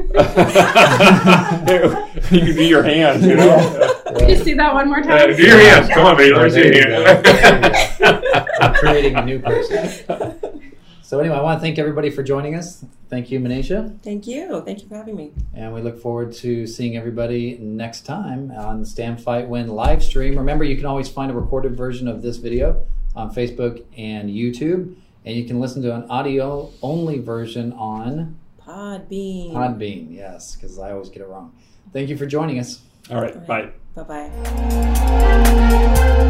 you 2.32 2.40
can 2.46 2.56
do 2.56 2.64
your 2.64 2.84
hands, 2.84 3.26
you 3.26 3.36
know. 3.36 3.58
Can 4.18 4.30
you 4.30 4.36
see 4.38 4.54
that 4.54 4.74
one 4.74 4.88
more 4.88 5.00
Uh, 5.00 5.04
time? 5.26 5.36
do 5.36 5.42
your 5.44 5.58
hands. 5.58 5.90
Come 5.90 6.06
on, 6.06 6.16
baby. 6.18 6.36
Let 6.36 6.44
me 6.46 6.50
see 6.52 6.60
your 6.66 6.74
you 6.76 6.82
hands. 7.04 7.24
go. 7.26 7.34
There 7.34 8.14
you 8.14 8.22
We're 8.62 8.74
creating 8.76 9.16
a 9.16 9.26
new 9.26 9.40
person. 9.40 10.40
So 11.14 11.20
anyway, 11.20 11.36
I 11.36 11.42
want 11.44 11.60
to 11.60 11.62
thank 11.62 11.78
everybody 11.78 12.10
for 12.10 12.24
joining 12.24 12.56
us. 12.56 12.84
Thank 13.08 13.30
you, 13.30 13.40
Manisha, 13.40 14.02
Thank 14.02 14.26
you. 14.26 14.64
Thank 14.66 14.82
you 14.82 14.88
for 14.88 14.96
having 14.96 15.16
me. 15.16 15.32
and 15.54 15.72
we 15.72 15.80
look 15.80 16.02
forward 16.02 16.34
to 16.38 16.66
seeing 16.66 16.98
everybody 16.98 17.56
next 17.60 18.02
time 18.02 18.50
on 18.50 18.80
the 18.80 18.86
Stand 18.88 19.22
Fight 19.22 19.48
Win 19.48 19.68
live 19.68 20.02
stream. 20.04 20.36
Remember, 20.36 20.64
you 20.64 20.76
can 20.76 20.88
always 20.88 21.08
find 21.08 21.30
a 21.30 21.36
recorded 21.36 21.78
version 21.78 22.08
of 22.08 22.24
this 22.24 22.38
video 22.38 22.84
on 23.16 23.32
Facebook 23.32 23.84
and 23.96 24.32
YouTube, 24.32 24.96
and 25.24 25.36
you 25.36 25.46
can 25.46 25.60
listen 25.60 25.84
to 25.84 25.94
an 25.94 26.10
audio 26.10 26.72
only 26.82 27.20
version 27.20 27.74
on 27.74 28.40
Podbean. 28.60 29.54
Podbean. 29.54 30.12
Yes, 30.16 30.56
because 30.56 30.80
I 30.80 30.94
always 30.94 31.10
get 31.10 31.22
it 31.22 31.28
wrong. 31.28 31.54
Thank 31.92 32.10
you 32.10 32.18
for 32.18 32.26
joining 32.26 32.58
us. 32.58 32.82
All 33.12 33.22
right. 33.22 33.46
Bye. 33.46 33.70
Bye 33.94 34.04
bye. 35.12 36.30